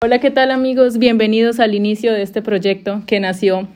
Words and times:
Hola, 0.00 0.20
¿qué 0.20 0.30
tal 0.30 0.52
amigos? 0.52 0.98
Bienvenidos 0.98 1.58
al 1.58 1.74
inicio 1.74 2.12
de 2.12 2.22
este 2.22 2.40
proyecto 2.40 3.02
que 3.04 3.18
nació 3.18 3.66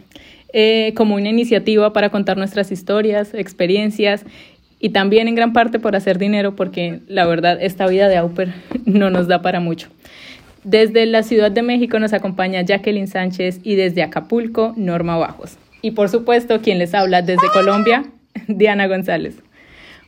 eh, 0.52 0.92
como 0.94 1.16
una 1.16 1.28
iniciativa 1.28 1.92
para 1.92 2.10
contar 2.10 2.36
nuestras 2.36 2.70
historias, 2.70 3.34
experiencias 3.34 4.24
y 4.78 4.90
también 4.90 5.26
en 5.26 5.34
gran 5.34 5.52
parte 5.52 5.80
por 5.80 5.96
hacer 5.96 6.18
dinero 6.18 6.54
porque 6.54 7.00
la 7.08 7.26
verdad 7.26 7.58
esta 7.60 7.88
vida 7.88 8.06
de 8.06 8.18
Auper 8.18 8.54
no 8.84 9.10
nos 9.10 9.26
da 9.26 9.42
para 9.42 9.58
mucho. 9.58 9.88
Desde 10.62 11.06
la 11.06 11.24
Ciudad 11.24 11.50
de 11.50 11.62
México 11.62 11.98
nos 11.98 12.12
acompaña 12.12 12.62
Jacqueline 12.62 13.08
Sánchez 13.08 13.58
y 13.64 13.74
desde 13.74 14.04
Acapulco, 14.04 14.74
Norma 14.76 15.16
Bajos. 15.16 15.58
Y 15.80 15.90
por 15.90 16.08
supuesto, 16.08 16.60
quien 16.60 16.78
les 16.78 16.94
habla 16.94 17.22
desde 17.22 17.48
Colombia, 17.52 18.04
Diana 18.46 18.86
González. 18.86 19.34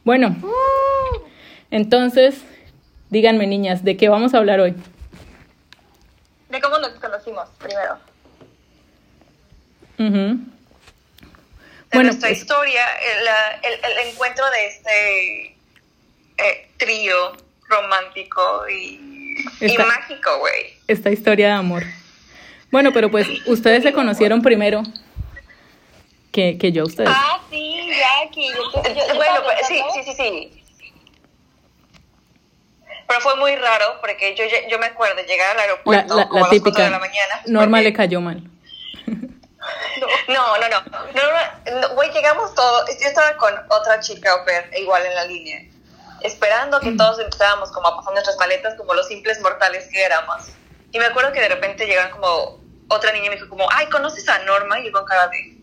Bueno, 0.05 0.37
entonces, 1.73 2.41
díganme 3.11 3.49
niñas, 3.49 3.83
¿de 3.83 3.97
qué 3.97 4.09
vamos 4.09 4.33
a 4.33 4.39
hablar 4.39 4.61
hoy? 4.61 4.75
De 6.55 6.61
cómo 6.61 6.79
nos 6.79 6.93
conocimos 7.01 7.49
primero. 7.59 7.99
Ujú. 9.99 10.09
de 10.11 11.99
Bueno, 11.99 12.09
nuestra 12.11 12.29
pues- 12.29 12.41
historia, 12.41 12.85
el, 12.97 13.73
el- 13.75 13.85
el 13.99 14.09
encuentro 14.09 14.45
de 14.51 14.67
este 14.67 15.57
eh, 16.39 16.69
trío 16.77 17.33
romántico 17.69 18.69
y, 18.69 19.37
mágico, 19.79 20.39
güey. 20.41 20.75
Esta 20.89 21.11
historia 21.11 21.47
de 21.49 21.53
amor. 21.55 21.85
Bueno, 22.71 22.93
pero 22.93 23.11
pues 23.11 23.29
ustedes 23.47 23.83
se 23.85 23.93
conocieron 23.93 24.43
primero 24.43 24.83
que, 26.33 26.59
que 26.59 26.73
yo 26.73 26.83
a 26.83 26.87
ustedes. 26.87 27.11
Ah, 27.13 27.41
sí, 27.51 27.89
Jackie. 27.97 28.49
Yo, 28.53 28.83
yo- 28.83 28.93
yo 29.09 29.15
bueno, 29.15 29.43
pues, 29.45 29.59
sí, 29.69 29.81
sí, 29.95 30.03
sí, 30.05 30.13
sí. 30.17 30.64
Pero 33.07 33.21
fue 33.21 33.37
muy 33.37 33.55
raro 33.57 33.99
porque 34.01 34.35
yo, 34.35 34.45
yo 34.69 34.79
me 34.79 34.87
acuerdo 34.87 35.17
de 35.17 35.25
llegar 35.25 35.51
al 35.57 35.61
aeropuerto 35.61 36.17
la, 36.17 36.29
como 36.29 36.41
la 36.41 36.47
a 36.47 36.49
las 36.49 36.51
típica. 36.51 36.83
de 36.85 36.91
la 36.91 36.99
mañana. 36.99 37.43
Norma 37.47 37.79
porque- 37.79 37.85
le 37.85 37.93
cayó 37.93 38.21
mal. 38.21 38.43
No, 40.29 40.59
no, 40.59 40.69
no. 40.69 40.83
no, 41.15 41.81
no, 41.81 41.95
Güey, 41.95 42.11
llegamos 42.13 42.55
todos. 42.55 42.89
Yo 43.01 43.09
estaba 43.09 43.37
con 43.37 43.55
otra 43.71 44.01
chica 44.01 44.31
au 44.33 44.41
igual 44.79 45.07
en 45.07 45.15
la 45.15 45.25
línea, 45.25 45.63
esperando 46.21 46.81
que 46.81 46.93
todos 46.93 47.19
empezáramos 47.19 47.71
como 47.73 47.89
a 47.89 47.97
pasar 47.97 48.13
nuestras 48.13 48.37
maletas 48.37 48.75
como 48.75 48.93
los 48.95 49.09
simples 49.09 49.41
mortales 49.41 49.89
que 49.91 50.03
éramos. 50.03 50.49
Y 50.93 50.99
me 50.99 51.07
acuerdo 51.07 51.33
que 51.33 51.41
de 51.41 51.49
repente 51.49 51.87
llegaron 51.87 52.13
como 52.13 52.61
otra 52.89 53.13
niña 53.13 53.27
y 53.27 53.31
me 53.31 53.37
dijo 53.37 53.49
como, 53.49 53.67
ay, 53.73 53.87
¿conoces 53.87 54.29
a 54.29 54.39
Norma? 54.41 54.81
Y 54.81 54.87
yo 54.87 54.93
con 54.93 55.05
cara 55.07 55.29
de, 55.29 55.57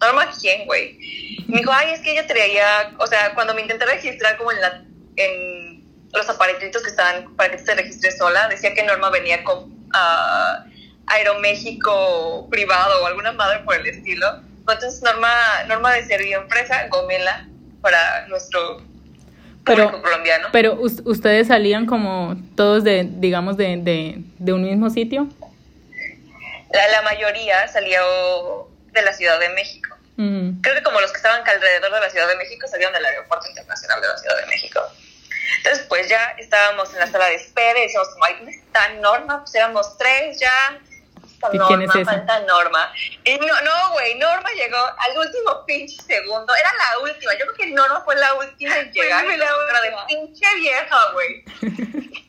¿Norma 0.00 0.28
quién, 0.40 0.64
güey? 0.66 0.96
Y 1.00 1.44
me 1.48 1.58
dijo, 1.58 1.72
ay, 1.72 1.92
es 1.92 2.00
que 2.00 2.12
ella 2.12 2.26
traía, 2.26 2.94
o 2.98 3.06
sea, 3.06 3.34
cuando 3.34 3.54
me 3.54 3.62
intenté 3.62 3.84
registrar 3.84 4.36
como 4.36 4.52
en 4.52 4.60
la, 4.60 4.84
en 5.16 5.57
los 6.12 6.28
aparatitos 6.28 6.82
que 6.82 6.90
estaban 6.90 7.34
para 7.36 7.50
que 7.50 7.62
te 7.62 7.74
registres 7.74 8.16
sola, 8.18 8.48
decía 8.48 8.74
que 8.74 8.82
Norma 8.82 9.10
venía 9.10 9.42
con 9.44 9.72
ah, 9.92 10.64
Aeroméxico 11.06 12.48
privado 12.50 13.02
o 13.02 13.06
alguna 13.06 13.32
madre 13.32 13.60
por 13.64 13.74
el 13.76 13.86
estilo. 13.86 14.40
Entonces 14.60 15.02
Norma, 15.02 15.30
Norma 15.66 15.92
de 15.94 16.04
Servio 16.06 16.40
Empresa, 16.40 16.86
Gomela, 16.88 17.46
para 17.80 18.26
nuestro 18.28 18.82
Pero- 19.64 19.84
público 19.86 20.02
colombiano. 20.02 20.48
Pero 20.52 20.74
us- 20.74 21.02
ustedes 21.04 21.48
salían 21.48 21.86
como 21.86 22.36
todos 22.56 22.84
de, 22.84 23.06
digamos, 23.08 23.56
de, 23.56 23.76
de, 23.78 24.18
de 24.38 24.52
un 24.52 24.62
mismo 24.62 24.90
sitio. 24.90 25.28
La, 26.72 26.88
la 26.88 27.02
mayoría 27.02 27.66
salió 27.68 28.68
de 28.92 29.02
la 29.02 29.12
Ciudad 29.12 29.38
de 29.40 29.48
México. 29.50 29.94
Creo 30.16 30.74
que 30.74 30.82
como 30.82 31.00
los 31.00 31.12
que 31.12 31.18
estaban 31.18 31.46
alrededor 31.46 31.92
de 31.94 32.00
la 32.00 32.10
Ciudad 32.10 32.26
de 32.26 32.34
México 32.36 32.66
salieron 32.66 32.92
del 32.92 33.06
Aeropuerto 33.06 33.46
Internacional 33.48 34.00
de 34.00 34.08
la 34.08 34.18
Ciudad 34.18 34.36
de 34.40 34.46
México. 34.46 34.80
Entonces, 35.56 35.86
pues 35.88 36.08
ya 36.08 36.34
estábamos 36.38 36.92
en 36.92 37.00
la 37.00 37.06
sala 37.06 37.26
de 37.26 37.36
espera 37.36 37.78
y 37.78 37.82
decíamos, 37.82 38.08
como, 38.10 38.24
ay, 38.24 38.34
¿dónde 38.36 38.52
está 38.52 38.88
Norma? 39.00 39.40
Pues 39.40 39.54
éramos 39.54 39.96
tres 39.98 40.38
ya. 40.38 40.78
Está 41.32 41.48
¿Y 41.52 41.58
Norma, 41.58 41.68
quién 41.68 41.82
es 41.82 41.94
esa? 41.96 42.04
falta 42.04 42.40
Norma. 42.40 42.92
Y 43.24 43.36
no, 43.38 43.60
no, 43.62 43.92
güey, 43.92 44.14
Norma 44.18 44.50
llegó 44.50 44.76
al 44.76 45.18
último 45.18 45.64
pinche 45.66 45.96
segundo. 46.02 46.54
Era 46.54 46.70
la 46.74 46.98
última. 47.00 47.32
Yo 47.34 47.46
creo 47.46 47.54
que 47.54 47.66
Norma 47.68 48.00
fue 48.04 48.16
la 48.16 48.34
última 48.34 48.76
en 48.78 48.92
llegar. 48.92 49.24
fue 49.24 49.36
la 49.36 49.46
pero 49.46 49.80
de 49.82 49.88
última. 49.88 50.06
pinche 50.06 50.54
vieja, 50.56 50.98
güey. 51.12 51.44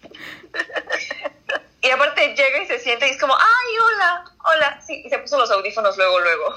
y 1.81 1.89
aparte 1.89 2.35
llega 2.35 2.63
y 2.63 2.67
se 2.67 2.79
siente 2.79 3.07
y 3.07 3.11
es 3.11 3.19
como, 3.19 3.35
ay, 3.35 3.77
hola, 3.85 4.25
hola. 4.45 4.81
Sí, 4.85 5.01
y 5.05 5.09
se 5.09 5.17
puso 5.19 5.37
los 5.37 5.49
audífonos 5.51 5.97
luego, 5.97 6.19
luego. 6.19 6.55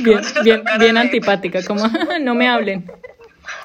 Bien, 0.00 0.20
bien, 0.42 0.64
bien 0.78 0.96
antipática, 0.96 1.60
como 1.64 1.86
no 2.20 2.34
me 2.34 2.48
hablen. 2.48 2.90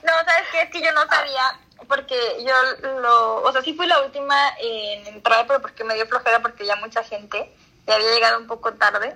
No, 0.04 0.12
¿sabes 0.26 0.44
qué? 0.52 0.62
Es 0.64 0.70
que 0.72 0.82
yo 0.82 0.92
no 0.92 1.06
sabía, 1.08 1.60
porque 1.88 2.16
yo 2.46 2.90
lo... 3.02 3.44
O 3.44 3.52
sea, 3.52 3.62
sí 3.62 3.74
fui 3.74 3.88
la 3.88 4.02
última 4.02 4.36
en 4.60 5.08
entrar, 5.08 5.46
pero 5.48 5.62
porque 5.62 5.84
me 5.84 5.96
dio 5.96 6.08
flojera, 6.08 6.42
porque 6.42 6.66
ya 6.66 6.76
mucha 6.78 7.04
gente 7.04 7.54
ya 7.86 7.96
había 7.96 8.12
llegado 8.12 8.40
un 8.40 8.48
poco 8.48 8.74
tarde. 8.74 9.16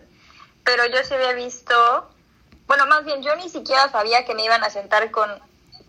Pero 0.63 0.85
yo 0.87 1.03
sí 1.03 1.13
había 1.13 1.33
visto... 1.33 2.09
Bueno, 2.67 2.85
más 2.87 3.03
bien, 3.03 3.21
yo 3.21 3.35
ni 3.35 3.49
siquiera 3.49 3.89
sabía 3.89 4.25
que 4.25 4.33
me 4.33 4.45
iban 4.45 4.63
a 4.63 4.69
sentar 4.69 5.11
con, 5.11 5.29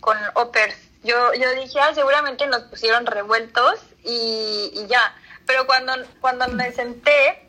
con 0.00 0.16
opers. 0.34 0.76
Yo, 1.04 1.34
yo 1.34 1.50
dije, 1.52 1.80
ah, 1.80 1.94
seguramente 1.94 2.46
nos 2.46 2.62
pusieron 2.62 3.06
revueltos 3.06 3.80
y, 4.04 4.72
y 4.74 4.86
ya. 4.88 5.14
Pero 5.46 5.66
cuando, 5.66 5.92
cuando 6.20 6.48
me 6.48 6.72
senté, 6.72 7.48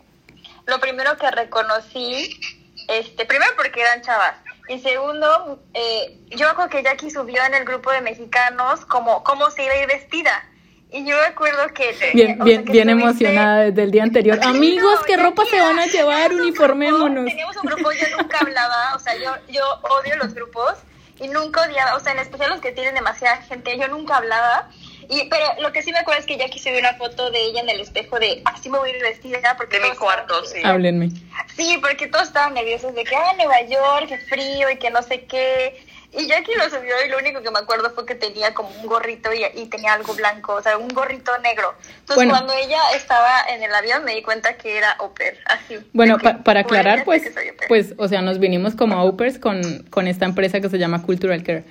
lo 0.66 0.80
primero 0.80 1.18
que 1.18 1.30
reconocí, 1.32 2.40
este, 2.88 3.26
primero 3.26 3.52
porque 3.56 3.82
eran 3.82 4.02
chavas, 4.02 4.36
y 4.70 4.80
segundo, 4.80 5.60
eh, 5.74 6.18
yo 6.30 6.46
me 6.46 6.52
acuerdo 6.52 6.70
que 6.70 6.84
Jackie 6.84 7.12
subió 7.12 7.44
en 7.44 7.54
el 7.54 7.66
grupo 7.66 7.92
de 7.92 8.02
mexicanos 8.02 8.86
como 8.86 9.24
cómo 9.24 9.50
se 9.50 9.66
iba 9.66 9.74
a 9.74 9.82
ir 9.82 9.88
vestida. 9.88 10.50
Y 10.92 11.06
yo 11.06 11.18
me 11.18 11.26
acuerdo 11.26 11.68
que... 11.74 11.96
Bien, 12.14 12.38
sea, 12.38 12.46
bien, 12.46 12.66
que 12.66 12.72
bien 12.72 12.90
emocionada 12.90 13.62
desde 13.62 13.84
el 13.84 13.92
día 13.92 14.04
anterior. 14.10 14.40
Amigos, 14.44 15.00
¿qué 15.06 15.18
No, 15.18 15.24
ropa 15.24 15.44
Jackie, 15.44 15.58
se 15.58 15.64
van 15.64 15.80
a 15.80 15.86
llevar? 15.88 16.34
Uniformémonos. 16.34 17.26
Teníamos 17.26 17.58
un 17.58 17.64
grupo, 17.64 17.92
yo 17.92 18.18
nunca 18.18 18.38
hablaba, 18.40 18.96
o 18.96 19.00
sea, 19.00 19.16
yo, 19.18 19.32
yo 19.50 19.64
odio 19.90 20.16
los 20.18 20.34
grupos 20.34 20.76
y 21.20 21.28
nunca 21.28 21.64
odiaba, 21.64 21.96
o 21.96 22.00
sea, 22.00 22.14
en 22.14 22.20
especial 22.20 22.52
los 22.52 22.62
que 22.62 22.72
tienen 22.72 22.96
demasiada 22.96 23.38
gente, 23.38 23.78
yo 23.78 23.88
nunca 23.88 24.18
hablaba. 24.18 24.70
Y, 25.10 25.28
pero 25.30 25.46
lo 25.62 25.72
que 25.72 25.82
sí 25.82 25.92
me 25.92 26.00
acuerdo 26.00 26.20
es 26.22 26.26
que 26.26 26.38
Jackie 26.38 26.60
subió 26.60 26.80
una 26.80 26.94
foto 26.96 27.30
de 27.32 27.42
ella 27.42 27.62
en 27.62 27.70
el 27.70 27.80
espejo 27.82 28.20
de 28.20 28.42
así 28.46 28.70
me 28.70 28.78
voy 28.80 28.90
a 28.92 28.96
ir 28.98 29.02
vestida 29.02 29.56
porque 29.58 29.78
De 29.78 29.84
mi 29.84 29.88
todos 29.90 30.00
cuarto, 30.00 30.44
estaban- 30.44 30.62
sí. 30.62 30.68
Háblenme. 30.68 31.10
Sí, 31.56 31.78
porque 31.82 32.08
todos 32.08 32.28
estaban 32.28 32.54
nerviosos 32.54 32.94
de 32.96 33.04
que, 33.04 33.16
ah, 33.16 33.34
Nueva 33.38 33.62
York, 33.62 34.08
qué 34.10 34.18
frío 34.18 34.70
y 34.70 34.78
que 34.78 34.90
no 34.90 35.02
sé 35.04 35.26
qué. 35.26 35.86
Y 36.16 36.28
Jackie 36.28 36.54
lo 36.56 36.66
subió 36.70 36.94
y 37.04 37.10
lo 37.10 37.18
único 37.18 37.42
que 37.42 37.50
me 37.50 37.58
acuerdo 37.58 37.90
fue 37.90 38.06
que 38.06 38.14
tenía 38.14 38.54
como 38.54 38.70
un 38.70 38.86
gorrito 38.86 39.32
y, 39.34 39.44
y 39.60 39.66
tenía 39.66 39.94
algo 39.94 40.14
blanco, 40.14 40.54
o 40.54 40.62
sea, 40.62 40.78
un 40.78 40.88
gorrito 40.90 41.36
negro. 41.40 41.74
Entonces, 42.02 42.16
Bueno. 42.16 42.32
cuando 42.34 42.54
ella 42.54 42.78
estaba 42.96 43.42
en 43.50 43.64
el 43.64 43.74
avión, 43.74 44.04
me 44.06 44.14
di 44.14 44.22
cuenta 44.22 44.56
que 44.56 44.78
era 44.78 44.96
Oper, 45.00 45.40
así. 45.46 45.80
Bueno, 45.92 46.20
pa- 46.20 46.44
para 46.44 46.62
"Güey, 46.62 46.80
aclarar, 46.80 47.04
pues, 47.04 47.24
que 47.24 47.34
soy 47.34 47.48
au 47.50 47.56
pair". 47.56 47.68
pues, 47.68 47.96
o 47.98 48.08
sea, 48.08 48.22
nos 48.22 48.38
vinimos 48.38 48.76
como 48.76 48.96
Aupers 49.00 49.40
con, 49.40 49.84
con 49.90 50.08
esta 50.08 50.26
empresa 50.26 50.62
que 50.62 50.70
se 50.70 50.78
llama 50.78 51.02
Cultural 51.02 51.42
Care. 51.42 51.64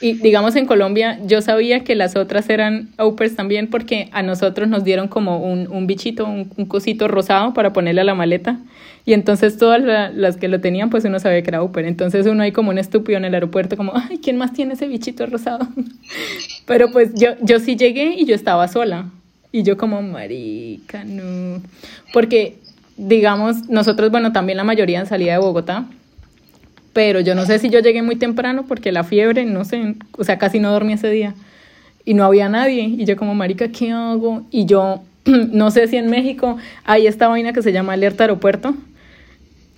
Y 0.00 0.14
digamos 0.14 0.56
en 0.56 0.64
Colombia, 0.66 1.18
yo 1.26 1.42
sabía 1.42 1.84
que 1.84 1.94
las 1.94 2.16
otras 2.16 2.48
eran 2.48 2.88
Aupers 2.96 3.36
también 3.36 3.68
porque 3.68 4.08
a 4.12 4.22
nosotros 4.22 4.68
nos 4.68 4.82
dieron 4.82 5.08
como 5.08 5.38
un, 5.38 5.68
un 5.70 5.86
bichito, 5.86 6.24
un, 6.26 6.50
un 6.56 6.64
cosito 6.66 7.06
rosado 7.06 7.52
para 7.52 7.72
ponerle 7.74 8.00
a 8.00 8.04
la 8.04 8.14
maleta. 8.14 8.58
Y 9.04 9.12
entonces 9.12 9.58
todas 9.58 9.82
la- 9.82 10.10
las 10.10 10.36
que 10.38 10.48
lo 10.48 10.60
tenían, 10.60 10.88
pues 10.88 11.04
uno 11.04 11.18
sabía 11.20 11.42
que 11.42 11.50
era 11.50 11.58
Auper. 11.58 11.84
Entonces 11.84 12.26
uno 12.26 12.42
ahí 12.42 12.52
como 12.52 12.70
un 12.70 12.78
estúpido 12.78 13.18
en 13.18 13.24
el 13.26 13.34
aeropuerto, 13.34 13.76
como, 13.76 13.92
ay, 13.94 14.18
¿quién 14.22 14.36
más 14.38 14.52
tiene 14.54 14.74
ese 14.74 14.86
bichito 14.88 15.26
rosado? 15.26 15.66
Pero 16.66 16.90
pues 16.92 17.12
yo, 17.14 17.30
yo 17.42 17.58
sí 17.58 17.76
llegué 17.76 18.14
y 18.16 18.24
yo 18.24 18.34
estaba 18.34 18.68
sola. 18.68 19.06
Y 19.52 19.64
yo 19.64 19.76
como, 19.76 20.00
marica, 20.00 21.04
no. 21.04 21.60
Porque, 22.12 22.56
digamos, 22.96 23.68
nosotros, 23.68 24.10
bueno, 24.10 24.32
también 24.32 24.56
la 24.56 24.64
mayoría 24.64 25.04
salía 25.06 25.32
de 25.32 25.38
Bogotá. 25.40 25.84
Pero 26.92 27.20
yo 27.20 27.34
no 27.34 27.46
sé 27.46 27.58
si 27.58 27.70
yo 27.70 27.80
llegué 27.80 28.02
muy 28.02 28.16
temprano 28.16 28.64
porque 28.66 28.90
la 28.92 29.04
fiebre, 29.04 29.44
no 29.44 29.64
sé, 29.64 29.94
o 30.12 30.24
sea, 30.24 30.38
casi 30.38 30.58
no 30.58 30.72
dormí 30.72 30.94
ese 30.94 31.10
día. 31.10 31.34
Y 32.04 32.14
no 32.14 32.24
había 32.24 32.48
nadie. 32.48 32.82
Y 32.82 33.04
yo 33.04 33.16
como, 33.16 33.34
marica, 33.34 33.68
¿qué 33.68 33.92
hago? 33.92 34.42
Y 34.50 34.66
yo, 34.66 35.02
no 35.24 35.70
sé 35.70 35.86
si 35.88 35.96
en 35.96 36.10
México 36.10 36.56
hay 36.84 37.06
esta 37.06 37.28
vaina 37.28 37.52
que 37.52 37.62
se 37.62 37.72
llama 37.72 37.92
alerta 37.92 38.24
aeropuerto. 38.24 38.74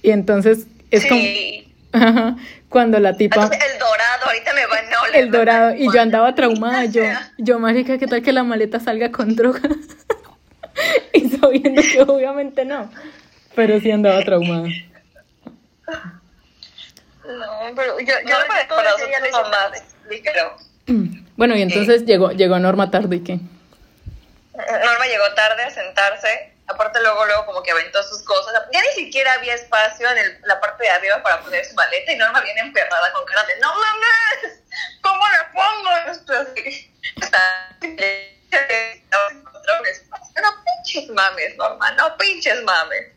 Y 0.03 0.11
entonces 0.11 0.67
es 0.91 1.03
sí. 1.03 1.09
como, 1.09 1.23
ajá, 2.05 2.37
cuando 2.69 2.99
la 2.99 3.17
tipa... 3.17 3.43
Entonces, 3.43 3.61
el 3.73 3.79
dorado, 3.79 4.27
ahorita 4.27 4.55
me 4.55 4.67
van 4.67 4.95
a 4.95 5.03
oler. 5.03 5.17
El 5.23 5.31
dorado, 5.31 5.75
y 5.77 5.93
yo 5.93 6.01
andaba 6.01 6.35
traumada, 6.35 6.87
yo, 6.87 7.03
yo, 7.39 7.59
marica, 7.59 7.99
¿qué 7.99 8.07
tal 8.07 8.23
que 8.23 8.33
la 8.33 8.43
maleta 8.43 8.81
salga 8.81 9.13
con 9.13 9.37
drogas? 9.37 9.63
y 11.13 11.29
sabiendo 11.29 11.83
que 11.83 12.01
obviamente 12.03 12.65
no, 12.65 12.91
pero 13.55 13.79
sí 13.81 13.91
andaba 13.91 14.23
traumada. 14.25 14.69
No, 17.33 17.73
pero 17.75 17.99
yo, 18.01 18.15
yo, 18.27 18.39
no, 18.39 18.47
para, 18.47 18.69
todo 18.69 18.77
para 18.79 18.91
ese 18.91 19.07
día 19.07 19.21
nosotros 19.21 19.21
lo 19.21 19.29
hice 19.29 19.31
no 19.31 19.51
más, 19.51 19.71
tarde. 19.71 19.83
ligero. 20.09 20.57
Bueno, 21.35 21.57
y 21.57 21.63
entonces 21.63 22.05
llegó, 22.05 22.31
llegó 22.31 22.59
Norma 22.59 22.91
tarde 22.91 23.17
y 23.17 23.25
qué. 23.25 23.39
Norma 24.55 25.07
llegó 25.07 25.33
tarde 25.35 25.65
a 25.65 25.71
sentarse. 25.71 26.53
Aparte, 26.69 27.01
luego, 27.01 27.25
luego, 27.25 27.47
como 27.47 27.63
que 27.63 27.71
aventó 27.73 28.03
sus 28.03 28.23
cosas. 28.23 28.53
Ya 28.73 28.81
ni 28.81 29.05
siquiera 29.05 29.33
había 29.33 29.55
espacio 29.55 30.09
en 30.11 30.19
el- 30.19 30.39
la 30.45 30.61
parte 30.61 30.85
de 30.85 30.91
arriba 30.91 31.23
para 31.23 31.41
poner 31.41 31.65
su 31.65 31.75
maleta. 31.75 32.13
Y 32.13 32.17
Norma 32.17 32.41
viene 32.43 32.61
emperrada 32.61 33.13
con 33.13 33.25
cara 33.25 33.43
de: 33.45 33.59
¡No 33.61 33.73
mames! 33.75 34.61
¿Cómo 35.01 35.23
la 35.27 35.51
pongo? 35.53 35.91
Un 35.91 36.11
espacio. 36.11 36.63
No, 40.43 40.51
pinche 40.65 40.93
pinches 40.93 41.09
mames, 41.11 41.57
Norma, 41.57 41.91
no 41.93 42.17
pinches 42.17 42.63
mames. 42.65 43.13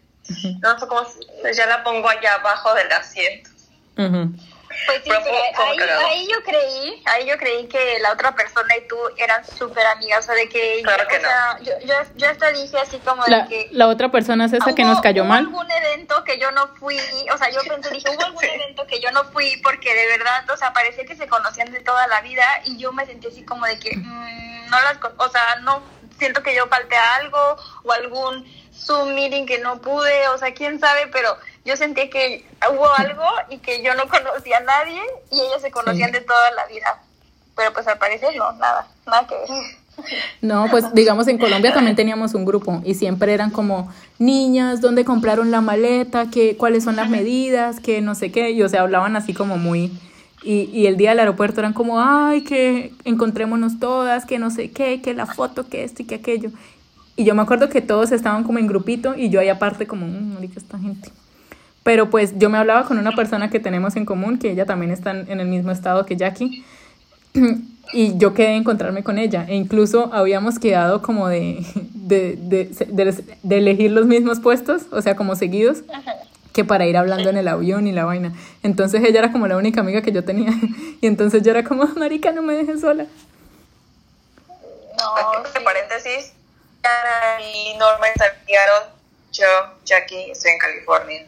No 0.62 0.80
sé 0.80 0.88
cómo, 0.88 1.08
pues 1.42 1.58
ya 1.58 1.66
la 1.68 1.84
pongo 1.84 2.08
allá 2.10 2.36
abajo 2.36 2.74
del 2.74 2.92
asiento. 2.92 3.50
Pues 3.96 5.04
sí, 5.04 5.10
ahí, 5.10 5.80
ahí, 6.06 6.28
yo 6.28 6.44
creí, 6.44 7.02
ahí 7.06 7.26
yo 7.26 7.38
creí 7.38 7.66
que 7.68 7.98
la 8.02 8.12
otra 8.12 8.36
persona 8.36 8.76
y 8.76 8.88
tú 8.88 8.98
eran 9.18 9.44
súper 9.46 9.86
amigas, 9.88 10.20
o 10.20 10.24
sea, 10.24 10.36
de 10.36 10.50
que, 10.50 10.82
claro 10.84 11.08
que 11.08 11.18
o 11.18 11.22
sea, 11.22 11.58
yo, 11.62 11.72
yo, 11.86 11.94
yo, 12.16 12.30
hasta 12.30 12.52
dije 12.52 12.78
así 12.78 12.98
como 13.00 13.24
la, 13.28 13.44
de 13.44 13.48
que... 13.48 13.70
La 13.72 13.88
otra 13.88 14.12
persona 14.12 14.46
es 14.46 14.54
esa 14.54 14.76
que 14.76 14.84
nos 14.84 15.00
cayó 15.00 15.22
hubo 15.24 15.30
mal. 15.30 15.46
algún 15.46 15.72
evento 15.72 16.24
que 16.26 16.38
yo 16.40 16.52
no 16.52 16.68
fui, 16.76 17.00
o 17.34 17.38
sea, 17.38 17.50
yo 17.52 17.62
pensé, 17.68 17.90
dije, 17.92 18.10
hubo 18.10 18.26
algún 18.26 18.42
Sí. 18.46 18.48
evento 18.54 18.86
que 18.86 19.00
yo 19.00 19.12
no 19.12 19.24
fui 19.26 19.56
porque 19.64 19.94
de 19.94 20.08
verdad, 20.08 20.50
o 20.50 20.58
sea, 20.58 20.74
parecía 20.74 21.06
que 21.06 21.16
se 21.16 21.28
conocían 21.28 21.72
de 21.72 21.80
toda 21.80 22.06
la 22.08 22.22
vida 22.22 22.46
y 22.66 22.78
yo 22.78 22.92
me 22.92 23.06
sentí 23.06 23.28
así 23.28 23.44
como 23.46 23.66
de 23.66 23.80
que, 23.80 23.96
mm, 23.96 24.70
no 24.70 24.82
las, 24.82 24.98
o 25.18 25.30
sea, 25.30 25.56
no, 25.62 25.82
siento 26.20 26.44
que 26.44 26.54
yo 26.56 26.68
falté 26.68 26.96
a 26.96 27.16
algo 27.16 27.58
o 27.84 27.92
algún 27.92 28.46
Zoom 28.76 29.16
meeting 29.16 29.46
que 29.46 29.60
no 29.60 29.82
pude, 29.82 30.28
o 30.30 30.38
sea, 30.38 30.54
quién 30.54 30.80
sabe, 30.80 31.08
pero 31.12 31.30
yo 31.64 31.76
sentí 31.76 32.10
que 32.10 32.46
hubo 32.72 32.88
algo 32.96 33.24
y 33.50 33.58
que 33.58 33.82
yo 33.82 33.96
no 33.96 34.08
conocía 34.08 34.58
a 34.58 34.62
nadie 34.62 35.02
y 35.32 35.40
ellos 35.40 35.62
se 35.62 35.72
conocían 35.72 36.12
de 36.12 36.22
toda 36.22 36.52
la 36.52 36.66
vida. 36.68 37.02
Pero 37.56 37.74
pues 37.74 37.88
al 37.88 37.98
parecer 37.98 38.36
no, 38.36 38.52
nada, 38.54 38.88
nada 39.06 39.28
que 39.28 39.36
ver. 39.36 39.48
No, 40.42 40.68
pues 40.70 40.94
digamos 40.94 41.26
en 41.30 41.38
Colombia 41.38 41.74
también 41.74 41.96
teníamos 41.96 42.34
un 42.34 42.44
grupo 42.44 42.82
y 42.84 42.96
siempre 42.96 43.34
eran 43.34 43.50
como 43.50 43.90
niñas, 44.20 44.82
¿dónde 44.82 45.06
compraron 45.06 45.52
la 45.52 45.62
maleta? 45.62 46.30
¿Qué, 46.30 46.58
¿Cuáles 46.58 46.84
son 46.84 46.98
las 46.98 47.10
medidas? 47.10 47.80
Que 47.80 48.02
no 48.02 48.14
sé 48.14 48.30
qué. 48.30 48.52
Y 48.52 48.62
o 48.62 48.68
sea, 48.68 48.82
hablaban 48.82 49.16
así 49.16 49.34
como 49.34 49.58
muy... 49.58 49.98
Y, 50.44 50.70
y 50.74 50.86
el 50.88 50.98
día 50.98 51.12
del 51.12 51.20
aeropuerto 51.20 51.62
eran 51.62 51.72
como, 51.72 52.02
ay, 52.02 52.44
que 52.44 52.92
encontrémonos 53.06 53.80
todas, 53.80 54.26
que 54.26 54.38
no 54.38 54.52
sé 54.52 54.70
qué, 54.70 55.02
que 55.02 55.14
la 55.14 55.26
foto, 55.26 55.70
que 55.70 55.86
esto 55.86 56.04
y 56.04 56.06
que 56.06 56.16
aquello. 56.16 56.52
Y 57.16 57.24
yo 57.24 57.34
me 57.36 57.42
acuerdo 57.42 57.70
que 57.70 57.82
todos 57.82 58.12
estaban 58.12 58.44
como 58.44 58.60
en 58.60 58.68
grupito 58.68 59.16
y 59.16 59.30
yo 59.30 59.40
ahí 59.40 59.50
aparte 59.50 59.88
como, 59.88 60.06
mmm, 60.08 60.34
marica, 60.34 60.60
esta 60.60 60.78
gente. 60.78 61.10
Pero 61.84 62.10
pues 62.10 62.34
yo 62.38 62.50
me 62.50 62.58
hablaba 62.58 62.86
con 62.86 62.98
una 62.98 63.12
persona 63.16 63.50
que 63.50 63.60
tenemos 63.60 63.96
en 63.96 64.06
común, 64.06 64.38
que 64.38 64.52
ella 64.52 64.66
también 64.66 64.92
está 64.92 65.12
en 65.12 65.40
el 65.40 65.48
mismo 65.48 65.72
estado 65.72 66.06
que 66.06 66.16
Jackie. 66.18 66.64
Y 67.94 68.18
yo 68.18 68.34
quedé 68.34 68.48
a 68.48 68.56
encontrarme 68.56 69.04
con 69.04 69.20
ella. 69.20 69.46
E 69.48 69.56
incluso 69.56 70.12
habíamos 70.12 70.58
quedado 70.58 71.04
como 71.04 71.28
de, 71.30 71.64
de, 71.94 72.36
de, 72.36 72.66
de- 72.88 73.24
de 73.44 73.58
elegir 73.60 73.92
los 73.92 74.08
mismos 74.08 74.40
puestos, 74.40 74.88
o 74.92 75.02
sea, 75.04 75.16
como 75.16 75.36
seguidos, 75.36 75.84
que 76.52 76.66
para 76.66 76.88
ir 76.88 76.98
hablando 76.98 77.30
en 77.30 77.38
el 77.38 77.48
avión 77.48 77.86
y 77.86 77.92
la 77.92 78.04
vaina. 78.04 78.34
Entonces 78.64 79.04
ella 79.04 79.20
era 79.20 79.32
como 79.32 79.46
la 79.48 79.56
única 79.56 79.82
amiga 79.82 80.02
que 80.02 80.12
yo 80.12 80.24
tenía. 80.24 80.50
Y 81.02 81.06
entonces 81.08 81.44
yo 81.44 81.52
era 81.52 81.64
como, 81.64 81.86
marica, 81.96 82.32
no 82.32 82.42
me 82.42 82.54
dejes 82.56 82.82
sola. 82.82 83.06
No, 84.98 85.38
entre 85.38 85.52
sí. 85.60 85.64
paréntesis, 85.64 86.34
y 87.42 87.74
Norma 87.78 88.08
investigaron, 88.08 88.84
yo, 89.32 89.46
Jackie, 89.86 90.32
estoy 90.32 90.52
en 90.52 90.60
California. 90.60 91.26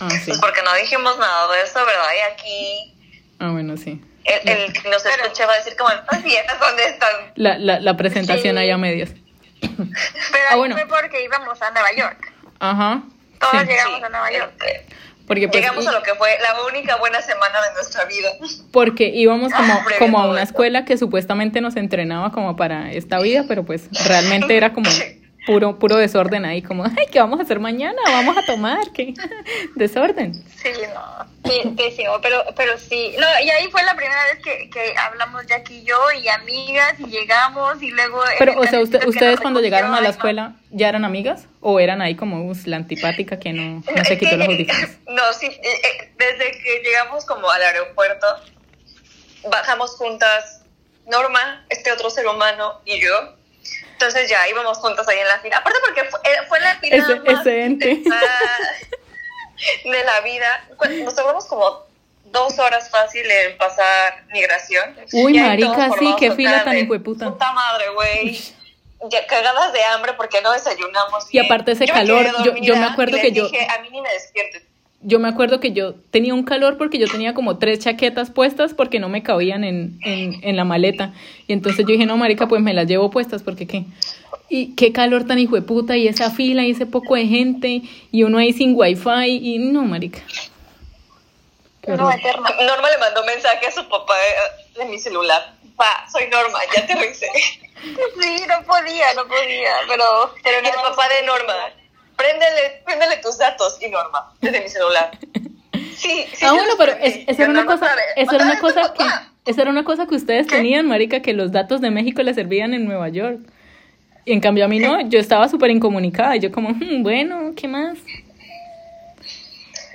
Ah, 0.00 0.10
sí. 0.10 0.22
Pues 0.26 0.38
porque 0.38 0.62
no 0.62 0.74
dijimos 0.74 1.18
nada 1.18 1.52
de 1.54 1.62
eso, 1.62 1.84
¿verdad? 1.84 2.08
Y 2.16 2.32
aquí 2.32 2.94
Ah, 3.40 3.48
bueno, 3.50 3.76
sí. 3.76 4.00
el, 4.24 4.48
el 4.48 4.72
que 4.72 4.88
nos 4.88 5.04
escucha 5.04 5.46
va 5.46 5.54
a 5.54 5.56
decir 5.56 5.76
como, 5.76 5.90
estas 5.90 6.22
viejas, 6.22 6.58
¿dónde 6.60 6.84
están? 6.84 7.32
La, 7.36 7.58
la, 7.58 7.80
la 7.80 7.96
presentación 7.96 8.54
Sí. 8.56 8.60
ahí 8.62 8.70
a 8.70 8.78
medias. 8.78 9.10
Pero 9.60 10.44
Ah, 10.50 10.56
bueno. 10.56 10.76
fue 10.76 10.86
porque 10.86 11.22
íbamos 11.24 11.60
a 11.62 11.70
Nueva 11.70 11.92
York. 11.92 12.32
Ajá. 12.60 13.02
Todos 13.40 13.60
sí. 13.62 13.66
llegamos 13.66 13.98
Sí, 13.98 14.04
a 14.04 14.08
Nueva 14.08 14.30
York. 14.32 14.52
Porque 15.26 15.48
pues, 15.48 15.62
Llegamos 15.62 15.86
a 15.86 15.92
lo 15.92 16.02
que 16.02 16.14
fue 16.14 16.28
la 16.42 16.62
única 16.66 16.96
buena 16.96 17.20
semana 17.22 17.60
de 17.68 17.74
nuestra 17.74 18.04
vida. 18.04 18.28
porque 18.70 19.08
íbamos 19.08 19.52
como, 19.52 19.84
Previo 19.84 19.98
como 19.98 20.18
a 20.18 20.28
una 20.28 20.42
escuela 20.42 20.84
que 20.84 20.98
supuestamente 20.98 21.60
nos 21.60 21.76
entrenaba 21.76 22.30
como 22.32 22.56
para 22.56 22.92
esta 22.92 23.18
vida, 23.20 23.44
pero 23.48 23.64
pues 23.64 23.88
realmente 24.06 24.56
era 24.56 24.72
como 24.72 24.90
puro, 25.46 25.78
puro 25.78 25.96
desorden 25.96 26.44
ahí, 26.44 26.62
como, 26.62 26.84
ay, 26.84 27.06
¿qué 27.10 27.18
vamos 27.20 27.38
a 27.40 27.42
hacer 27.42 27.60
mañana? 27.60 28.00
Vamos 28.06 28.36
a 28.36 28.42
tomar, 28.46 28.90
¿qué? 28.92 29.14
Desorden. 29.76 30.32
Sí, 30.56 30.70
no, 30.94 31.26
sí, 31.50 31.68
pésimo, 31.76 32.14
pero, 32.22 32.42
pero 32.56 32.78
sí. 32.78 33.14
No, 33.18 33.26
y 33.44 33.50
ahí 33.50 33.70
fue 33.70 33.82
la 33.84 33.94
primera 33.94 34.22
vez 34.32 34.42
que, 34.42 34.70
que 34.70 34.94
hablamos 34.96 35.46
Jackie 35.46 35.78
y 35.78 35.84
yo 35.84 35.96
y 36.18 36.28
amigas 36.28 36.94
y 36.98 37.06
llegamos 37.06 37.82
y 37.82 37.90
luego... 37.90 38.22
Pero, 38.38 38.58
o 38.60 38.64
sea, 38.66 38.80
usted- 38.80 39.06
ustedes 39.06 39.40
cuando 39.40 39.60
llegaron 39.60 39.94
a 39.94 40.00
la 40.00 40.08
escuela, 40.08 40.54
¿ya 40.70 40.88
eran 40.88 41.04
amigas? 41.04 41.46
¿O 41.60 41.80
eran 41.80 42.00
ahí 42.02 42.14
como 42.14 42.44
"Us, 42.46 42.66
la 42.66 42.76
antipática 42.76 43.38
que 43.38 43.52
no, 43.52 43.82
no 43.94 44.04
se 44.04 44.18
quitó 44.18 44.30
que- 44.30 44.36
los 44.38 44.48
audífonos? 44.48 44.90
No, 45.08 45.32
sí, 45.32 45.46
eh, 45.46 45.60
eh, 45.62 46.12
desde 46.18 46.50
que 46.62 46.82
llegamos 46.84 47.24
como 47.26 47.48
al 47.50 47.62
aeropuerto, 47.62 48.26
bajamos 49.50 49.92
juntas 49.96 50.62
Norma, 51.06 51.64
este 51.68 51.92
otro 51.92 52.08
ser 52.10 52.26
humano 52.26 52.80
y 52.86 52.98
yo. 53.00 53.36
Entonces 53.92 54.28
ya 54.28 54.46
íbamos 54.48 54.78
juntas 54.78 55.06
ahí 55.08 55.18
en 55.18 55.28
la 55.28 55.38
fila. 55.38 55.58
Aparte 55.58 55.78
porque 55.84 56.04
fue, 56.04 56.20
eh, 56.24 56.36
fue 56.48 56.60
la 56.60 56.74
fila 56.78 56.96
Ese- 56.96 57.20
más 57.20 57.40
ese 57.40 57.64
ente. 57.64 58.02
de 59.84 60.04
la 60.04 60.20
vida. 60.20 60.64
Nos 61.04 61.14
tardamos 61.14 61.46
como 61.46 61.84
dos 62.24 62.58
horas 62.58 62.90
fácil 62.90 63.28
en 63.30 63.56
pasar 63.56 64.24
migración. 64.32 64.96
Uy, 65.12 65.38
marica, 65.38 65.90
sí, 65.98 66.14
qué 66.18 66.32
fila 66.32 66.64
tan 66.64 66.76
hijueputa. 66.78 67.30
Puta 67.30 67.52
madre, 67.52 67.88
güey. 67.90 68.40
Ya 69.10 69.26
cagadas 69.26 69.72
de 69.72 69.82
hambre 69.84 70.14
porque 70.14 70.40
no 70.40 70.50
desayunamos. 70.52 71.26
Y 71.28 71.32
bien. 71.38 71.44
aparte 71.44 71.72
ese 71.72 71.86
Yo 71.86 71.94
calor, 71.94 72.26
yo- 72.42 72.56
yo 72.56 72.76
me 72.76 72.84
acuerdo 72.86 73.16
y 73.18 73.20
que 73.20 73.32
yo- 73.32 73.48
dije, 73.48 73.66
a 73.70 73.80
mí 73.82 73.90
ni 73.90 74.00
me 74.00 74.10
despierten. 74.12 74.66
Yo 75.06 75.18
me 75.20 75.28
acuerdo 75.28 75.60
que 75.60 75.72
yo 75.72 75.94
tenía 76.10 76.34
un 76.34 76.44
calor 76.44 76.78
porque 76.78 76.98
yo 76.98 77.06
tenía 77.06 77.34
como 77.34 77.58
tres 77.58 77.80
chaquetas 77.80 78.30
puestas 78.30 78.72
porque 78.74 78.98
no 78.98 79.08
me 79.08 79.22
cabían 79.22 79.62
en, 79.62 79.98
en, 80.02 80.40
en 80.42 80.56
la 80.56 80.64
maleta. 80.64 81.12
Y 81.46 81.52
entonces 81.52 81.84
yo 81.86 81.92
dije, 81.92 82.06
no, 82.06 82.16
marica, 82.16 82.48
pues 82.48 82.62
me 82.62 82.72
las 82.74 82.86
llevo 82.86 83.10
puestas 83.10 83.42
porque 83.42 83.66
qué. 83.66 83.84
Y 84.48 84.74
qué 84.74 84.92
calor 84.92 85.24
tan 85.26 85.38
hijo 85.38 85.56
de 85.56 85.62
puta 85.62 85.96
y 85.96 86.08
esa 86.08 86.30
fila 86.30 86.64
y 86.64 86.70
ese 86.70 86.86
poco 86.86 87.16
de 87.16 87.26
gente 87.26 87.82
y 88.10 88.22
uno 88.22 88.38
ahí 88.38 88.52
sin 88.52 88.74
wifi 88.74 89.26
y 89.26 89.58
no, 89.58 89.82
marica. 89.82 90.20
No. 91.86 91.96
Norma 91.96 92.90
le 92.90 92.98
mandó 92.98 93.24
mensaje 93.24 93.66
a 93.66 93.70
su 93.70 93.86
papá 93.88 94.14
de, 94.74 94.84
de 94.84 94.90
mi 94.90 94.98
celular. 94.98 95.54
Pa, 95.76 96.06
soy 96.10 96.28
Norma, 96.30 96.58
ya 96.74 96.86
te 96.86 96.94
revisé. 96.94 97.26
Sí, 97.84 98.42
no 98.48 98.64
podía, 98.64 99.12
no 99.14 99.26
podía, 99.26 99.72
pero... 99.86 100.32
pero 100.42 100.56
Y 100.62 100.66
el 100.66 100.72
no, 100.74 100.82
papá 100.84 101.06
de 101.08 101.26
Norma, 101.26 101.52
préndele, 102.16 102.82
préndele 102.84 103.16
tus 103.18 103.38
datos. 103.38 103.76
Y 103.80 103.88
Norma, 103.88 104.32
desde 104.40 104.60
mi 104.60 104.68
celular. 104.68 105.10
Sí, 105.96 106.26
sí. 106.34 106.44
Ah, 106.44 106.52
bueno, 106.52 106.72
pero 106.78 106.92
es- 107.00 107.20
esa 107.28 107.42
era 107.44 107.50
una 107.52 107.66
cosa, 107.66 107.86
esa 108.16 108.34
era 108.36 108.44
una 108.44 108.54
"Mándale 108.54 108.58
a 108.58 108.60
cosa 108.60 108.92
que, 108.92 108.98
papá". 109.04 109.28
esa 109.46 109.62
era 109.62 109.70
una 109.70 109.84
cosa 109.84 110.06
que 110.06 110.14
ustedes 110.16 110.46
tenían, 110.46 110.86
marica, 110.86 111.20
que 111.20 111.32
los 111.32 111.52
datos 111.52 111.80
de 111.80 111.90
México 111.90 112.22
les 112.22 112.34
servían 112.36 112.74
en 112.74 112.84
Nueva 112.84 113.08
York. 113.08 113.38
Y 114.24 114.32
en 114.32 114.40
cambio 114.40 114.64
a 114.64 114.68
mí 114.68 114.78
no, 114.80 115.00
yo 115.08 115.18
estaba 115.20 115.48
súper 115.48 115.70
incomunicada 115.70 116.34
y 116.36 116.40
yo 116.40 116.50
como, 116.50 116.70
"Hmm, 116.70 117.02
bueno, 117.02 117.52
¿qué 117.56 117.68
más? 117.68 117.98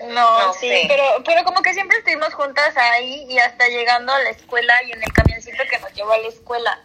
No, 0.08 0.40
No, 0.48 0.54
sí, 0.54 0.70
sí. 0.70 0.86
pero 0.88 1.04
pero 1.26 1.44
como 1.44 1.62
que 1.62 1.74
siempre 1.74 1.98
estuvimos 1.98 2.34
juntas 2.34 2.76
ahí 2.78 3.26
y 3.30 3.38
hasta 3.40 3.68
llegando 3.68 4.14
a 4.14 4.20
la 4.20 4.30
escuela 4.30 4.74
y 4.88 4.92
en 4.94 5.04
el 5.04 5.12
camioncito 5.12 5.58
que 5.70 5.78
nos 5.80 5.94
llevó 5.94 6.14
a 6.14 6.18
la 6.20 6.28
escuela. 6.30 6.80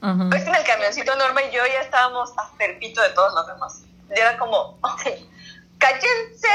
Ajá. 0.00 0.26
Pues 0.30 0.46
en 0.46 0.54
el 0.54 0.62
camioncito 0.64 1.14
Norma 1.16 1.42
y 1.42 1.54
yo 1.54 1.60
ya 1.66 1.80
estábamos 1.80 2.30
hasta 2.36 2.64
el 2.64 2.78
pito 2.78 3.02
de 3.02 3.10
todos 3.10 3.34
los 3.34 3.46
demás. 3.48 3.82
Ya 4.14 4.22
era 4.22 4.38
como, 4.38 4.78
¡cállense! 5.78 6.48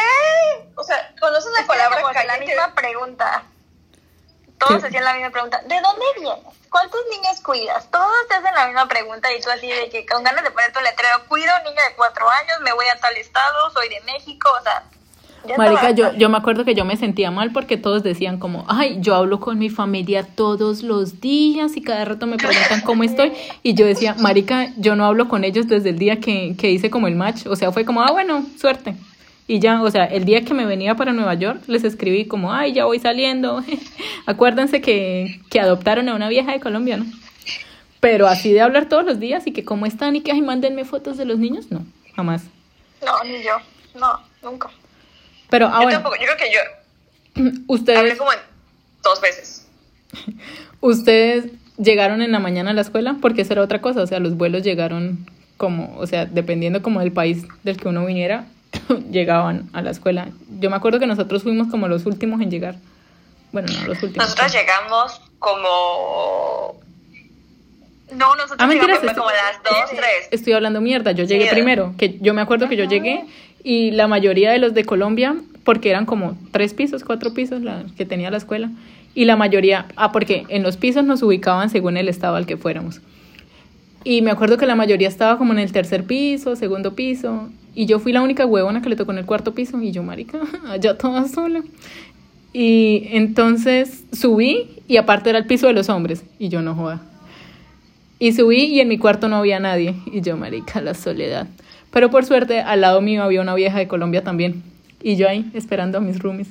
O 0.75 0.83
sea, 0.83 1.13
¿conocen 1.19 1.53
la 1.53 1.61
Es 1.61 1.65
palabra 1.67 2.01
como 2.01 2.13
la 2.13 2.37
misma 2.37 2.75
pregunta. 2.75 3.43
Todos 4.59 4.81
¿Qué? 4.81 4.87
hacían 4.87 5.05
la 5.05 5.13
misma 5.13 5.29
pregunta. 5.31 5.61
¿De 5.65 5.81
dónde 5.81 6.05
vienes? 6.15 6.39
¿Cuántos 6.69 7.01
niños 7.09 7.41
cuidas? 7.41 7.89
Todos 7.91 8.27
te 8.27 8.35
hacen 8.35 8.53
la 8.53 8.65
misma 8.65 8.87
pregunta 8.87 9.31
y 9.33 9.41
tú 9.41 9.49
así 9.49 9.71
de 9.71 9.89
que 9.89 10.05
con 10.05 10.23
ganas 10.23 10.43
de 10.43 10.51
poner 10.51 10.71
tu 10.73 10.79
letrero, 10.81 11.27
cuido 11.27 11.51
un 11.57 11.63
niño 11.63 11.81
de 11.81 11.95
cuatro 11.95 12.29
años, 12.29 12.59
me 12.61 12.73
voy 12.73 12.87
a 12.87 12.99
tal 12.99 13.15
estado, 13.17 13.71
soy 13.71 13.89
de 13.89 14.01
México, 14.01 14.49
o 14.59 14.63
sea... 14.63 14.83
Marica, 15.57 15.91
yo, 15.91 16.13
yo 16.13 16.29
me 16.29 16.37
acuerdo 16.37 16.65
que 16.65 16.75
yo 16.75 16.83
me 16.83 16.97
sentía 16.97 17.31
mal 17.31 17.51
porque 17.51 17.77
todos 17.77 18.03
decían 18.03 18.37
como, 18.37 18.65
ay, 18.67 18.97
yo 18.99 19.15
hablo 19.15 19.39
con 19.39 19.57
mi 19.59 19.69
familia 19.69 20.23
todos 20.23 20.83
los 20.83 21.21
días 21.21 21.77
y 21.77 21.81
cada 21.81 22.05
rato 22.05 22.27
me 22.27 22.37
preguntan 22.37 22.81
cómo 22.81 23.03
estoy. 23.03 23.31
Y 23.63 23.73
yo 23.73 23.85
decía, 23.85 24.15
Marica, 24.19 24.73
yo 24.77 24.95
no 24.95 25.05
hablo 25.05 25.29
con 25.29 25.43
ellos 25.43 25.67
desde 25.67 25.89
el 25.89 25.99
día 25.99 26.19
que, 26.19 26.55
que 26.57 26.71
hice 26.71 26.89
como 26.89 27.07
el 27.07 27.15
match. 27.15 27.45
O 27.47 27.55
sea, 27.55 27.71
fue 27.71 27.85
como, 27.85 28.01
ah, 28.01 28.11
bueno, 28.11 28.45
suerte. 28.59 28.95
Y 29.47 29.59
ya, 29.59 29.81
o 29.81 29.89
sea, 29.89 30.05
el 30.05 30.25
día 30.25 30.43
que 30.43 30.53
me 30.53 30.65
venía 30.65 30.95
para 30.95 31.13
Nueva 31.13 31.33
York, 31.35 31.63
les 31.67 31.85
escribí 31.85 32.25
como, 32.25 32.51
ay, 32.51 32.73
ya 32.73 32.85
voy 32.85 32.99
saliendo. 32.99 33.63
Acuérdense 34.25 34.81
que, 34.81 35.39
que 35.49 35.61
adoptaron 35.61 36.09
a 36.09 36.15
una 36.15 36.27
vieja 36.27 36.51
de 36.51 36.59
Colombia, 36.59 36.97
¿no? 36.97 37.05
Pero 38.01 38.27
así 38.27 38.51
de 38.51 38.61
hablar 38.61 38.89
todos 38.89 39.05
los 39.05 39.19
días 39.19 39.47
y 39.47 39.53
que 39.53 39.63
cómo 39.63 39.85
están 39.85 40.15
y 40.15 40.21
que, 40.21 40.31
ay, 40.31 40.41
mándenme 40.41 40.83
fotos 40.83 41.17
de 41.17 41.25
los 41.25 41.39
niños, 41.39 41.71
no, 41.71 41.85
jamás. 42.15 42.43
No, 43.03 43.23
ni 43.23 43.43
yo. 43.43 43.53
No, 43.99 44.19
nunca. 44.43 44.69
Pero, 45.49 45.67
ah, 45.67 45.77
Yo 45.77 45.83
bueno, 45.83 45.91
tampoco, 46.01 46.15
yo 46.17 46.23
creo 46.25 46.37
que 46.37 46.51
yo 46.53 47.51
ustedes... 47.67 47.99
hablé 47.99 48.17
como 48.17 48.33
en 48.33 48.39
dos 49.03 49.21
veces. 49.21 49.67
¿Ustedes 50.81 51.45
llegaron 51.77 52.21
en 52.21 52.31
la 52.31 52.39
mañana 52.39 52.71
a 52.71 52.73
la 52.73 52.81
escuela? 52.81 53.17
Porque 53.21 53.41
eso 53.41 53.53
era 53.53 53.61
otra 53.61 53.81
cosa, 53.81 54.01
o 54.01 54.07
sea, 54.07 54.19
los 54.19 54.35
vuelos 54.37 54.63
llegaron 54.63 55.25
como, 55.57 55.95
o 55.97 56.05
sea, 56.07 56.25
dependiendo 56.25 56.81
como 56.81 56.99
del 56.99 57.11
país 57.11 57.45
del 57.63 57.77
que 57.77 57.87
uno 57.87 58.05
viniera, 58.05 58.45
llegaban 59.11 59.69
a 59.73 59.81
la 59.81 59.91
escuela. 59.91 60.29
Yo 60.59 60.69
me 60.69 60.75
acuerdo 60.75 60.99
que 60.99 61.07
nosotros 61.07 61.43
fuimos 61.43 61.67
como 61.69 61.87
los 61.87 62.05
últimos 62.05 62.41
en 62.41 62.51
llegar. 62.51 62.75
Bueno, 63.51 63.69
no 63.73 63.87
los 63.87 64.03
últimos. 64.03 64.25
Nosotras 64.27 64.53
llegamos 64.53 65.21
como 65.39 66.79
No, 68.11 68.35
nosotros 68.35 68.57
Ah, 68.59 68.67
mentiras, 68.67 68.99
como 68.99 69.29
a 69.29 69.33
las 69.33 69.63
2, 69.63 69.73
3. 69.95 70.03
Estoy 70.31 70.53
hablando 70.53 70.79
mierda, 70.81 71.11
yo 71.11 71.23
llegué 71.25 71.45
Sí. 71.45 71.51
primero, 71.51 71.93
que 71.97 72.17
yo 72.19 72.33
me 72.33 72.41
acuerdo 72.41 72.69
que 72.69 72.75
yo 72.77 72.83
llegué 72.85 73.25
y 73.63 73.91
la 73.91 74.07
mayoría 74.07 74.51
de 74.51 74.59
los 74.59 74.73
de 74.73 74.85
Colombia, 74.85 75.35
porque 75.63 75.89
eran 75.89 76.05
como 76.05 76.37
tres 76.51 76.73
pisos, 76.73 77.03
cuatro 77.03 77.33
pisos 77.33 77.61
la, 77.61 77.85
que 77.97 78.05
tenía 78.05 78.31
la 78.31 78.37
escuela, 78.37 78.71
y 79.13 79.25
la 79.25 79.35
mayoría, 79.35 79.87
ah, 79.95 80.11
porque 80.11 80.45
en 80.49 80.63
los 80.63 80.77
pisos 80.77 81.03
nos 81.03 81.23
ubicaban 81.23 81.69
según 81.69 81.97
el 81.97 82.07
estado 82.07 82.35
al 82.35 82.45
que 82.45 82.57
fuéramos. 82.57 83.01
Y 84.03 84.21
me 84.21 84.31
acuerdo 84.31 84.57
que 84.57 84.65
la 84.65 84.75
mayoría 84.75 85.07
estaba 85.07 85.37
como 85.37 85.53
en 85.53 85.59
el 85.59 85.71
tercer 85.71 86.03
piso, 86.05 86.55
segundo 86.55 86.93
piso, 86.93 87.49
y 87.73 87.85
yo 87.85 87.99
fui 87.99 88.11
la 88.11 88.21
única 88.21 88.45
huevona 88.45 88.81
que 88.81 88.89
le 88.89 88.95
tocó 88.95 89.11
en 89.11 89.17
el 89.19 89.25
cuarto 89.25 89.53
piso, 89.53 89.81
y 89.81 89.91
yo, 89.91 90.03
marica, 90.03 90.39
allá 90.69 90.97
toda 90.97 91.27
sola. 91.27 91.61
Y 92.53 93.07
entonces 93.11 94.05
subí, 94.13 94.69
y 94.87 94.97
aparte 94.97 95.29
era 95.29 95.39
el 95.39 95.45
piso 95.45 95.67
de 95.67 95.73
los 95.73 95.89
hombres, 95.89 96.23
y 96.39 96.49
yo 96.49 96.61
no 96.61 96.75
joda. 96.75 97.01
Y 98.19 98.33
subí 98.33 98.63
y 98.63 98.79
en 98.79 98.87
mi 98.87 98.97
cuarto 98.97 99.27
no 99.27 99.35
había 99.37 99.59
nadie. 99.59 99.95
Y 100.11 100.21
yo, 100.21 100.37
marica, 100.37 100.81
la 100.81 100.93
soledad. 100.93 101.47
Pero 101.91 102.09
por 102.09 102.25
suerte, 102.25 102.61
al 102.61 102.81
lado 102.81 103.01
mío 103.01 103.23
había 103.23 103.41
una 103.41 103.55
vieja 103.55 103.77
de 103.77 103.87
Colombia 103.87 104.23
también. 104.23 104.63
Y 105.01 105.15
yo 105.15 105.27
ahí, 105.29 105.49
esperando 105.53 105.97
a 105.97 106.01
mis 106.01 106.19
roomies. 106.19 106.47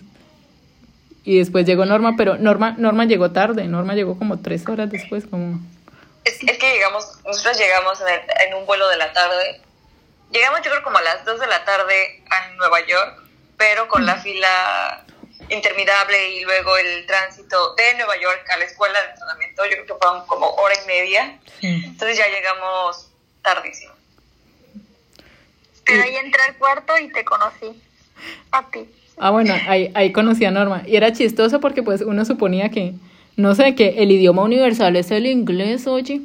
Y 1.25 1.39
después 1.39 1.67
llegó 1.67 1.85
Norma, 1.85 2.15
pero 2.17 2.37
Norma, 2.39 2.75
Norma 2.79 3.05
llegó 3.05 3.33
tarde. 3.33 3.65
Norma 3.65 3.95
llegó 3.95 4.17
como 4.19 4.39
tres 4.41 4.67
horas 4.69 4.91
después, 4.91 5.27
como... 5.27 5.59
Es, 6.25 6.43
es 6.43 6.59
que 6.59 6.73
llegamos, 6.73 7.19
nosotros 7.25 7.59
llegamos 7.59 8.01
en, 8.01 8.09
el- 8.09 8.49
en 8.49 8.55
un 8.55 8.67
vuelo 8.67 8.89
de 8.89 8.97
la 8.97 9.13
tarde. 9.13 9.61
Llegamos 10.33 10.61
yo 10.63 10.71
creo 10.71 10.83
como 10.83 10.99
a 10.99 11.03
las 11.03 11.25
2 11.25 11.39
de 11.41 11.47
la 11.47 11.65
tarde 11.65 12.23
a 12.31 12.55
Nueva 12.57 12.79
York, 12.87 13.23
pero 13.57 13.87
con 13.89 14.05
la 14.07 14.17
fila 14.17 15.05
interminable 15.49 16.31
y 16.33 16.45
luego 16.45 16.77
el 16.79 17.07
tránsito 17.07 17.75
de 17.77 17.95
Nueva 17.97 18.17
York 18.21 18.45
a 18.53 18.57
la 18.59 18.65
escuela 18.65 19.01
de 19.03 19.11
entrenamiento, 19.11 19.65
yo 19.65 19.71
creo 19.73 19.87
que 19.87 19.95
fueron 19.95 20.27
como 20.27 20.47
hora 20.51 20.75
y 20.83 20.87
media. 20.87 21.39
Entonces 21.63 22.19
ya 22.19 22.27
llegamos 22.29 23.09
tardísimo. 23.43 23.93
Pero 25.87 26.03
ahí 26.03 26.17
entré 26.17 26.41
al 26.49 26.57
cuarto 26.57 26.93
y 27.03 27.09
te 27.09 27.25
conocí. 27.25 27.81
A 28.51 28.69
ti. 28.71 28.81
Ah, 29.19 29.31
bueno, 29.31 29.55
ahí, 29.67 29.91
ahí 29.95 30.13
conocí 30.13 30.45
a 30.45 30.51
Norma. 30.51 30.83
Y 30.87 30.97
era 30.97 31.13
chistoso 31.13 31.61
porque 31.61 31.83
pues 31.83 32.03
uno 32.03 32.25
suponía 32.25 32.71
que, 32.71 32.95
no 33.37 33.55
sé, 33.55 33.75
que 33.75 34.03
el 34.03 34.11
idioma 34.11 34.43
universal 34.43 34.97
es 34.97 35.11
el 35.11 35.27
inglés, 35.27 35.87
oye. 35.87 36.23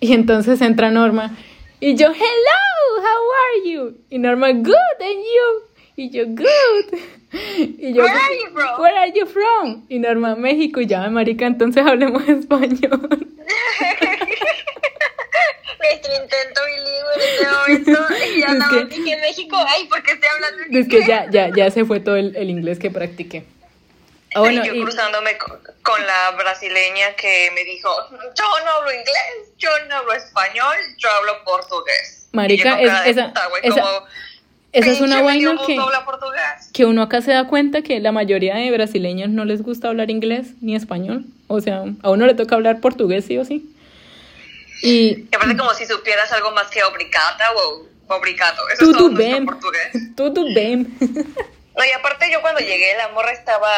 Y 0.00 0.12
entonces 0.12 0.60
entra 0.60 0.90
Norma. 0.90 1.36
Y 1.80 1.94
yo, 1.94 2.08
hello, 2.08 2.98
how 2.98 3.62
are 3.62 3.70
you? 3.70 3.96
Y 4.10 4.18
Norma, 4.18 4.52
good, 4.52 5.00
and 5.00 5.24
you? 5.24 5.70
Y 5.96 6.10
yo, 6.10 6.24
good. 6.26 6.98
Y 7.78 7.92
yo, 7.92 8.02
Where 8.02 8.14
are 8.14 8.36
you 8.36 8.50
from? 8.52 8.80
Where 8.80 8.98
are 8.98 9.12
you 9.14 9.26
from? 9.26 9.82
Y 9.88 9.98
Norma, 9.98 10.34
México. 10.36 10.80
Y 10.80 10.86
ya, 10.86 11.08
marica, 11.10 11.46
entonces 11.46 11.84
hablemos 11.86 12.28
español. 12.28 13.28
Nuestro 15.80 16.12
intento 16.14 16.60
bilingüe 16.66 17.14
en 17.14 17.20
este 17.20 17.46
momento. 17.90 18.14
Y 18.36 18.42
Es 18.42 18.48
andamos 18.48 18.78
que- 18.88 18.96
dije 18.96 19.12
en 19.14 19.20
México, 19.20 19.56
ay, 19.68 19.86
porque 19.88 20.12
estoy 20.12 20.28
hablando 20.34 20.62
en 20.64 20.76
Es 20.76 20.88
que 20.88 21.06
ya, 21.06 21.26
ya, 21.30 21.50
ya 21.56 21.70
se 21.70 21.84
fue 21.84 22.00
todo 22.00 22.16
el, 22.16 22.36
el 22.36 22.50
inglés 22.50 22.78
que 22.78 22.90
practiqué. 22.90 23.44
Ah, 24.34 24.40
bueno, 24.40 24.64
yo 24.64 24.74
y- 24.74 24.82
cruzándome 24.82 25.36
con, 25.38 25.58
la 26.06 26.30
brasileña 26.36 27.14
que 27.16 27.50
me 27.54 27.64
dijo, 27.64 27.88
yo 28.12 28.44
no 28.64 28.70
hablo 28.70 28.92
inglés, 28.92 29.52
yo 29.58 29.70
no 29.88 29.96
hablo 29.96 30.12
español, 30.12 30.76
yo 30.98 31.08
hablo 31.10 31.32
portugués. 31.44 32.28
Marica, 32.32 32.80
es- 32.80 32.92
esa- 33.06 33.26
puta, 33.28 33.46
güey, 33.48 33.62
esa- 33.64 33.80
como, 33.80 34.06
esa 34.72 34.90
es 34.92 35.00
una 35.00 35.16
"Pinche 35.16 35.22
vaina 35.24 35.56
que... 35.66 35.76
que 36.72 36.84
uno 36.84 37.02
acá 37.02 37.22
se 37.22 37.32
da 37.32 37.48
cuenta 37.48 37.82
que 37.82 37.98
la 37.98 38.12
mayoría 38.12 38.54
de 38.54 38.70
brasileños 38.70 39.30
no 39.30 39.44
les 39.44 39.62
gusta 39.62 39.88
hablar 39.88 40.10
inglés 40.10 40.48
ni 40.60 40.76
español. 40.76 41.24
O 41.48 41.60
sea, 41.60 41.82
a 42.02 42.10
uno 42.10 42.26
le 42.26 42.34
toca 42.34 42.54
hablar 42.54 42.78
portugués 42.80 43.24
sí 43.24 43.36
o 43.38 43.44
sí. 43.44 43.68
Y 44.82 45.26
Y 45.30 45.34
aparte 45.34 45.56
como 45.56 45.72
si 45.74 45.86
supieras 45.86 46.30
algo 46.32 46.50
más 46.52 46.68
que 46.68 46.82
obrigata 46.82 47.52
o 47.54 47.86
obrigato. 48.08 48.62
Eso 48.68 48.84
es 48.84 48.92
todo 48.92 49.08
tudo 49.08 49.16
bem, 49.16 49.44
portugués. 49.46 49.90
tudo 50.16 50.44
bem. 50.54 50.86
No, 51.76 51.86
y 51.86 51.90
aparte 51.92 52.30
yo 52.30 52.42
cuando 52.42 52.60
llegué, 52.60 52.94
la 52.96 53.08
morra 53.08 53.30
estaba 53.32 53.70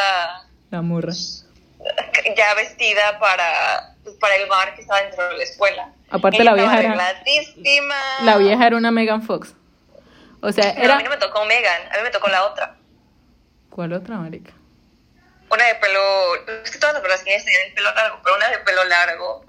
La 0.71 0.83
morra. 0.83 1.13
ya 2.37 2.55
vestida 2.55 3.19
para, 3.21 3.95
pues, 4.03 4.17
para 4.17 4.35
el 4.37 4.49
bar 4.49 4.75
que 4.75 4.81
estaba 4.81 5.03
dentro 5.03 5.29
de 5.29 5.37
la 5.37 5.45
escuela. 5.45 5.93
Aparte 6.11 6.39
Ella 6.43 6.51
la 6.51 6.55
vieja 6.55 6.81
era-. 6.81 7.15
La 8.23 8.39
vieja 8.39 8.67
era 8.67 8.77
una 8.77 8.91
Megan 8.91 9.23
Fox. 9.23 9.55
O 10.41 10.51
sea, 10.51 10.65
No, 10.65 10.71
a 10.71 10.75
mí 10.75 10.87
no 10.89 10.95
era... 10.95 11.11
me 11.11 11.17
tocó 11.19 11.45
Megan, 11.45 11.83
a 11.93 11.97
mí 11.99 12.03
me 12.03 12.11
tocó 12.11 12.27
la 12.29 12.45
otra. 12.45 12.77
¿Cuál 13.71 13.93
otra, 13.93 14.17
marica? 14.17 14.53
Una 15.49 15.65
de 15.65 15.75
pelo. 15.77 16.35
Es 16.65 16.71
que 16.71 16.79
todas 16.79 16.95
las 16.95 17.03
brasileñas 17.05 17.45
tenían 17.45 17.69
el 17.69 17.75
pelo 17.75 17.95
largo, 17.95 18.21
pero 18.25 18.37
una 18.37 18.49
de 18.49 18.59
pelo 18.59 18.85
largo, 18.85 19.45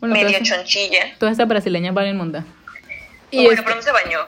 Bueno, 0.00 0.14
medio 0.14 0.28
todas, 0.28 0.48
chonchilla. 0.48 1.14
todas 1.18 1.32
estas 1.32 1.48
brasileñas 1.48 1.94
valen 1.94 2.16
monda. 2.16 2.44
Y 3.30 3.44
bueno, 3.44 3.52
este, 3.52 3.62
pero 3.62 3.76
no 3.76 3.82
se 3.82 3.92
bañó. 3.92 4.18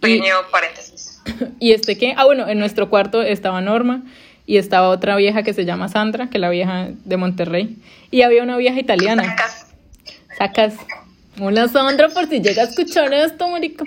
Pequeño 0.00 0.34
paréntesis. 0.50 1.22
y 1.60 1.72
este 1.72 1.96
qué? 1.98 2.14
Ah, 2.16 2.24
bueno, 2.24 2.48
en 2.48 2.58
nuestro 2.58 2.88
cuarto 2.88 3.22
estaba 3.22 3.60
Norma 3.60 4.02
y 4.46 4.58
estaba 4.58 4.88
otra 4.88 5.16
vieja 5.16 5.42
que 5.42 5.52
se 5.52 5.64
llama 5.64 5.88
Sandra, 5.88 6.28
que 6.28 6.38
es 6.38 6.40
la 6.40 6.50
vieja 6.50 6.88
de 7.04 7.16
Monterrey. 7.16 7.76
Y 8.10 8.22
había 8.22 8.42
una 8.42 8.56
vieja 8.56 8.78
italiana. 8.78 9.24
Sacas. 9.24 9.66
Sacas. 10.38 10.74
Hola 11.40 11.68
Sandra, 11.68 12.08
por 12.08 12.28
si 12.28 12.40
llega 12.40 12.62
a 12.62 12.66
escuchar 12.66 13.12
esto, 13.12 13.48
marica. 13.48 13.84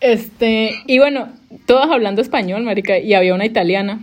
Este, 0.00 0.70
y 0.86 0.98
bueno, 0.98 1.32
todas 1.66 1.90
hablando 1.90 2.22
español, 2.22 2.62
marica, 2.62 2.98
y 2.98 3.14
había 3.14 3.34
una 3.34 3.44
italiana. 3.44 4.00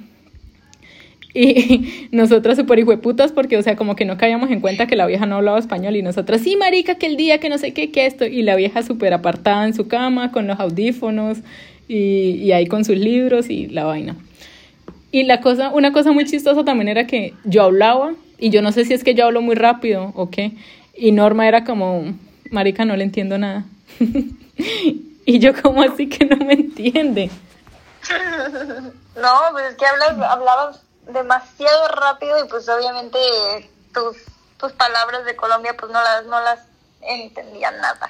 Y 1.35 2.09
nosotras 2.11 2.57
super 2.57 2.77
hijueputas 2.77 3.31
porque, 3.31 3.57
o 3.57 3.63
sea, 3.63 3.75
como 3.75 3.95
que 3.95 4.05
no 4.05 4.17
caíamos 4.17 4.51
en 4.51 4.61
cuenta 4.61 4.85
que 4.85 4.95
la 4.95 5.07
vieja 5.07 5.25
no 5.25 5.37
hablaba 5.37 5.57
español 5.57 5.95
y 5.95 6.03
nosotras, 6.03 6.41
sí, 6.41 6.55
marica, 6.57 6.95
que 6.95 7.07
el 7.07 7.17
día, 7.17 7.39
que 7.39 7.49
no 7.49 7.57
sé 7.57 7.73
qué, 7.73 7.91
que 7.91 8.05
esto. 8.05 8.25
Y 8.25 8.43
la 8.43 8.55
vieja 8.55 8.83
súper 8.83 9.13
apartada 9.13 9.65
en 9.65 9.73
su 9.73 9.87
cama 9.87 10.31
con 10.31 10.45
los 10.45 10.59
audífonos 10.59 11.39
y, 11.87 12.51
ahí 12.51 12.67
con 12.67 12.85
sus 12.85 12.97
libros 12.97 13.49
y 13.49 13.67
la 13.67 13.83
vaina. 13.83 14.15
Y 15.11 15.23
la 15.23 15.41
cosa, 15.41 15.69
una 15.69 15.91
cosa 15.91 16.11
muy 16.11 16.25
chistosa 16.25 16.63
también 16.63 16.87
era 16.87 17.07
que 17.07 17.33
yo 17.43 17.63
hablaba 17.63 18.13
y 18.37 18.49
yo 18.49 18.61
no 18.61 18.71
sé 18.71 18.85
si 18.85 18.93
es 18.93 19.03
que 19.03 19.15
yo 19.15 19.25
hablo 19.25 19.41
muy 19.41 19.55
rápido 19.55 20.11
o 20.15 20.29
qué. 20.29 20.51
Y 20.95 21.11
Norma 21.11 21.47
era 21.47 21.63
como, 21.63 22.13
marica, 22.51 22.85
no 22.85 22.95
le 22.95 23.03
entiendo 23.03 23.37
nada. 23.39 23.65
y 25.25 25.39
yo 25.39 25.53
como 25.59 25.81
así 25.81 26.07
que 26.07 26.25
no 26.25 26.37
me 26.37 26.53
entiende. 26.53 27.29
No, 29.15 29.29
pues 29.51 29.65
es 29.69 29.75
que 29.75 29.85
hablas, 29.85 30.09
hablabas 30.27 30.83
demasiado 31.07 31.87
rápido 31.89 32.43
y 32.43 32.47
pues 32.47 32.67
obviamente 32.69 33.19
tus, 33.93 34.17
tus 34.57 34.71
palabras 34.73 35.25
de 35.25 35.35
Colombia 35.35 35.75
pues 35.77 35.91
no 35.91 36.01
las, 36.01 36.25
no 36.25 36.39
las 36.41 36.59
entendían 37.01 37.79
nada. 37.79 38.09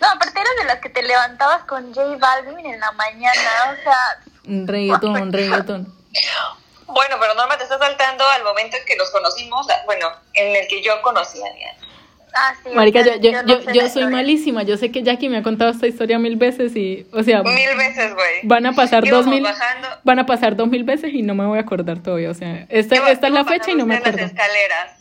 No, 0.00 0.08
aparte 0.08 0.38
eras 0.38 0.56
de 0.58 0.64
las 0.64 0.78
que 0.80 0.90
te 0.90 1.02
levantabas 1.02 1.64
con 1.64 1.94
J 1.94 2.16
Balvin 2.18 2.66
en 2.66 2.80
la 2.80 2.92
mañana, 2.92 3.50
o 3.72 3.82
sea, 3.82 4.22
Un 4.46 4.68
reggaetón, 4.68 5.16
un 5.16 5.32
reggaetón. 5.32 5.96
Bueno, 6.86 7.16
pero 7.18 7.34
Norma, 7.34 7.56
te 7.56 7.64
estás 7.64 7.78
saltando 7.78 8.28
al 8.28 8.44
momento 8.44 8.76
en 8.76 8.84
que 8.84 8.96
nos 8.96 9.10
conocimos, 9.10 9.66
bueno, 9.86 10.12
en 10.34 10.54
el 10.54 10.68
que 10.68 10.82
yo 10.82 11.00
conocí 11.02 11.42
a 11.42 11.52
Diana. 11.52 11.78
Ah, 12.36 12.54
sí, 12.62 12.70
Marica, 12.74 13.02
yo, 13.02 13.16
yo, 13.16 13.32
no 13.42 13.48
yo, 13.48 13.60
sé 13.62 13.66
yo 13.66 13.80
soy 13.80 13.86
historia. 13.86 14.08
malísima. 14.08 14.62
Yo 14.62 14.76
sé 14.76 14.90
que 14.92 15.02
Jackie 15.02 15.28
me 15.28 15.38
ha 15.38 15.42
contado 15.42 15.70
esta 15.70 15.86
historia 15.86 16.18
mil 16.18 16.36
veces 16.36 16.76
y, 16.76 17.06
o 17.12 17.22
sea, 17.22 17.42
Mil 17.42 17.76
veces, 17.76 18.14
güey. 18.14 18.40
van 18.44 18.66
a 18.66 18.72
pasar 18.72 19.04
dos 19.08 19.26
mil, 19.26 19.42
bajando. 19.42 19.88
van 20.04 20.18
a 20.18 20.26
pasar 20.26 20.56
dos 20.56 20.68
mil 20.68 20.84
veces 20.84 21.12
y 21.14 21.22
no 21.22 21.34
me 21.34 21.46
voy 21.46 21.58
a 21.58 21.62
acordar 21.62 22.02
todavía. 22.02 22.30
O 22.30 22.34
sea, 22.34 22.66
esta, 22.68 23.10
esta 23.10 23.26
es 23.26 23.32
la 23.32 23.44
fecha 23.44 23.70
y 23.70 23.74
no 23.74 23.86
me 23.86 23.96
acuerdo. 23.96 24.18
las 24.18 24.30
escaleras. 24.30 25.00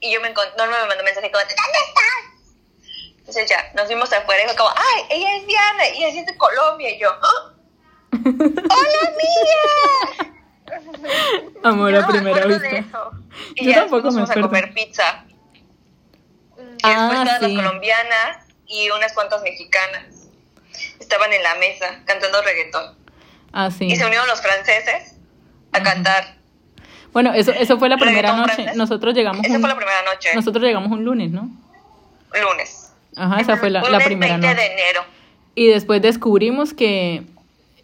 Y 0.00 0.12
yo 0.12 0.20
me 0.20 0.28
encontré, 0.28 0.52
Norma 0.58 0.76
me 0.82 0.88
mandó 0.88 1.04
mensaje 1.04 1.30
como, 1.30 1.40
¿dónde 1.42 1.54
estás? 1.54 3.18
Entonces 3.18 3.48
ya, 3.48 3.72
nos 3.74 3.88
vimos 3.88 4.12
afuera 4.12 4.42
y 4.42 4.46
fue 4.46 4.56
como, 4.56 4.70
ay, 4.70 5.02
ella 5.18 5.36
es 5.38 5.46
Diana, 5.46 5.88
y 5.96 6.04
ella 6.04 6.20
es 6.20 6.26
de 6.26 6.36
Colombia. 6.36 6.90
Y 6.94 7.00
yo, 7.00 7.08
¡Ah! 7.10 7.52
¡Hola, 8.12 9.00
amiga! 9.08 10.30
Amor 11.62 11.94
a 11.94 12.00
no 12.00 12.06
me 12.08 12.12
primera 12.12 12.36
acuerdo 12.42 12.60
vista. 12.60 13.10
Y 13.54 13.64
Yo 13.64 13.70
ya 13.70 13.76
tampoco 13.80 14.10
me 14.10 14.20
nos 14.20 14.28
fuimos 14.28 14.28
a 14.30 14.32
acuerdo. 14.32 14.48
comer 14.48 14.74
pizza. 14.74 15.23
Y 16.84 16.88
después 16.88 17.18
Ah, 17.18 17.22
estaban 17.22 17.40
sí. 17.50 17.54
las 17.56 17.64
colombianas 17.64 18.36
y 18.66 18.90
unas 18.90 19.12
cuantas 19.12 19.42
mexicanas. 19.42 20.04
Estaban 21.00 21.32
en 21.32 21.42
la 21.42 21.54
mesa 21.56 21.86
cantando 22.04 22.42
reggaetón. 22.42 22.94
Ah, 23.52 23.70
sí. 23.70 23.84
Y 23.86 23.96
se 23.96 24.04
unieron 24.04 24.26
los 24.26 24.40
franceses 24.42 25.16
a 25.72 25.82
cantar. 25.82 26.36
Bueno, 27.12 27.32
eso, 27.32 27.52
eso 27.52 27.78
fue 27.78 27.88
la 27.88 27.96
primera 27.96 28.22
Reggaetón 28.30 28.40
noche. 28.40 28.54
francés. 28.54 28.76
Nosotros 28.76 29.14
llegamos 29.14 29.44
Esa 29.44 29.54
un, 29.54 29.60
fue 29.60 29.68
la 29.68 29.76
primera 29.76 30.02
noche. 30.02 30.30
nosotros 30.34 30.64
llegamos 30.64 30.90
un 30.90 31.04
lunes, 31.04 31.30
¿no? 31.30 31.48
Lunes. 32.32 32.92
Ajá, 33.16 33.40
esa 33.40 33.56
fue 33.56 33.70
la, 33.70 33.80
la 33.82 33.90
Lunes 33.90 34.06
primera 34.06 34.32
20 34.36 34.46
noche. 34.48 34.60
de 34.60 34.66
enero. 34.72 35.04
Y 35.54 35.66
después 35.68 36.02
descubrimos 36.02 36.74
que 36.74 37.22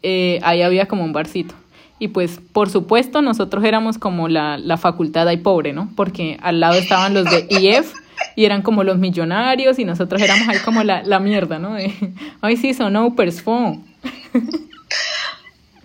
eh, 0.02 0.40
ahí 0.42 0.62
había 0.62 0.87
como 0.88 1.04
un 1.04 1.12
barcito. 1.12 1.54
Y 2.00 2.09
pues, 2.09 2.40
por 2.52 2.69
supuesto, 2.71 3.23
nosotros 3.23 3.62
éramos 3.62 3.99
como 3.99 4.26
la, 4.26 4.59
la 4.59 4.76
facultad 4.78 5.28
ahí 5.28 5.37
pobre, 5.37 5.73
¿no? 5.73 5.90
Porque 5.95 6.38
al 6.42 6.59
lado 6.59 6.75
estaban 6.75 7.14
los 7.14 7.26
de 7.26 7.47
IF 7.50 7.92
y 8.36 8.44
eran 8.44 8.62
como 8.62 8.84
los 8.84 8.98
millonarios 8.98 9.78
y 9.78 9.84
nosotros 9.84 10.20
éramos 10.22 10.48
ahí 10.48 10.58
como 10.60 10.82
la, 10.82 11.02
la 11.02 11.18
mierda, 11.20 11.58
¿no? 11.58 11.74
De, 11.74 11.92
Ay, 12.40 12.56
sí, 12.56 12.74
son 12.74 12.96
Opers 12.96 13.42
phone. 13.42 13.84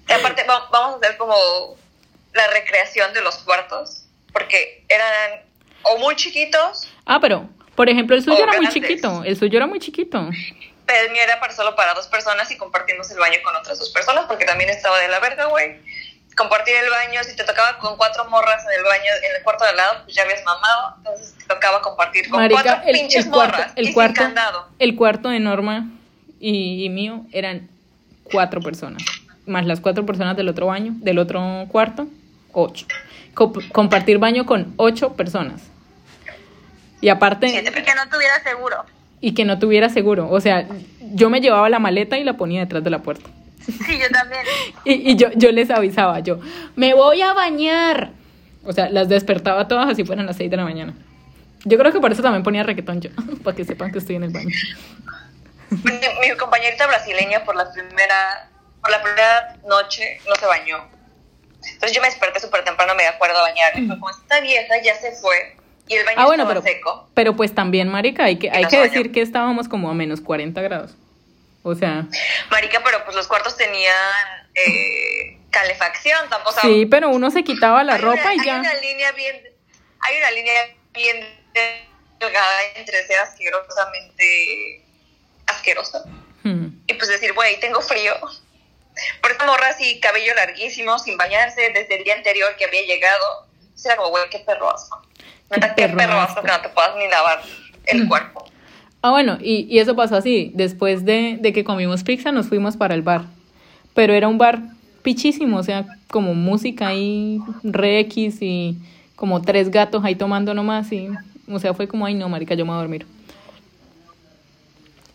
Y 0.07 0.11
aparte, 0.13 0.43
va- 0.43 0.67
vamos 0.71 0.95
a 0.95 0.97
hacer 1.05 1.17
como 1.17 1.35
la 2.33 2.47
recreación 2.47 3.13
de 3.13 3.21
los 3.21 3.37
cuartos. 3.39 4.03
Porque 4.31 4.83
eran 4.89 5.41
o 5.83 5.97
muy 5.99 6.15
chiquitos. 6.15 6.87
Ah, 7.05 7.19
pero 7.21 7.47
Por 7.75 7.89
ejemplo, 7.89 8.15
el 8.15 8.23
suyo 8.23 8.37
era 8.37 8.47
muy 8.47 8.65
grandes. 8.67 8.73
chiquito, 8.73 9.23
el 9.23 9.37
suyo 9.37 9.57
era 9.57 9.67
muy 9.67 9.79
chiquito. 9.79 10.29
Pero 10.85 11.05
el 11.07 11.11
mío 11.13 11.21
era 11.23 11.39
para, 11.39 11.53
solo 11.53 11.75
para 11.75 11.93
dos 11.93 12.07
personas 12.07 12.51
y 12.51 12.57
compartimos 12.57 13.09
el 13.11 13.17
baño 13.17 13.37
con 13.43 13.55
otras 13.55 13.79
dos 13.79 13.89
personas 13.91 14.25
porque 14.27 14.45
también 14.45 14.69
estaba 14.69 14.99
de 14.99 15.07
la 15.07 15.19
verga, 15.19 15.45
güey. 15.45 15.77
Compartir 16.35 16.73
el 16.83 16.89
baño, 16.89 17.23
si 17.23 17.35
te 17.35 17.43
tocaba 17.45 17.77
con 17.77 17.95
cuatro 17.97 18.25
morras 18.29 18.61
en 18.65 18.77
el 18.79 18.83
baño, 18.83 19.11
en 19.29 19.37
el 19.37 19.43
cuarto 19.43 19.63
de 19.63 19.69
al 19.71 19.77
lado, 19.77 19.93
pues 20.03 20.15
ya 20.15 20.23
habías 20.23 20.43
mamado, 20.43 20.95
entonces 20.97 21.33
te 21.37 21.45
tocaba 21.45 21.81
compartir 21.81 22.29
con 22.29 22.39
Marica, 22.41 22.61
cuatro 22.63 22.81
el, 22.87 22.97
pinches 22.99 23.25
el 23.25 23.31
cuarto, 23.31 23.57
morras 23.57 23.73
el 23.77 23.89
y 23.89 23.93
cuarto, 23.93 24.15
sin 24.15 24.23
candado. 24.25 24.67
el 24.79 24.95
cuarto 24.95 25.29
de 25.29 25.39
Norma 25.39 25.89
y, 26.39 26.83
y 26.83 26.89
mío 26.89 27.21
eran 27.31 27.69
cuatro 28.23 28.59
personas, 28.61 29.01
más 29.45 29.65
las 29.65 29.79
cuatro 29.79 30.05
personas 30.05 30.35
del 30.35 30.49
otro 30.49 30.65
baño, 30.67 30.93
del 30.97 31.19
otro 31.19 31.65
cuarto, 31.69 32.07
ocho. 32.51 32.85
Co- 33.33 33.53
compartir 33.71 34.17
baño 34.17 34.45
con 34.45 34.73
ocho 34.77 35.13
personas. 35.13 35.61
Y 37.01 37.09
aparte, 37.09 37.47
Y 37.47 37.53
que 37.53 37.61
no 37.95 38.09
tuviera 38.09 38.41
seguro. 38.43 38.83
y 39.21 39.33
que 39.33 39.45
no 39.45 39.59
tuviera 39.59 39.89
seguro. 39.89 40.29
O 40.29 40.39
sea, 40.41 40.65
yo 41.13 41.29
me 41.29 41.39
llevaba 41.41 41.69
la 41.69 41.79
maleta 41.79 42.17
y 42.17 42.23
la 42.23 42.33
ponía 42.33 42.61
detrás 42.61 42.83
de 42.83 42.89
la 42.89 42.99
puerta. 42.99 43.29
Sí, 43.65 43.99
yo 43.99 44.09
también. 44.11 44.41
Y, 44.85 45.11
y 45.11 45.15
yo, 45.15 45.29
yo 45.35 45.51
les 45.51 45.69
avisaba, 45.71 46.19
yo, 46.19 46.39
me 46.75 46.93
voy 46.93 47.21
a 47.21 47.33
bañar. 47.33 48.11
O 48.63 48.73
sea, 48.73 48.89
las 48.89 49.09
despertaba 49.09 49.67
todas 49.67 49.89
así 49.89 50.03
fueran 50.03 50.25
las 50.25 50.37
6 50.37 50.49
de 50.49 50.57
la 50.57 50.63
mañana. 50.63 50.93
Yo 51.63 51.77
creo 51.77 51.91
que 51.91 51.99
por 51.99 52.11
eso 52.11 52.21
también 52.21 52.43
ponía 52.43 52.63
reggaetón 52.63 53.01
yo, 53.01 53.09
para 53.43 53.55
que 53.55 53.65
sepan 53.65 53.91
que 53.91 53.99
estoy 53.99 54.15
en 54.15 54.23
el 54.23 54.31
baño. 54.31 54.49
Mi, 55.69 55.91
mi 55.91 56.37
compañerita 56.37 56.85
brasileña 56.87 57.43
por 57.43 57.55
la 57.55 57.71
primera 57.71 58.49
por 58.81 58.91
la 58.91 59.01
primera 59.01 59.57
noche 59.67 60.19
no 60.29 60.35
se 60.35 60.45
bañó. 60.45 60.77
Entonces 61.73 61.93
yo 61.93 62.01
me 62.01 62.07
desperté 62.07 62.39
súper 62.39 62.63
temprano, 62.63 62.93
me 62.93 63.07
acuerdo 63.07 63.39
a 63.39 63.41
bañar. 63.41 63.71
Y 63.79 63.87
fue 63.87 63.95
como, 63.99 64.11
esta 64.11 64.39
vieja 64.41 64.75
ya 64.83 64.93
se 64.95 65.11
fue. 65.13 65.55
Y 65.87 65.95
el 65.95 66.05
baño 66.05 66.17
Ah, 66.19 66.25
bueno, 66.27 66.43
estaba 66.43 66.61
pero, 66.61 66.75
seco. 66.75 67.09
pero 67.15 67.35
pues 67.35 67.55
también, 67.55 67.89
marica, 67.89 68.25
hay 68.25 68.37
que, 68.37 68.51
hay 68.51 68.65
que 68.65 68.79
decir 68.79 69.11
que 69.11 69.21
estábamos 69.21 69.67
como 69.67 69.89
a 69.89 69.95
menos 69.95 70.21
40 70.21 70.61
grados. 70.61 70.95
O 71.67 71.73
sea, 71.73 72.05
Marica, 72.51 72.81
pero 72.83 73.03
pues 73.05 73.15
los 73.15 73.27
cuartos 73.27 73.57
tenían 73.57 73.95
eh, 74.53 75.39
calefacción, 75.49 76.29
tampoco. 76.29 76.59
sí, 76.61 76.85
pero 76.85 77.09
uno 77.09 77.31
se 77.31 77.43
quitaba 77.43 77.83
la 77.83 77.95
hay 77.95 78.01
ropa 78.01 78.21
una, 78.21 78.35
y 78.35 78.39
Hay 78.39 78.45
ya. 78.45 78.59
una 78.59 78.73
línea 78.75 79.11
bien, 79.13 79.41
hay 80.01 80.17
una 80.19 80.29
línea 80.31 80.61
bien 80.93 81.25
delgada 82.19 82.61
entre 82.75 83.05
ser 83.07 83.19
asquerosamente 83.19 84.81
asqueroso 85.47 86.03
Hmm. 86.43 86.67
y 86.85 86.93
pues 86.93 87.09
decir, 87.09 87.33
güey, 87.33 87.59
tengo 87.59 87.81
frío. 87.81 88.13
Por 89.19 89.31
esta 89.31 89.45
morra 89.47 89.69
así, 89.69 89.99
cabello 89.99 90.35
larguísimo, 90.35 90.99
sin 90.99 91.17
bañarse 91.17 91.71
desde 91.71 91.95
el 91.97 92.03
día 92.03 92.13
anterior 92.13 92.55
que 92.55 92.65
había 92.65 92.83
llegado. 92.83 93.47
O 93.73 93.77
sea, 93.77 93.95
como, 93.95 94.09
güey, 94.09 94.29
qué 94.29 94.37
perro 94.39 94.71
asco. 94.71 95.01
Neta, 95.49 95.73
qué 95.73 95.87
perro 95.87 95.97
perro 95.97 96.19
asco. 96.19 96.31
asco 96.33 96.41
que 96.43 96.51
no 96.51 96.61
te 96.61 96.69
puedas 96.69 96.95
ni 96.97 97.07
lavar 97.07 97.41
el 97.87 98.07
cuerpo. 98.07 98.47
Ah, 99.05 99.11
bueno, 99.11 99.37
y, 99.39 99.67
y 99.69 99.77
eso 99.77 99.95
pasó 99.95 100.15
así. 100.15 100.51
Después 100.55 101.05
de, 101.05 101.37
de 101.39 101.53
que 101.53 101.63
comimos 101.63 102.03
pizza, 102.03 102.31
nos 102.31 102.47
fuimos 102.47 102.75
para 102.75 102.95
el 102.95 103.03
bar. 103.03 103.25
Pero 103.93 104.13
era 104.13 104.27
un 104.27 104.39
bar 104.39 104.63
pichísimo, 105.03 105.57
o 105.57 105.63
sea, 105.63 105.85
como 106.09 106.33
música 106.33 106.87
ahí, 106.87 107.39
re 107.61 107.99
X 107.99 108.41
y 108.41 108.75
como 109.15 109.43
tres 109.43 109.69
gatos 109.69 110.03
ahí 110.03 110.15
tomando 110.15 110.55
nomás. 110.55 110.91
Y, 110.91 111.07
o 111.47 111.59
sea, 111.59 111.75
fue 111.75 111.87
como, 111.87 112.07
ay, 112.07 112.15
no, 112.15 112.27
marica, 112.29 112.55
yo 112.55 112.65
me 112.65 112.71
voy 112.71 112.77
a 112.79 112.81
dormir. 112.81 113.05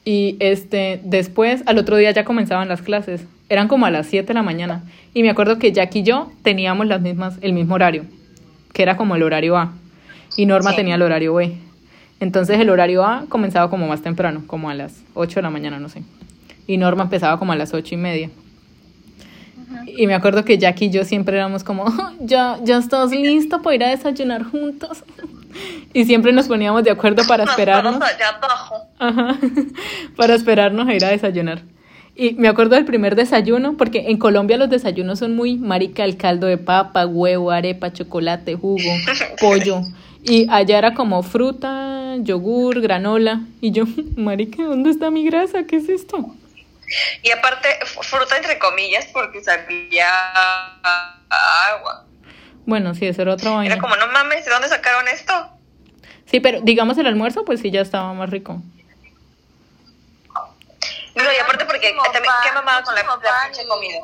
Y 0.05 0.37
este, 0.39 1.01
después, 1.03 1.65
al 1.67 1.77
otro 1.79 1.97
día 1.97 2.13
ya 2.13 2.25
comenzaban 2.25 2.69
las 2.69 2.83
clases. 2.83 3.25
Eran 3.49 3.67
como 3.67 3.87
a 3.87 3.91
las 3.91 4.07
7 4.07 4.29
de 4.29 4.35
la 4.35 4.45
mañana. 4.45 4.85
Y 5.15 5.25
me 5.25 5.31
acuerdo 5.31 5.59
que 5.59 5.73
Jack 5.73 5.97
y 5.97 6.05
yo 6.05 6.31
teníamos 6.45 6.87
las 6.87 7.01
mismas, 7.01 7.39
el 7.41 7.55
mismo 7.55 7.75
horario, 7.75 8.05
que 8.73 8.83
era 8.83 8.97
como 8.97 9.17
el 9.17 9.25
horario 9.25 9.57
A. 9.57 9.73
Y 10.37 10.47
Norma 10.47 10.71
Sí. 10.71 10.77
tenía 10.77 10.95
el 10.95 11.03
horario 11.03 11.35
B. 11.35 11.57
Entonces 12.21 12.61
el 12.61 12.71
horario 12.71 13.05
A 13.05 13.25
comenzaba 13.29 13.71
como 13.71 13.89
más 13.89 14.03
temprano, 14.03 14.43
como 14.47 14.69
a 14.71 14.75
las 14.75 15.03
8 15.15 15.37
de 15.37 15.43
la 15.43 15.51
mañana, 15.51 15.79
no 15.81 15.89
sé. 15.89 16.03
Y 16.67 16.77
Norma 16.77 17.05
empezaba 17.05 17.39
como 17.39 17.53
a 17.53 17.57
las 17.57 17.75
ocho 17.75 17.95
y 17.95 17.99
media. 17.99 18.31
Y 19.87 20.07
me 20.07 20.15
acuerdo 20.15 20.45
que 20.45 20.59
Jack 20.59 20.83
y 20.83 20.91
yo 20.91 21.05
siempre 21.05 21.37
éramos 21.37 21.65
como, 21.65 21.85
ya, 22.21 22.59
ya 22.63 22.79
estás 22.79 23.11
listo 23.13 23.63
para 23.63 23.75
ir 23.77 23.85
a 23.85 23.89
desayunar 23.89 24.45
juntos. 24.45 25.05
Y 25.93 26.05
siempre 26.05 26.33
nos 26.33 26.47
poníamos 26.47 26.85
de 26.85 26.93
acuerdo 26.93 27.25
para 27.27 27.45
Nos 27.45 27.55
esperarnos. 27.55 27.99
vamos 27.99 28.09
allá 28.09 28.29
abajo. 28.41 28.77
Ajá, 29.01 29.37
para 30.17 30.37
esperarnos 30.37 30.87
a 30.87 30.95
ir 30.95 31.05
a 31.05 31.09
desayunar. 31.09 31.63
Y 32.15 32.35
me 32.35 32.47
acuerdo 32.47 32.77
del 32.77 32.85
primer 32.85 33.17
desayuno, 33.17 33.77
porque 33.77 34.11
en 34.11 34.19
Colombia 34.19 34.57
los 34.59 34.71
desayunos 34.71 35.19
son 35.19 35.35
muy 35.35 35.57
marica, 35.57 36.05
el 36.05 36.17
caldo 36.17 36.47
de 36.47 36.57
papa, 36.57 37.05
huevo, 37.05 37.51
arepa, 37.51 37.93
chocolate, 37.93 38.55
jugo, 38.55 38.79
pollo. 39.41 39.83
Y 40.23 40.49
allá 40.51 40.79
era 40.79 40.95
como 40.95 41.23
fruta, 41.23 42.17
yogur, 42.19 42.81
granola. 42.81 43.41
Y 43.61 43.73
yo, 43.73 43.85
marica, 44.17 44.63
¿dónde 44.63 44.91
está 44.91 45.11
mi 45.11 45.25
grasa? 45.25 45.65
¿Qué 45.65 45.77
es 45.77 45.89
esto? 45.89 46.35
Y 47.23 47.31
aparte, 47.31 47.69
fruta 47.85 48.37
entre 48.37 48.59
comillas, 48.59 49.07
porque 49.13 49.43
sabía 49.43 50.11
agua. 51.71 52.05
Bueno, 52.67 52.95
sí, 52.95 53.07
eso 53.07 53.23
era 53.23 53.35
otra 53.35 53.51
vaina. 53.51 53.75
Era 53.75 53.81
como, 53.81 53.97
no 53.97 54.09
mames, 54.09 54.45
¿de 54.45 54.51
dónde 54.51 54.69
sacaron 54.69 55.07
esto? 55.09 55.33
Sí, 56.27 56.41
pero 56.41 56.61
digamos 56.61 56.99
el 56.99 57.07
almuerzo, 57.07 57.45
pues 57.45 57.61
sí, 57.61 57.71
ya 57.71 57.81
estaba 57.81 58.13
más 58.13 58.31
rico. 58.31 58.61
No, 61.15 61.25
y 61.25 61.37
aparte 61.43 61.65
porque 61.65 61.93
también, 62.13 62.33
qué 62.45 62.53
mamada 62.53 62.83
con 62.83 62.95
la, 62.95 63.03
la 63.03 63.69
comida. 63.69 63.99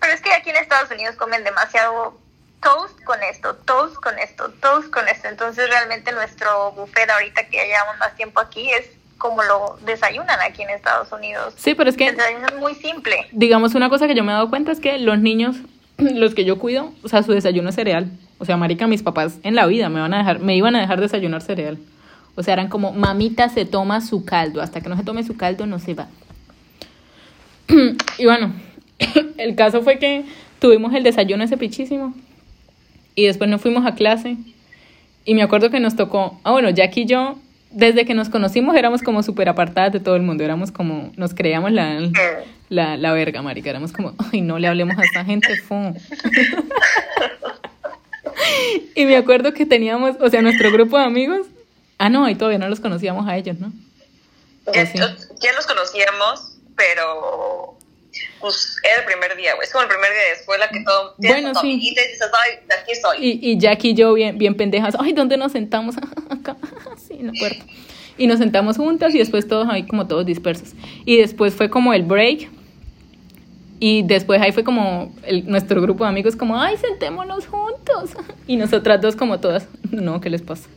Pero 0.00 0.12
es 0.12 0.20
que 0.20 0.32
aquí 0.32 0.50
en 0.50 0.56
Estados 0.56 0.90
Unidos 0.90 1.16
comen 1.16 1.44
demasiado 1.44 2.21
toast 2.62 3.02
con 3.04 3.18
esto, 3.22 3.54
toast 3.66 3.96
con 3.96 4.18
esto, 4.18 4.50
toast 4.60 4.90
con 4.90 5.06
esto. 5.08 5.28
Entonces 5.28 5.68
realmente 5.68 6.12
nuestro 6.12 6.72
buffet 6.72 7.10
ahorita 7.10 7.44
que 7.48 7.56
ya 7.56 7.64
llevamos 7.64 7.98
más 7.98 8.14
tiempo 8.16 8.40
aquí 8.40 8.70
es 8.70 8.90
como 9.18 9.42
lo 9.42 9.78
desayunan 9.84 10.38
aquí 10.40 10.62
en 10.62 10.70
Estados 10.70 11.12
Unidos. 11.12 11.54
Sí, 11.56 11.74
pero 11.74 11.90
es 11.90 11.96
que 11.96 12.08
El 12.08 12.16
desayuno 12.16 12.46
es 12.48 12.56
muy 12.56 12.74
simple. 12.74 13.28
digamos, 13.32 13.74
una 13.74 13.88
cosa 13.88 14.06
que 14.06 14.14
yo 14.14 14.24
me 14.24 14.32
he 14.32 14.34
dado 14.34 14.50
cuenta 14.50 14.72
es 14.72 14.80
que 14.80 14.98
los 14.98 15.18
niños, 15.18 15.56
los 15.98 16.34
que 16.34 16.44
yo 16.44 16.58
cuido, 16.58 16.92
o 17.02 17.08
sea, 17.08 17.22
su 17.22 17.32
desayuno 17.32 17.68
es 17.68 17.74
cereal. 17.74 18.10
O 18.38 18.44
sea, 18.44 18.56
marica, 18.56 18.86
mis 18.86 19.02
papás 19.02 19.38
en 19.42 19.54
la 19.54 19.66
vida 19.66 19.88
me 19.88 20.00
van 20.00 20.14
a 20.14 20.18
dejar, 20.18 20.40
me 20.40 20.56
iban 20.56 20.74
a 20.74 20.80
dejar 20.80 21.00
desayunar 21.00 21.42
cereal. 21.42 21.78
O 22.34 22.42
sea, 22.42 22.54
eran 22.54 22.68
como, 22.68 22.92
mamita 22.92 23.48
se 23.48 23.64
toma 23.64 24.00
su 24.00 24.24
caldo, 24.24 24.62
hasta 24.62 24.80
que 24.80 24.88
no 24.88 24.96
se 24.96 25.04
tome 25.04 25.22
su 25.22 25.36
caldo 25.36 25.66
no 25.66 25.78
se 25.78 25.94
va. 25.94 26.08
y 28.18 28.24
bueno, 28.24 28.52
el 29.38 29.54
caso 29.54 29.82
fue 29.82 29.98
que 29.98 30.24
tuvimos 30.58 30.94
el 30.94 31.02
desayuno 31.02 31.44
ese 31.44 31.56
pichísimo 31.56 32.14
y 33.14 33.26
después 33.26 33.48
nos 33.50 33.60
fuimos 33.60 33.86
a 33.86 33.94
clase 33.94 34.36
y 35.24 35.34
me 35.34 35.42
acuerdo 35.42 35.70
que 35.70 35.80
nos 35.80 35.96
tocó, 35.96 36.40
ah 36.44 36.52
bueno, 36.52 36.70
Jack 36.70 36.96
y 36.96 37.06
yo, 37.06 37.36
desde 37.70 38.04
que 38.04 38.14
nos 38.14 38.28
conocimos 38.28 38.76
éramos 38.76 39.02
como 39.02 39.22
súper 39.22 39.48
apartadas 39.48 39.92
de 39.92 40.00
todo 40.00 40.16
el 40.16 40.22
mundo, 40.22 40.44
éramos 40.44 40.72
como, 40.72 41.12
nos 41.16 41.34
creíamos 41.34 41.72
la, 41.72 42.10
la, 42.68 42.96
la 42.96 43.12
verga, 43.12 43.42
marica, 43.42 43.70
éramos 43.70 43.92
como, 43.92 44.14
ay, 44.32 44.40
no 44.40 44.58
le 44.58 44.66
hablemos 44.66 44.98
a 44.98 45.02
esta 45.02 45.24
gente, 45.24 45.56
fu. 45.56 45.74
y 48.94 49.04
me 49.04 49.16
acuerdo 49.16 49.52
que 49.52 49.66
teníamos, 49.66 50.16
o 50.20 50.28
sea, 50.28 50.42
nuestro 50.42 50.72
grupo 50.72 50.98
de 50.98 51.04
amigos, 51.04 51.46
ah, 51.98 52.08
no, 52.08 52.28
y 52.28 52.34
todavía 52.34 52.58
no 52.58 52.68
los 52.68 52.80
conocíamos 52.80 53.28
a 53.28 53.36
ellos, 53.36 53.58
¿no? 53.58 53.72
Ya, 54.72 54.82
¿O 54.82 54.86
sí? 54.86 54.98
ya 54.98 55.52
los 55.54 55.66
conocíamos, 55.66 56.58
pero 56.76 57.76
pues 58.42 58.76
era 58.84 59.00
el 59.00 59.06
primer 59.06 59.34
día, 59.36 59.54
güey. 59.54 59.66
Es 59.66 59.72
como 59.72 59.84
el 59.84 59.88
primer 59.88 60.10
día 60.12 60.20
de 60.20 60.32
escuela 60.32 60.68
que 60.68 60.80
todo. 60.84 61.14
Bueno, 61.16 61.54
sí. 61.60 61.72
Y 61.80 61.90
dices, 61.90 62.20
ay, 62.44 62.58
de 62.68 62.74
aquí 62.74 62.92
soy. 63.00 63.16
Y, 63.24 63.50
y 63.52 63.58
Jack 63.58 63.82
y 63.84 63.94
yo 63.94 64.12
bien, 64.12 64.36
bien 64.36 64.54
pendejas, 64.54 64.94
ay, 64.98 65.12
¿dónde 65.14 65.36
nos 65.38 65.52
sentamos? 65.52 65.94
Acá, 66.28 66.56
sí, 67.08 67.14
en 67.20 67.28
la 67.28 67.32
puerta. 67.38 67.64
Y 68.18 68.26
nos 68.26 68.38
sentamos 68.38 68.76
juntas 68.76 69.14
y 69.14 69.18
después 69.18 69.48
todos 69.48 69.66
ahí 69.70 69.86
como 69.86 70.06
todos 70.06 70.26
dispersos. 70.26 70.74
Y 71.06 71.16
después 71.16 71.54
fue 71.54 71.70
como 71.70 71.94
el 71.94 72.02
break. 72.02 72.50
Y 73.80 74.02
después 74.02 74.40
ahí 74.40 74.52
fue 74.52 74.62
como 74.64 75.12
el- 75.24 75.46
nuestro 75.48 75.80
grupo 75.80 76.04
de 76.04 76.10
amigos 76.10 76.36
como, 76.36 76.60
ay, 76.60 76.76
sentémonos 76.76 77.46
juntos. 77.46 78.10
Y 78.46 78.56
nosotras 78.56 79.00
dos 79.00 79.16
como 79.16 79.40
todas, 79.40 79.66
no, 79.90 80.20
¿qué 80.20 80.28
les 80.28 80.42
pasa? 80.42 80.68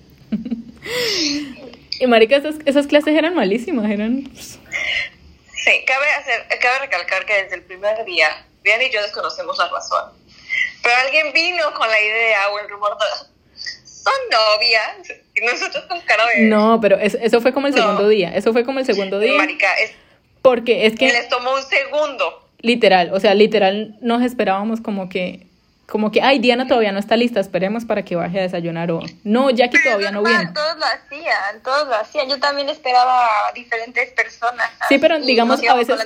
Y 1.99 2.07
marica, 2.07 2.35
esas, 2.37 2.55
esas 2.65 2.87
clases 2.87 3.15
eran 3.15 3.33
malísimas, 3.35 3.89
eran... 3.89 4.29
Sí, 5.65 5.83
cabe, 5.85 6.05
hacer, 6.19 6.45
cabe 6.61 6.79
recalcar 6.79 7.25
que 7.25 7.43
desde 7.43 7.55
el 7.55 7.63
primer 7.63 8.05
día, 8.05 8.45
Diana 8.63 8.83
y 8.83 8.91
yo 8.91 9.01
desconocemos 9.01 9.57
la 9.57 9.67
razón. 9.69 10.11
Pero 10.83 10.95
alguien 11.03 11.33
vino 11.33 11.73
con 11.73 11.89
la 11.89 11.99
idea 11.99 12.49
o 12.51 12.59
el 12.59 12.69
rumor 12.69 12.95
de. 12.97 13.05
Son 13.55 14.13
novias. 14.31 15.19
Y 15.33 15.41
nosotros 15.43 15.83
con 15.85 15.99
cara 16.01 16.25
de. 16.27 16.43
No, 16.43 16.79
pero 16.79 16.97
eso, 16.97 17.17
eso 17.19 17.41
fue 17.41 17.51
como 17.51 17.67
el 17.67 17.73
No. 17.75 17.81
segundo 17.81 18.07
día, 18.07 18.35
eso 18.35 18.53
fue 18.53 18.63
como 18.63 18.79
el 18.79 18.85
segundo 18.85 19.19
día. 19.19 19.33
Marica, 19.37 19.73
es, 19.75 19.91
Porque 20.43 20.85
es 20.85 20.95
que... 20.95 21.07
les 21.11 21.27
tomó 21.27 21.53
un 21.55 21.63
segundo. 21.63 22.47
Literal, 22.59 23.11
o 23.13 23.19
sea, 23.19 23.33
literal 23.33 23.95
nos 24.01 24.21
esperábamos 24.23 24.81
como 24.81 25.09
que, 25.09 25.44
como 25.87 26.11
que, 26.11 26.21
ay, 26.21 26.39
Diana 26.39 26.67
todavía 26.67 26.91
no 26.91 26.99
está 26.99 27.15
lista, 27.15 27.39
esperemos 27.39 27.85
para 27.85 28.03
que 28.03 28.15
baje 28.15 28.39
a 28.39 28.41
desayunar 28.43 28.91
o, 28.91 29.01
no, 29.23 29.49
Jackie 29.51 29.77
todavía 29.83 30.11
no 30.11 30.23
viene. 30.23 30.47
Todos 30.53 30.77
lo 30.77 30.85
hacían, 30.85 31.61
todos 31.63 31.87
lo 31.87 31.95
hacían. 31.95 32.27
Yo 32.27 32.39
también 32.39 32.69
esperaba 32.69 33.25
a 33.49 33.53
diferentes 33.53 34.09
personas. 34.13 34.67
Sí, 34.89 34.97
pero 34.97 35.19
digamos, 35.19 35.61
a 35.67 35.75
veces-. 35.75 35.99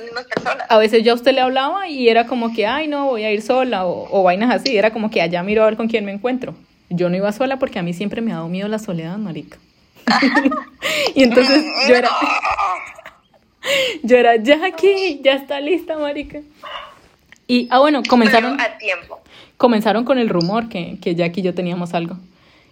A 0.68 0.78
veces 0.78 1.02
yo 1.02 1.12
a 1.12 1.14
usted 1.14 1.32
le 1.32 1.40
hablaba 1.40 1.88
y 1.88 2.08
era 2.08 2.26
como 2.26 2.52
que, 2.54 2.66
ay, 2.66 2.88
no, 2.88 3.06
voy 3.06 3.24
a 3.24 3.32
ir 3.32 3.42
sola 3.42 3.86
o, 3.86 4.08
o 4.10 4.22
vainas 4.22 4.54
así, 4.54 4.76
era 4.76 4.90
como 4.90 5.10
que 5.10 5.22
allá 5.22 5.42
miro 5.42 5.62
a 5.62 5.66
ver 5.66 5.76
con 5.76 5.88
quién 5.88 6.04
me 6.04 6.12
encuentro. 6.12 6.54
Yo 6.90 7.08
no 7.08 7.16
iba 7.16 7.30
sola 7.32 7.58
porque 7.58 7.78
a 7.78 7.82
mí 7.82 7.94
siempre 7.94 8.20
me 8.20 8.32
ha 8.32 8.36
dado 8.36 8.48
miedo 8.48 8.68
la 8.68 8.80
soledad, 8.80 9.16
marica. 9.16 9.58
y 11.14 11.22
entonces 11.22 11.64
yo 11.88 11.94
era, 11.94 12.10
yo 14.02 14.16
era, 14.16 14.36
Jackie, 14.36 15.20
ya 15.22 15.34
está 15.34 15.60
lista, 15.60 15.96
marica. 15.96 16.40
Y, 17.46 17.68
ah, 17.70 17.78
bueno, 17.80 18.02
comenzaron, 18.08 18.56
Pero 18.56 18.68
a 18.68 18.78
tiempo. 18.78 19.20
Comenzaron 19.60 20.06
con 20.06 20.18
el 20.18 20.30
rumor 20.30 20.70
que, 20.70 20.96
que 21.02 21.14
Jackie 21.14 21.42
y 21.42 21.44
yo 21.44 21.54
teníamos 21.54 21.92
algo. 21.92 22.16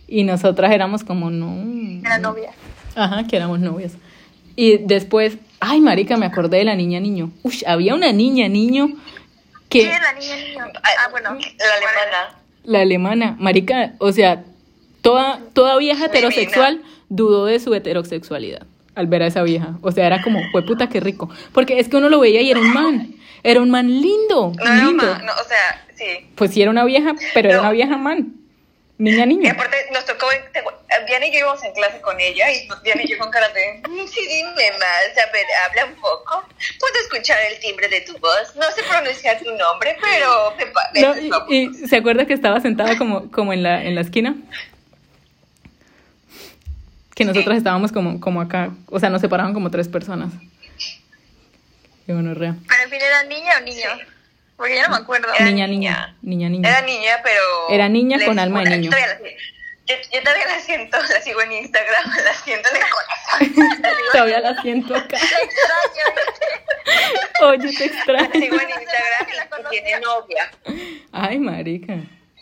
Y 0.07 0.25
nosotras 0.25 0.73
éramos 0.73 1.05
como, 1.05 1.31
no. 1.31 2.01
Era 2.01 2.17
novia. 2.17 2.53
Ajá, 2.97 3.27
que 3.27 3.37
éramos 3.37 3.61
novios. 3.61 3.93
Y 4.57 4.79
después, 4.79 5.37
ay, 5.61 5.83
marica, 5.83 6.17
me 6.17 6.25
acordé 6.25 6.57
de 6.57 6.65
la 6.65 6.75
niña 6.75 6.99
niño. 6.99 7.31
Uy, 7.43 7.63
había 7.67 7.95
una 7.95 8.11
niña 8.13 8.49
niño 8.49 8.89
que... 9.69 9.81
¿Quién 9.81 9.93
es 9.93 10.01
la 10.01 10.13
niña 10.15 10.37
niño? 10.37 10.65
Ah, 10.83 11.09
bueno. 11.11 11.29
La 11.35 11.75
alemana. 11.75 12.41
La 12.65 12.81
alemana, 12.81 13.37
marica, 13.39 13.93
o 13.99 14.11
sea, 14.11 14.45
toda, 15.03 15.41
toda 15.53 15.77
vieja 15.77 16.09
Divina. 16.09 16.29
heterosexual 16.29 16.83
dudó 17.11 17.45
de 17.45 17.61
su 17.61 17.75
heterosexualidad 17.75 18.67
al 18.99 19.07
ver 19.07 19.23
a 19.23 19.27
esa 19.29 19.43
vieja. 19.45 19.79
O 19.81 19.93
sea, 19.93 20.07
era 20.07 20.21
como, 20.23 20.41
fue 20.51 20.65
puta, 20.67 20.89
qué 20.89 20.99
rico. 21.01 21.31
Porque 21.53 21.79
es 21.79 21.89
que 21.89 21.97
uno 21.97 22.09
lo 22.09 22.19
veía 22.21 22.41
y 22.41 22.51
era 22.51 22.59
un 22.61 22.73
man. 22.73 23.15
Era 23.45 23.61
un 23.63 23.71
man 23.71 23.87
lindo, 23.89 24.53
No 24.57 24.65
era 24.65 24.75
lindo. 24.85 25.05
ma- 25.07 25.19
no, 25.23 25.33
o 25.33 25.45
sea, 25.49 25.87
sí. 25.97 26.27
Pues 26.35 26.51
sí 26.53 26.61
era 26.63 26.71
una 26.73 26.85
vieja, 26.85 27.15
pero 27.35 27.49
era 27.51 27.61
una 27.61 27.71
vieja 27.71 27.97
man. 27.97 28.35
Niña, 28.99 29.23
Y 29.23 29.29
niño. 29.29 29.53
aparte 29.53 29.77
nos 29.93 30.05
tocó, 30.05 30.27
te- 30.53 30.65
Diana 31.07 31.27
y 31.27 31.33
yo 31.33 31.39
íbamos 31.39 31.63
en 31.63 31.73
clase 31.73 32.01
con 32.01 32.19
ella 32.19 32.51
y 32.51 32.67
pues, 32.67 32.83
Diana 32.83 33.03
y 33.05 33.09
yo 33.09 33.17
con 33.19 33.31
cara 33.31 33.49
de, 33.51 33.81
"Mm, 33.89 34.09
sí, 34.09 34.21
dime 34.27 34.73
más, 34.81 35.25
a 35.25 35.33
ver, 35.33 35.45
habla 35.69 35.85
un 35.85 35.95
poco. 36.01 36.43
Puedo 36.81 36.95
escuchar 37.05 37.39
el 37.53 37.61
timbre 37.61 37.87
de 37.89 38.01
tu 38.01 38.19
voz, 38.19 38.57
no 38.57 38.65
sé 38.75 38.83
pronunciar 38.83 39.39
tu 39.39 39.53
nombre, 39.57 39.97
pero 40.03 40.53
me 40.59 40.65
No, 41.01 41.13
parece. 41.13 41.29
vamos". 41.29 41.47
y, 41.49 41.71
y 41.85 41.87
se 41.87 41.97
acuerda 41.97 42.27
que 42.27 42.35
estaba 42.35 42.61
sentada 42.61 42.99
como, 42.99 43.31
como 43.31 43.53
en, 43.53 43.63
la, 43.63 43.85
en 43.85 43.95
la 43.95 44.01
esquina. 44.01 44.35
Que 47.19 47.25
nosotras 47.25 47.59
estábamos 47.59 47.91
como, 47.93 48.21
como 48.21 48.41
acá, 48.41 48.71
o 48.87 48.99
sea, 49.01 49.11
nos 49.11 49.21
separaban 49.21 49.53
como 49.53 49.71
tres 49.71 49.89
personas. 49.89 50.33
Qué 52.07 52.13
bueno, 52.15 52.33
rea. 52.33 52.55
Pero 52.69 52.83
en 52.85 52.91
fin, 52.91 53.01
¿era 53.03 53.23
niña 53.25 53.53
o 53.61 53.65
niño? 53.65 53.89
Porque 54.57 54.77
yo 54.77 54.83
no 54.83 54.89
me 54.91 54.97
acuerdo. 54.97 55.29
Era 55.35 55.45
Niña, 55.45 55.67
niña. 55.67 56.17
niña, 56.23 56.49
niña. 56.49 56.69
Era 56.69 56.81
niña, 56.83 57.21
pero... 57.23 57.41
Era 57.71 57.89
niña 57.89 58.19
con 58.25 58.39
alma 58.39 58.63
de 58.63 58.71
niño. 58.79 58.91
todavía 58.91 59.15
la- 59.15 59.29
yo, 59.87 59.95
yo 60.13 60.21
todavía 60.23 60.47
la 60.47 60.61
siento, 60.61 60.97
la 61.15 61.21
sigo 61.23 61.41
en 61.43 61.53
Instagram, 61.53 62.05
la 62.25 62.35
siento 62.35 62.69
en 62.71 62.77
el 62.77 62.83
corazón. 62.91 63.55
La 63.83 63.91
Todavía 64.13 64.41
la 64.41 64.63
siento 64.63 64.95
acá. 64.97 65.17
Te 65.19 65.25
extraño. 65.45 66.05
Oye, 67.43 67.59
te 67.73 67.79
la 67.79 67.85
extraño. 67.87 68.31
sigo 68.33 68.57
en 68.61 68.69
Instagram 68.71 69.27
y 69.67 69.69
tiene 69.71 70.01
novia. 70.01 70.51
Ay, 71.13 71.39
marica. 71.39 71.95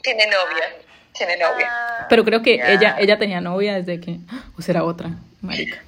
Tiene 0.02 0.26
novia. 0.26 0.74
Tiene 1.16 1.36
novia. 1.36 1.68
Ah, 1.70 2.06
Pero 2.08 2.24
creo 2.24 2.42
que 2.42 2.54
ella, 2.54 2.96
ella 2.98 3.18
tenía 3.18 3.40
novia 3.40 3.74
desde 3.76 4.00
que... 4.00 4.18
O 4.58 4.62
será 4.62 4.84
otra, 4.84 5.10
marica. 5.40 5.82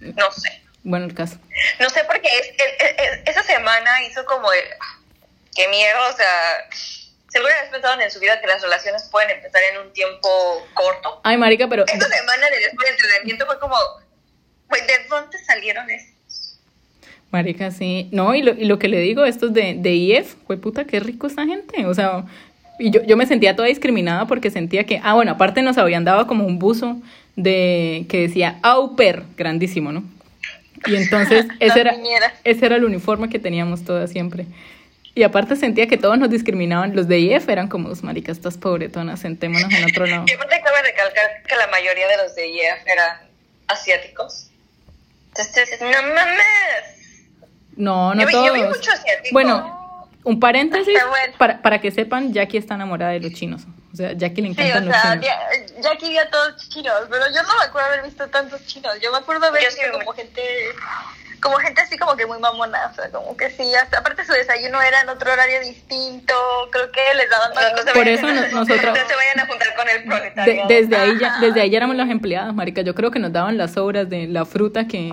No 0.00 0.30
sé. 0.32 0.62
Bueno, 0.82 1.06
el 1.06 1.14
caso. 1.14 1.36
No 1.80 1.88
sé 1.90 2.02
porque 2.06 2.28
es, 2.28 2.48
es- 2.48 2.96
es- 2.98 3.20
esa 3.28 3.42
semana 3.42 4.02
hizo 4.04 4.24
como 4.24 4.52
el... 4.52 4.60
Qué 5.54 5.68
miedo, 5.68 5.98
o 6.10 6.16
sea... 6.16 6.26
¿Se 7.28 7.38
alguna 7.38 7.54
vez 7.62 7.70
pensaron 7.70 8.00
en 8.02 8.10
su 8.10 8.20
vida 8.20 8.40
que 8.40 8.46
las 8.46 8.60
relaciones 8.60 9.04
pueden 9.10 9.30
empezar 9.30 9.62
en 9.72 9.78
un 9.86 9.92
tiempo 9.92 10.28
corto? 10.74 11.20
Ay, 11.24 11.36
marica, 11.38 11.66
pero... 11.68 11.84
Esta 11.86 12.08
semana 12.08 12.46
de 12.50 12.56
después 12.56 12.86
del 12.86 12.94
entrenamiento 12.94 13.46
fue 13.46 13.58
como... 13.58 13.76
¿de 14.70 15.06
dónde 15.08 15.38
salieron 15.44 15.88
estos? 15.90 16.58
Marica, 17.30 17.70
sí. 17.70 18.08
No, 18.12 18.34
y 18.34 18.42
lo, 18.42 18.52
y 18.52 18.64
lo 18.64 18.78
que 18.78 18.88
le 18.88 18.98
digo, 18.98 19.24
estos 19.24 19.52
de, 19.54 19.74
de 19.78 19.90
IF, 19.90 20.34
fue 20.46 20.56
puta, 20.58 20.84
qué 20.86 21.00
rico 21.00 21.26
esta 21.26 21.44
gente. 21.46 21.86
O 21.86 21.94
sea, 21.94 22.24
y 22.82 22.90
yo, 22.90 23.02
yo 23.04 23.16
me 23.16 23.26
sentía 23.26 23.54
toda 23.54 23.68
discriminada 23.68 24.26
porque 24.26 24.50
sentía 24.50 24.84
que, 24.84 25.00
ah, 25.04 25.14
bueno, 25.14 25.32
aparte 25.32 25.62
nos 25.62 25.78
habían 25.78 26.04
dado 26.04 26.26
como 26.26 26.44
un 26.44 26.58
buzo 26.58 26.96
de 27.36 28.06
que 28.08 28.22
decía 28.22 28.58
Auper, 28.62 29.22
grandísimo, 29.36 29.92
¿no? 29.92 30.02
Y 30.86 30.96
entonces 30.96 31.46
ese 31.60 31.80
era, 31.80 31.94
ese 32.42 32.66
era 32.66 32.74
el 32.74 32.84
uniforme 32.84 33.28
que 33.28 33.38
teníamos 33.38 33.84
todas 33.84 34.10
siempre. 34.10 34.46
Y 35.14 35.22
aparte 35.22 35.54
sentía 35.54 35.86
que 35.86 35.96
todos 35.96 36.18
nos 36.18 36.28
discriminaban. 36.28 36.96
Los 36.96 37.06
de 37.06 37.20
IF 37.20 37.48
eran 37.48 37.68
como, 37.68 37.88
los 37.88 38.02
maricas, 38.02 38.38
estas 38.38 38.56
pobretonas, 38.56 39.20
sentémonos 39.20 39.72
en 39.72 39.84
otro 39.84 40.06
lado. 40.06 40.24
Y 40.28 40.32
aparte 40.32 40.60
cabe 40.64 40.82
recalcar 40.82 41.42
que 41.46 41.54
la 41.54 41.68
mayoría 41.68 42.08
de 42.08 42.16
los 42.16 42.34
de 42.34 42.48
IEF 42.48 42.86
eran 42.86 43.20
asiáticos. 43.68 44.48
Entonces, 45.28 45.80
no 45.80 46.02
mames. 46.14 47.46
No, 47.76 48.14
no 48.14 48.22
yo, 48.22 48.28
todos. 48.28 48.46
yo 48.46 48.54
vi 48.54 48.62
mucho 48.62 48.90
asiático. 48.90 49.32
Bueno, 49.32 49.81
un 50.24 50.38
paréntesis 50.40 50.96
bueno. 51.08 51.34
para, 51.38 51.60
para 51.62 51.80
que 51.80 51.90
sepan, 51.90 52.32
Jackie 52.32 52.58
está 52.58 52.74
enamorada 52.74 53.12
de 53.12 53.20
los 53.20 53.32
chinos. 53.32 53.62
O 53.92 53.96
sea, 53.96 54.12
Jackie 54.12 54.40
le 54.42 54.54
Sí, 54.54 54.60
encantan 54.62 54.84
o 54.84 54.86
los 54.86 54.96
sea, 55.00 55.10
chinos. 55.20 55.26
ya, 55.26 55.80
Jackie 55.82 56.08
vio 56.10 56.22
a 56.22 56.26
todos 56.30 56.68
chinos, 56.68 56.94
pero 57.10 57.24
yo 57.34 57.42
no 57.42 57.48
me 57.58 57.64
acuerdo 57.64 57.88
haber 57.88 58.02
visto 58.04 58.26
tantos 58.28 58.66
chinos. 58.66 58.98
Yo 59.02 59.10
me 59.12 59.18
acuerdo 59.18 59.46
haber 59.46 59.60
visto 59.64 59.76
sí 59.82 59.86
vi 59.86 59.98
como 59.98 60.12
gente, 60.12 60.42
como 61.40 61.56
gente 61.58 61.80
así 61.80 61.98
como 61.98 62.16
que 62.16 62.24
muy 62.24 62.38
mamona, 62.38 62.86
o 62.90 62.94
sea, 62.94 63.10
como 63.10 63.36
que 63.36 63.50
sí, 63.50 63.74
hasta- 63.74 63.98
aparte 63.98 64.24
su 64.24 64.32
desayuno 64.32 64.80
era 64.80 65.00
en 65.02 65.08
otro 65.08 65.32
horario 65.32 65.60
distinto, 65.60 66.34
creo 66.70 66.90
que 66.92 67.00
les 67.16 67.28
daban 67.28 67.52
más 67.54 67.64
se 67.84 67.92
Por 67.92 68.06
eso 68.08 68.26
no- 68.28 68.32
nosotros- 68.32 68.94
No 68.98 69.08
se 69.08 69.16
vayan 69.16 69.40
a 69.40 69.46
juntar 69.46 69.74
con 69.74 69.88
el 69.88 69.98
De- 69.98 70.06
proletario. 70.06 70.64
desde 70.68 70.96
ahí 70.96 71.18
ya, 71.20 71.38
desde 71.40 71.60
ahí 71.60 71.70
ya 71.70 71.76
éramos 71.78 71.96
los 71.96 72.08
empleados, 72.08 72.54
marica. 72.54 72.82
Yo 72.82 72.94
creo 72.94 73.10
que 73.10 73.18
nos 73.18 73.32
daban 73.32 73.58
las 73.58 73.72
sobras 73.72 74.08
de 74.08 74.28
la 74.28 74.44
fruta 74.46 74.86
que, 74.86 75.12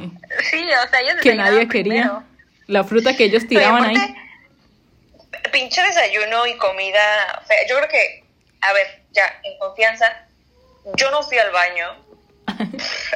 Sí, 0.51 0.63
o 0.85 0.89
sea, 0.89 1.01
ellos 1.01 1.15
que 1.21 1.33
nadie 1.35 1.67
quería. 1.67 1.93
primero. 2.03 2.23
La 2.67 2.83
fruta 2.83 3.17
que 3.17 3.23
ellos 3.25 3.47
tiraban 3.47 3.83
aparte, 3.83 3.99
ahí. 3.99 4.15
Pinche 5.51 5.81
desayuno 5.81 6.45
y 6.45 6.57
comida 6.57 7.41
fea. 7.47 7.67
Yo 7.67 7.77
creo 7.77 7.89
que, 7.89 8.23
a 8.61 8.73
ver, 8.73 8.87
ya, 9.11 9.39
en 9.43 9.57
confianza, 9.57 10.05
yo 10.95 11.11
no 11.11 11.23
fui 11.23 11.37
al 11.37 11.51
baño. 11.51 12.09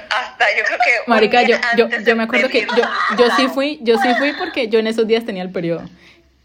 Hasta 0.09 0.45
yo 0.57 0.63
creo 0.65 0.77
que. 0.77 1.09
Marica, 1.09 1.43
yo, 1.43 1.57
yo, 1.75 1.87
yo 1.89 2.15
me 2.15 2.23
acuerdo 2.23 2.49
que 2.49 2.61
yo, 2.61 2.83
yo 3.17 3.35
sí 3.35 3.47
fui, 3.47 3.79
yo 3.81 3.97
sí 3.97 4.13
fui 4.15 4.33
porque 4.33 4.67
yo 4.67 4.79
en 4.79 4.87
esos 4.87 5.07
días 5.07 5.25
tenía 5.25 5.43
el 5.43 5.51
periodo. 5.51 5.83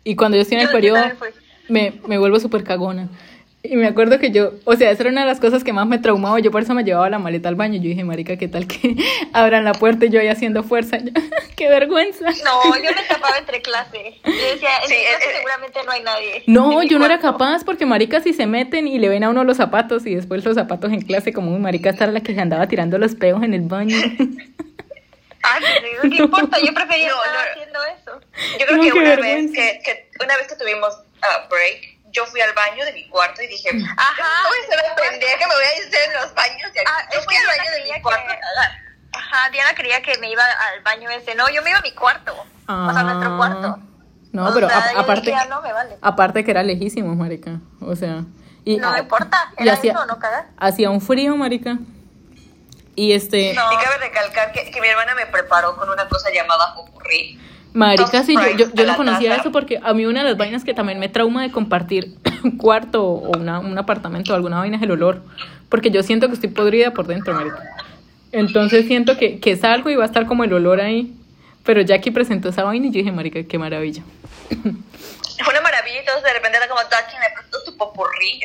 Y 0.04 0.16
cuando 0.16 0.36
yo 0.36 0.42
estoy 0.42 0.56
en 0.56 0.64
el 0.64 0.70
periodo, 0.70 1.04
me, 1.68 1.92
me 2.06 2.18
vuelvo 2.18 2.40
súper 2.40 2.64
cagona. 2.64 3.08
Y 3.60 3.74
me 3.76 3.88
acuerdo 3.88 4.20
que 4.20 4.30
yo, 4.30 4.52
o 4.64 4.76
sea, 4.76 4.90
esa 4.92 5.02
era 5.02 5.10
una 5.10 5.22
de 5.22 5.26
las 5.26 5.40
cosas 5.40 5.64
que 5.64 5.72
más 5.72 5.86
me 5.86 5.98
traumaba. 5.98 6.38
Yo 6.38 6.50
por 6.52 6.62
eso 6.62 6.74
me 6.74 6.84
llevaba 6.84 7.10
la 7.10 7.18
maleta 7.18 7.48
al 7.48 7.56
baño. 7.56 7.74
Yo 7.76 7.88
dije, 7.88 8.04
marica, 8.04 8.36
¿qué 8.36 8.46
tal 8.46 8.66
que 8.68 8.94
abran 9.32 9.64
la 9.64 9.72
puerta 9.72 10.06
y 10.06 10.10
yo 10.10 10.20
ahí 10.20 10.28
haciendo 10.28 10.62
fuerza? 10.62 10.98
¡Qué 11.56 11.68
vergüenza! 11.68 12.26
No, 12.44 12.76
yo 12.76 12.82
me 12.94 13.00
escapaba 13.02 13.36
entre 13.36 13.60
clase. 13.60 14.14
Yo 14.24 14.30
decía, 14.32 14.68
en 14.82 14.88
Sí, 14.88 14.94
mi 14.94 15.00
clase 15.00 15.14
eh, 15.14 15.16
eh. 15.18 15.34
seguramente 15.36 15.80
no 15.84 15.90
hay 15.90 16.02
nadie. 16.02 16.42
No, 16.46 16.78
mi 16.78 16.88
yo 16.88 16.98
no 17.00 17.04
era 17.06 17.18
capaz 17.18 17.64
porque 17.64 17.84
marica 17.84 18.20
si 18.20 18.32
se 18.32 18.46
meten 18.46 18.86
y 18.86 18.98
le 19.00 19.08
ven 19.08 19.24
a 19.24 19.28
uno 19.28 19.42
los 19.42 19.56
zapatos 19.56 20.06
y 20.06 20.14
después 20.14 20.44
los 20.44 20.54
zapatos 20.54 20.92
en 20.92 21.00
clase 21.02 21.32
como 21.32 21.50
un 21.52 21.60
marica 21.60 21.90
estar 21.90 22.08
la 22.10 22.20
que 22.20 22.34
se 22.34 22.40
andaba 22.40 22.68
tirando 22.68 22.96
los 22.96 23.16
peos 23.16 23.42
en 23.42 23.54
el 23.54 23.62
baño. 23.62 23.96
Pero 26.00 26.10
¿qué 26.10 26.22
importa? 26.22 26.58
Yo 26.64 26.72
prefería 26.74 27.08
No, 27.08 27.14
estar 27.24 27.34
no. 27.34 27.50
haciendo 27.52 27.78
eso. 27.84 28.20
Yo 28.60 28.66
creo 28.66 28.76
No, 28.78 28.82
que 28.84 28.92
una 28.92 29.16
vez 29.16 29.50
que, 29.52 29.80
que 29.84 30.08
una 30.22 30.36
vez 30.36 30.46
que 30.48 30.54
tuvimos 30.56 30.94
ah, 31.22 31.46
break, 31.48 31.97
yo 32.10 32.24
fui 32.26 32.40
al 32.40 32.52
baño 32.54 32.84
de 32.84 32.92
mi 32.92 33.08
cuarto 33.08 33.42
y 33.42 33.46
dije, 33.48 33.68
Ajá. 33.70 34.42
no 34.42 34.48
voy 34.48 34.58
a 34.64 34.66
ser 34.68 34.76
la 34.88 34.94
pendeja 34.96 35.38
que 35.38 35.46
me 35.46 35.54
voy 35.54 35.64
a 35.64 35.76
ir 35.78 35.94
en 35.94 36.12
los 36.14 36.34
baños 36.34 36.72
de 36.72 36.80
aquí. 36.80 36.90
Ah, 36.92 37.08
yo 37.12 37.18
es 37.18 37.24
fui 37.24 37.34
que 37.34 37.40
al 37.40 37.46
baño 37.58 37.70
de 37.70 37.92
mi 37.92 38.02
cuarto 38.02 38.26
que- 38.26 38.32
a 38.32 38.40
cagar. 38.40 38.70
Ajá, 39.12 39.50
Diana 39.50 39.74
quería 39.74 40.02
que 40.02 40.18
me 40.18 40.30
iba 40.30 40.42
al 40.42 40.82
baño 40.82 41.10
ese. 41.10 41.34
No, 41.34 41.48
yo 41.50 41.62
me 41.62 41.70
iba 41.70 41.78
a 41.78 41.82
mi 41.82 41.92
cuarto. 41.92 42.32
O 42.68 42.90
sea, 42.92 43.00
a 43.00 43.02
nuestro 43.02 43.36
cuarto. 43.36 43.78
No, 44.32 44.48
O 44.48 44.54
pero 44.54 44.68
sea, 44.68 44.78
a- 44.78 45.00
aparte, 45.00 45.30
dije, 45.30 45.38
"Ah, 45.42 45.46
no 45.48 45.62
me 45.62 45.72
vale. 45.72 45.96
aparte 46.02 46.44
que 46.44 46.50
era 46.50 46.62
lejísimo, 46.62 47.14
marica. 47.14 47.58
O 47.80 47.96
sea, 47.96 48.24
y 48.64 48.76
No 48.76 48.90
me 48.90 48.96
ah, 48.98 49.00
importa, 49.00 49.50
y 49.58 49.62
era 49.62 49.72
hacía, 49.72 49.92
eso, 49.92 50.04
no 50.06 50.18
cagar. 50.18 50.48
hacía 50.58 50.90
un 50.90 51.00
frío, 51.00 51.34
marica. 51.36 51.78
Y 52.94 53.12
este, 53.12 53.54
No. 53.54 53.72
Y 53.72 53.76
cabe 53.76 53.96
recalcar 53.98 54.52
que, 54.52 54.70
que 54.70 54.80
mi 54.80 54.88
hermana 54.88 55.14
me 55.14 55.26
preparó 55.26 55.76
con 55.76 55.88
una 55.88 56.08
cosa 56.08 56.30
llamada 56.30 56.74
popurrí. 56.74 57.40
Marica, 57.78 58.22
sí, 58.24 58.34
yo, 58.34 58.56
yo, 58.56 58.74
yo 58.74 58.86
no 58.86 58.96
conocía 58.96 59.30
taza. 59.30 59.42
eso 59.42 59.52
porque 59.52 59.78
a 59.82 59.94
mí 59.94 60.04
una 60.04 60.22
de 60.22 60.30
las 60.30 60.36
vainas 60.36 60.64
que 60.64 60.74
también 60.74 60.98
me 60.98 61.08
trauma 61.08 61.42
de 61.42 61.50
compartir 61.50 62.14
un 62.42 62.56
cuarto 62.58 63.04
o 63.04 63.38
una, 63.38 63.60
un 63.60 63.78
apartamento 63.78 64.32
o 64.32 64.36
alguna 64.36 64.58
vaina 64.58 64.76
es 64.76 64.82
el 64.82 64.90
olor. 64.90 65.22
Porque 65.68 65.90
yo 65.90 66.02
siento 66.02 66.28
que 66.28 66.34
estoy 66.34 66.50
podrida 66.50 66.92
por 66.92 67.06
dentro, 67.06 67.34
marica. 67.34 67.62
Entonces 68.32 68.86
siento 68.86 69.16
que, 69.16 69.38
que 69.38 69.56
salgo 69.56 69.90
y 69.90 69.96
va 69.96 70.04
a 70.04 70.06
estar 70.06 70.26
como 70.26 70.44
el 70.44 70.52
olor 70.52 70.80
ahí. 70.80 71.14
Pero 71.64 71.82
Jackie 71.82 72.10
presentó 72.10 72.48
esa 72.48 72.64
vaina 72.64 72.86
y 72.86 72.90
yo 72.90 72.98
dije, 72.98 73.12
marica, 73.12 73.42
qué 73.42 73.58
maravilla. 73.58 74.02
Fue 74.48 75.52
una 75.52 75.60
maravilla 75.60 76.02
y 76.02 76.04
todos 76.04 76.22
de 76.22 76.32
repente 76.32 76.56
era 76.56 76.68
como, 76.68 76.80
Tati, 76.80 77.14
me 77.20 77.34
prestó 77.34 77.62
tu 77.64 77.76
popurrí. 77.76 78.40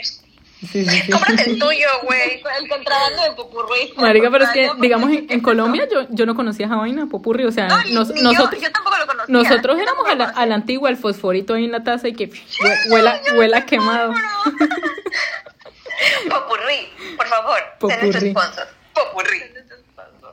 Sí, 0.71 0.85
sí, 0.85 1.01
sí. 1.01 1.11
Cómprate 1.11 1.49
el 1.49 1.59
tuyo, 1.59 1.87
güey. 2.03 2.41
El 2.59 2.69
contrabando 2.69 3.23
de 3.23 3.31
popurrí. 3.31 3.93
Marica, 3.97 4.31
pero 4.31 4.45
es 4.45 4.49
que, 4.51 4.69
digamos, 4.79 5.09
en, 5.11 5.27
¿qué 5.27 5.33
en 5.33 5.39
es 5.39 5.43
Colombia 5.43 5.87
yo, 5.91 6.07
yo 6.09 6.25
no 6.25 6.35
conocía 6.35 6.65
esa 6.67 6.75
vaina, 6.77 7.07
popurri, 7.07 7.45
o 7.45 7.51
sea, 7.51 7.67
No, 7.67 7.81
ni- 7.83 7.91
nos- 7.93 8.09
ni 8.13 8.21
yo, 8.21 8.31
nosotros, 8.31 8.61
yo 8.61 8.71
tampoco 8.71 8.97
lo 8.97 9.05
conocía. 9.07 9.25
nosotros 9.33 9.75
Yo 9.77 9.83
éramos 9.83 10.07
a 10.07 10.15
la, 10.15 10.25
a 10.25 10.45
la 10.45 10.55
antigua, 10.55 10.89
el 10.89 10.97
fosforito 10.97 11.53
ahí 11.55 11.65
en 11.65 11.71
la 11.71 11.83
taza 11.83 12.07
y 12.07 12.13
que 12.13 12.29
hue- 12.61 12.91
huela, 12.91 13.19
huela 13.35 13.65
quemado. 13.65 14.13
Popurrí, 16.29 17.15
por 17.17 17.27
favor. 17.27 17.59
Popurrí. 17.79 18.31
sponsor. 18.31 18.67
Popurrí. 18.93 19.41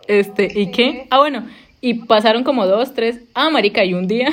Este, 0.08 0.48
¿y 0.54 0.70
qué? 0.70 1.06
Ah, 1.10 1.18
bueno, 1.18 1.46
y 1.80 1.94
pasaron 1.94 2.44
como 2.44 2.66
dos, 2.66 2.94
tres, 2.94 3.18
ah, 3.34 3.50
marica, 3.50 3.84
y 3.84 3.94
un 3.94 4.06
día 4.08 4.28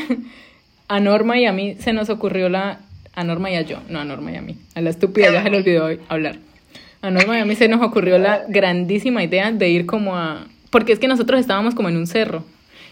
a 0.87 0.99
Norma 0.99 1.37
y 1.37 1.45
a 1.45 1.51
mí 1.51 1.75
se 1.79 1.93
nos 1.93 2.09
ocurrió 2.09 2.49
la, 2.49 2.79
a 3.17 3.23
Norma 3.23 3.49
y 3.51 3.55
a 3.55 3.61
yo, 3.61 3.79
no 3.89 3.99
a 3.99 4.05
Norma 4.05 4.31
y 4.31 4.35
a 4.35 4.41
mí, 4.41 4.55
a 4.75 4.81
la 4.81 4.91
estúpida 4.91 5.31
ya 5.31 5.41
se 5.43 5.49
le 5.49 5.57
olvidó 5.57 5.89
hablar. 6.07 6.35
A 7.01 7.09
Norma 7.09 7.37
y 7.37 7.41
a 7.41 7.45
mí 7.45 7.55
se 7.55 7.67
nos 7.67 7.81
ocurrió 7.81 8.17
la 8.19 8.43
grandísima 8.47 9.23
idea 9.23 9.51
de 9.51 9.69
ir 9.69 9.85
como 9.87 10.15
a, 10.15 10.45
porque 10.69 10.93
es 10.93 10.99
que 10.99 11.07
nosotros 11.07 11.39
estábamos 11.39 11.73
como 11.75 11.89
en 11.89 11.97
un 11.97 12.05
cerro 12.07 12.43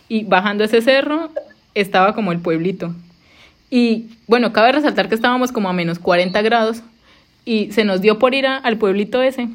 y 0.10 0.24
bajando 0.24 0.64
ese 0.64 0.82
cerro 0.82 1.30
estaba 1.76 2.14
como 2.16 2.32
el 2.32 2.40
pueblito. 2.40 2.94
Y 3.70 4.08
bueno, 4.28 4.52
cabe 4.52 4.72
resaltar 4.72 5.10
que 5.10 5.16
estábamos 5.16 5.52
como 5.52 5.70
a 5.70 5.74
menos 5.74 6.00
40 6.00 6.42
grados 6.42 6.82
y 7.46 7.72
se 7.72 7.84
nos 7.84 8.02
dio 8.02 8.18
por 8.18 8.34
ir 8.34 8.48
a- 8.48 8.58
al 8.58 8.78
pueblito 8.78 9.22
ese. 9.22 9.48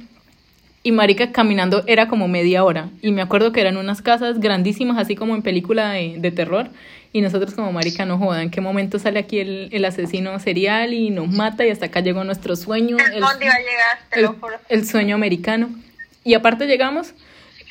Y 0.82 0.92
marica 0.92 1.30
caminando 1.32 1.84
era 1.86 2.08
como 2.08 2.26
media 2.26 2.64
hora. 2.64 2.88
Y 3.02 3.12
me 3.12 3.20
acuerdo 3.22 3.52
que 3.52 3.60
eran 3.60 3.76
unas 3.76 4.00
casas 4.00 4.40
grandísimas, 4.40 4.96
así 4.98 5.14
como 5.14 5.34
en 5.34 5.42
película 5.42 5.90
de, 5.92 6.14
de 6.18 6.30
terror. 6.30 6.68
Y 7.12 7.20
nosotros 7.20 7.52
como 7.54 7.70
marica, 7.72 8.06
no 8.06 8.16
joda, 8.18 8.42
¿en 8.42 8.50
qué 8.50 8.60
momento 8.60 8.98
sale 8.98 9.18
aquí 9.18 9.40
el, 9.40 9.68
el 9.72 9.84
asesino 9.84 10.38
serial 10.38 10.94
y 10.94 11.10
nos 11.10 11.28
mata? 11.28 11.66
Y 11.66 11.70
hasta 11.70 11.86
acá 11.86 12.00
llegó 12.00 12.24
nuestro 12.24 12.56
sueño. 12.56 12.96
El 12.98 13.20
dónde 13.20 13.44
iba 13.44 13.54
a 13.54 13.58
llegar, 13.58 13.98
te 14.10 14.16
el- 14.20 14.22
lo 14.26 14.32
juro. 14.34 14.54
el 14.68 14.86
sueño 14.86 15.16
americano. 15.16 15.68
Y 16.24 16.34
aparte 16.34 16.66
llegamos 16.66 17.14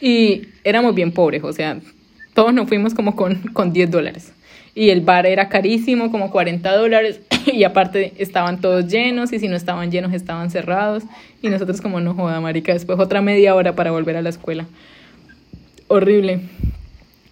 y 0.02 0.44
éramos 0.64 0.94
bien 0.94 1.12
pobres, 1.12 1.44
o 1.44 1.52
sea, 1.54 1.78
todos 2.34 2.54
nos 2.54 2.68
fuimos 2.68 2.94
como 2.94 3.16
con, 3.16 3.36
con 3.54 3.74
10 3.74 3.90
dólares. 3.92 4.34
Y 4.80 4.92
el 4.92 5.02
bar 5.02 5.26
era 5.26 5.50
carísimo, 5.50 6.10
como 6.10 6.32
40 6.32 6.74
dólares. 6.74 7.20
Y 7.48 7.66
aparte 7.66 8.14
estaban 8.18 8.62
todos 8.62 8.88
llenos 8.88 9.34
y 9.34 9.40
si 9.40 9.50
no 9.50 9.58
estaban 9.58 9.92
llenos 9.92 10.14
estaban 10.14 10.50
cerrados. 10.52 11.04
Y 11.42 11.50
nosotros 11.50 11.82
como 11.82 12.00
no 12.00 12.14
joda, 12.14 12.40
marica, 12.40 12.72
después 12.72 12.98
otra 12.98 13.22
media 13.22 13.56
hora 13.56 13.76
para 13.76 13.92
volver 13.92 14.16
a 14.16 14.22
la 14.22 14.30
escuela. 14.30 14.68
Horrible. 15.90 16.40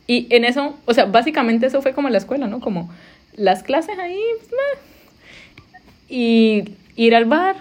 Y 0.08 0.28
en 0.30 0.44
eso, 0.44 0.78
o 0.84 0.94
sea, 0.94 1.06
básicamente 1.06 1.68
eso 1.68 1.82
fue 1.82 1.94
como 1.94 2.10
la 2.10 2.18
escuela, 2.18 2.48
¿no? 2.48 2.60
Como 2.60 2.94
las 3.34 3.64
clases 3.64 3.98
ahí, 3.98 4.22
pues, 4.50 5.72
y 6.10 6.76
ir 6.98 7.16
al 7.16 7.26
bar 7.26 7.56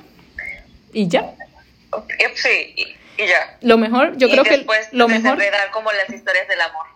y 0.92 1.06
ya. 1.06 1.32
Sí, 2.34 2.74
y, 2.74 3.24
ya. 3.24 3.56
Lo 3.60 3.78
mejor, 3.78 4.16
yo 4.16 4.26
y 4.26 4.32
creo 4.32 4.42
que 4.42 4.66
lo 4.90 5.06
mejor, 5.06 5.38
desenredar 5.38 5.70
como 5.70 5.92
las 5.92 6.10
historias 6.10 6.48
del 6.48 6.60
amor. 6.60 6.95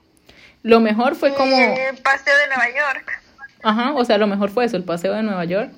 Lo 0.63 0.81
mejor 0.81 1.15
fue 1.17 1.35
como, 1.35 1.57
El 1.57 1.99
paseo 1.99 2.37
de 2.37 2.47
Nueva 2.49 2.69
York. 2.69 3.23
ajá, 3.63 3.93
o 3.95 4.05
sea, 4.05 4.19
lo 4.19 4.27
mejor 4.27 4.51
fue 4.51 4.65
eso, 4.65 4.77
el 4.77 4.85
paseo 4.85 5.15
de 5.15 5.23
Nueva 5.23 5.45
York. 5.45 5.71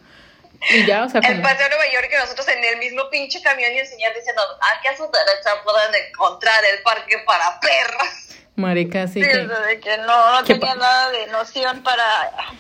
Y 0.70 0.86
ya, 0.86 1.04
o 1.04 1.08
sea, 1.08 1.20
El 1.20 1.26
como, 1.26 1.42
paseo 1.42 1.64
de 1.68 1.74
Nueva 1.76 1.92
York 1.92 2.06
que 2.08 2.18
nosotros 2.18 2.46
en 2.48 2.64
el 2.64 2.78
mismo 2.78 3.02
pinche 3.10 3.40
camión 3.42 3.72
y 3.72 3.78
el 3.78 3.86
señor 3.86 4.12
diciendo, 4.14 4.42
aquí 4.76 4.88
a 4.88 4.96
su 4.96 5.02
derecha 5.04 5.50
pueden 5.64 6.06
encontrar 6.08 6.62
el 6.72 6.82
parque 6.82 7.16
para 7.26 7.58
perros. 7.60 8.08
marica, 8.54 9.06
sí 9.08 9.22
Sí, 9.22 9.28
que, 9.28 9.38
de 9.38 9.80
que 9.80 9.98
no, 9.98 10.40
no 10.40 10.44
¿Qué 10.46 10.54
tenía 10.54 10.74
nada 10.76 11.10
de 11.10 11.26
noción 11.28 11.82
para, 11.82 12.04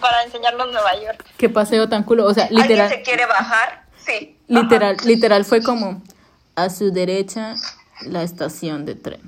para 0.00 0.22
enseñarnos 0.24 0.72
Nueva 0.72 0.94
York. 1.00 1.24
qué 1.36 1.48
paseo 1.48 1.88
tan 1.88 2.02
culo, 2.02 2.26
o 2.26 2.34
sea, 2.34 2.44
¿Alguien 2.44 2.62
literal, 2.62 2.88
se 2.88 3.02
quiere 3.02 3.26
bajar? 3.26 3.82
Sí. 4.04 4.36
literal, 4.48 4.96
literal 5.04 5.44
fue 5.44 5.62
como 5.62 6.02
a 6.56 6.70
su 6.70 6.92
derecha 6.92 7.54
la 8.00 8.22
estación 8.24 8.84
de 8.84 8.96
tren. 8.96 9.20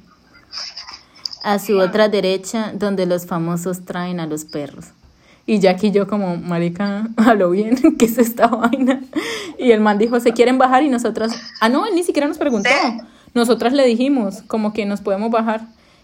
A 1.45 1.59
su 1.59 1.79
otra 1.79 2.09
derecha 2.09 2.73
donde 2.75 3.05
los 3.07 3.27
famosos 3.27 3.85
traen 3.85 4.19
a 4.19 4.27
los 4.27 4.45
perros. 4.45 4.87
Y 5.47 5.59
Jackie 5.61 5.89
y 5.89 5.91
yo 5.93 6.09
como, 6.09 6.37
marica, 6.39 7.07
a 7.19 7.35
lo 7.35 7.51
bien, 7.51 7.77
¿qué 7.99 8.07
es 8.07 8.17
esta 8.19 8.47
vaina? 8.49 9.01
Y 9.59 9.73
el 9.73 9.81
man 9.81 9.99
dijo, 9.99 10.19
¿se 10.21 10.33
quieren 10.33 10.57
bajar? 10.59 10.83
Y 10.83 10.89
nosotras, 10.89 11.33
ah, 11.61 11.69
no, 11.69 11.87
él 11.87 11.95
ni 11.95 12.03
siquiera 12.03 12.27
nos 12.27 12.39
preguntó. 12.39 12.71
Nosotras 13.35 13.73
le 13.73 13.85
dijimos, 13.85 14.43
como 14.47 14.73
que 14.73 14.87
nos 14.87 15.01
podemos 15.01 15.31
bajar. 15.31 15.61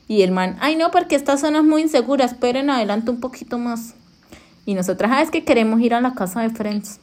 Y 0.09 0.22
el 0.22 0.33
man, 0.33 0.59
ay, 0.61 0.76
no, 0.76 0.90
porque 0.90 1.14
esta 1.16 1.37
zona 1.38 1.59
es 1.61 1.64
muy 1.64 1.83
insegura, 1.83 2.24
esperen 2.24 2.68
adelante 2.68 3.11
un 3.11 3.20
poquito 3.20 3.57
más. 3.59 3.94
Y 4.66 4.74
nosotras, 4.74 5.11
ah, 5.14 5.22
es 5.22 5.31
que 5.31 5.44
queremos 5.44 5.81
ir 5.81 5.94
a 5.94 6.00
la 6.00 6.12
casa 6.14 6.40
de 6.42 6.50
Friends. 6.50 7.00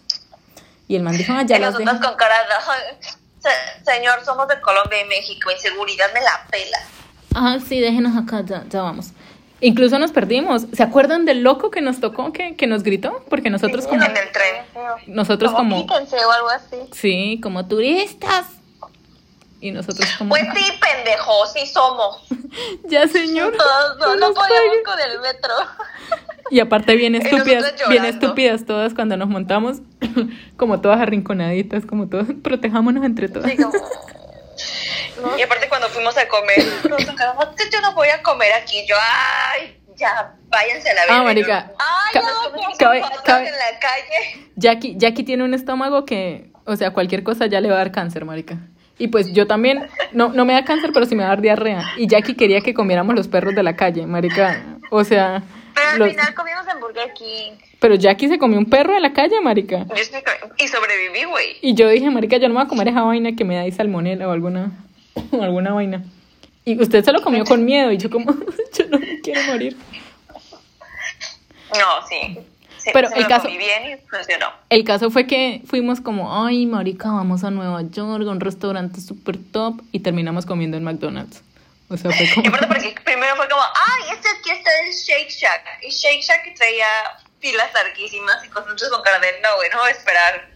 Y 0.88 0.96
el 0.96 1.04
man 1.04 1.18
dijo, 1.18 1.34
ah, 1.34 1.44
ya 1.44 1.58
y 1.58 1.60
las 1.62 1.74
con 1.76 2.16
cara 2.16 2.36
de, 2.36 2.54
"Ay, 2.70 2.98
se- 3.40 3.84
señor, 3.92 4.20
somos 4.26 4.48
de 4.48 4.60
Colombia 4.62 5.02
y 5.04 5.08
México, 5.08 5.50
inseguridad 5.52 6.06
me 6.14 6.22
la 6.22 6.46
pela. 6.52 6.78
Ah, 7.40 7.60
sí, 7.64 7.80
déjenos 7.80 8.18
acá, 8.18 8.42
ya, 8.44 8.66
ya 8.68 8.82
vamos. 8.82 9.12
Incluso 9.62 10.00
nos 10.00 10.12
perdimos. 10.12 10.66
¿Se 10.74 10.82
acuerdan 10.82 11.26
del 11.26 11.44
loco 11.44 11.70
que 11.70 11.82
nos 11.82 12.00
tocó, 12.00 12.34
que, 12.34 12.56
que 12.56 12.66
nos 12.66 12.82
gritó? 12.82 13.24
Porque 13.30 13.52
nosotros 13.52 13.86
como... 13.86 14.04
En 14.04 14.18
el 14.18 14.32
tren. 14.32 14.66
Nosotros 15.06 15.52
como... 15.52 15.86
Quítense 15.86 16.16
o 16.16 16.32
algo 16.32 16.50
así. 16.50 16.78
Sí, 16.94 17.40
como 17.42 17.68
turistas. 17.68 18.48
Y 19.62 19.70
nosotros 19.70 20.10
como... 20.18 20.30
Pues 20.30 20.46
sí, 20.56 20.64
pendejo, 20.82 21.46
sí 21.54 21.66
somos. 21.68 22.24
Ya, 22.86 23.08
señor. 23.08 23.56
Todos, 23.56 23.98
no, 24.00 24.16
no 24.16 24.34
podíamos 24.34 24.78
con 24.84 25.00
el 25.00 25.20
metro. 25.20 25.54
Y 26.50 26.62
aparte 26.62 26.96
bien 26.96 27.14
estúpidas, 27.14 27.74
bien 27.90 28.06
estúpidas 28.06 28.66
todas 28.66 28.94
cuando 28.94 29.18
nos 29.18 29.28
montamos, 29.28 29.80
como 30.58 30.80
todas 30.80 31.02
arrinconaditas, 31.02 31.86
como 31.86 32.08
todas, 32.08 32.28
protejámonos 32.42 33.04
entre 33.04 33.28
todas. 33.28 33.52
Sí, 33.52 33.58
como... 33.58 33.74
Y 35.38 35.42
aparte 35.42 35.68
cuando 35.70 35.88
fuimos 35.90 36.18
a 36.18 36.28
comer, 36.28 36.58
nos 36.90 37.06
tocaron, 37.06 37.36
"Es 37.42 37.64
que 37.66 37.72
yo 37.72 37.82
no 37.82 37.94
voy 37.94 38.10
a 38.10 38.22
comer 38.24 38.54
aquí. 38.54 38.86
Yo, 38.88 38.96
ay, 39.02 39.78
ya, 39.96 40.34
váyanse 40.50 40.90
a 40.90 40.94
la 40.94 41.02
verga. 41.02 41.18
Ah, 41.20 41.24
marica. 41.24 41.72
Ay, 41.80 42.14
ca- 42.14 42.22
no, 42.22 42.78
cabe- 42.78 43.02
cabe- 43.24 43.48
en 43.48 43.54
la 43.54 43.80
calle. 43.80 44.48
Jackie, 44.56 44.96
Jackie 44.98 45.24
tiene 45.24 45.44
un 45.44 45.54
estómago 45.54 46.06
que, 46.06 46.52
o 46.66 46.76
sea, 46.76 46.92
cualquier 46.92 47.24
cosa 47.24 47.46
ya 47.48 47.62
le 47.62 47.70
va 47.70 47.76
a 47.76 47.80
dar 47.80 47.92
cáncer, 47.92 48.26
marica. 48.26 48.58
Y 49.00 49.10
pues 49.10 49.32
yo 49.32 49.46
también, 49.46 49.88
no, 50.12 50.30
no 50.30 50.44
me 50.46 50.54
da 50.54 50.66
cáncer, 50.66 50.90
pero 50.92 51.06
sí 51.06 51.16
me 51.16 51.22
va 51.24 51.28
a 51.30 51.34
dar 51.34 51.42
diarrea. 51.42 51.84
Y 51.98 52.08
Jackie 52.08 52.36
quería 52.36 52.62
que 52.62 52.74
comiéramos 52.74 53.16
los 53.16 53.28
perros 53.28 53.54
de 53.54 53.62
la 53.62 53.76
calle, 53.76 54.08
marica. 54.08 54.64
O 54.90 55.04
sea, 55.04 55.44
Pero 55.76 55.90
al 55.90 56.00
los- 56.00 56.10
final 56.10 56.34
comimos 56.34 56.68
en 56.68 56.80
Burger 56.80 57.14
King. 57.14 57.52
pero 57.80 57.94
Jackie 57.94 58.28
se 58.28 58.40
comió 58.40 58.58
un 58.58 58.66
perro 58.66 58.96
de 58.96 59.00
la 59.00 59.14
calle, 59.14 59.40
marica. 59.42 59.86
Yo 59.90 59.94
estoy 59.96 60.22
Y 60.58 60.68
sobreviví, 60.68 61.26
güey. 61.26 61.58
Y 61.62 61.76
yo 61.76 61.88
dije, 61.90 62.10
marica, 62.10 62.38
yo 62.38 62.48
no 62.48 62.56
me 62.56 62.62
voy 62.62 62.66
a 62.66 62.70
comer 62.70 62.88
esa 62.88 63.04
vaina 63.04 63.36
que 63.36 63.44
me 63.46 63.54
da 63.56 63.62
ahí 63.62 63.72
salmonela 63.72 64.28
o 64.28 64.32
alguna, 64.32 64.72
o 65.32 65.42
alguna 65.44 65.74
vaina. 65.74 66.04
Y 66.66 66.82
usted 66.82 67.04
se 67.04 67.12
lo 67.14 67.22
comió 67.22 67.46
con 67.46 67.64
miedo 67.64 67.92
y 67.92 67.98
yo 67.98 68.10
como, 68.10 68.32
yo 68.78 68.86
no 68.90 69.00
me 69.00 69.22
quiero 69.22 69.42
morir. 69.44 69.78
No, 71.74 72.08
sí. 72.08 72.40
Pero 72.94 73.10
se 73.10 73.18
el 73.18 73.28
caso- 73.28 73.48
bien 73.50 73.86
y 73.86 73.98
funcionó. 74.10 74.48
El 74.70 74.84
caso 74.84 75.10
fue 75.12 75.28
que 75.28 75.62
fuimos 75.66 76.00
como, 76.00 76.46
ay, 76.46 76.66
marica, 76.66 77.10
vamos 77.12 77.44
a 77.44 77.52
Nueva 77.52 77.82
York, 77.82 78.28
a 78.28 78.32
un 78.32 78.40
restaurante 78.40 79.02
súper 79.02 79.38
top, 79.52 79.82
y 79.92 80.00
terminamos 80.00 80.46
comiendo 80.46 80.78
en 80.78 80.84
McDonald's. 80.84 81.44
O 81.90 81.98
sea, 81.98 82.12
fue 82.12 82.26
Y 82.26 82.34
como... 82.50 82.58
porque 82.68 82.96
primero 83.04 83.36
fue 83.36 83.48
como, 83.50 83.62
ay, 83.62 84.14
este 84.14 84.28
aquí 84.30 84.52
está 84.52 84.70
el 84.86 84.94
Shake 84.94 85.30
Shack. 85.30 85.62
Y 85.84 85.90
Shake 85.90 86.22
Shack 86.22 86.56
traía 86.56 86.86
filas 87.40 87.74
larguísimas 87.74 88.44
y 88.46 88.50
nosotros 88.50 88.90
con 88.90 89.02
cara 89.04 89.20
de, 89.20 89.28
no, 89.42 89.56
güey, 89.58 89.70
no 89.70 89.80
voy 89.80 89.90
a 89.90 89.92
esperar 89.92 90.50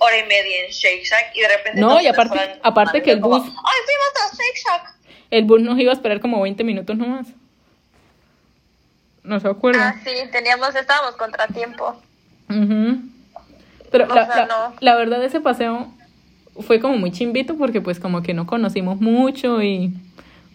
hora 0.00 0.18
y 0.18 0.22
media 0.22 0.64
en 0.66 0.70
Shake 0.70 1.04
Shack. 1.04 1.34
Y 1.36 1.40
de 1.40 1.48
repente... 1.48 1.80
No, 1.80 2.00
y 2.00 2.06
aparte- 2.06 2.60
aparte 2.62 3.02
que 3.02 3.12
el 3.12 3.20
como, 3.20 3.38
bus- 3.40 3.48
Ay, 3.48 3.78
fuimos 3.84 4.32
a 4.32 4.36
Shake 4.36 4.56
Shack. 4.64 4.94
El 5.30 5.44
bus 5.44 5.62
nos 5.62 5.78
iba 5.78 5.90
a 5.90 5.94
esperar 5.94 6.20
como 6.20 6.40
20 6.42 6.62
minutos 6.64 6.96
nomás. 6.96 7.26
¿No 9.22 9.40
se 9.40 9.48
acuerda? 9.48 9.88
Ah, 9.96 10.00
sí, 10.04 10.10
teníamos, 10.30 10.74
estábamos 10.74 11.16
contratiempo. 11.16 11.96
Ujú. 12.50 12.98
Pero 13.90 14.04
O 14.04 14.14
la, 14.14 14.26
sea, 14.26 14.36
la- 14.36 14.46
no. 14.46 14.74
la 14.80 14.96
verdad 14.96 15.24
ese 15.24 15.40
paseo 15.40 15.88
fue 16.66 16.78
como 16.80 16.96
muy 16.98 17.10
chimbito 17.10 17.56
porque 17.56 17.80
pues 17.80 17.98
como 17.98 18.22
que 18.22 18.34
no 18.34 18.46
conocimos 18.46 19.00
mucho 19.00 19.62
y... 19.62 19.92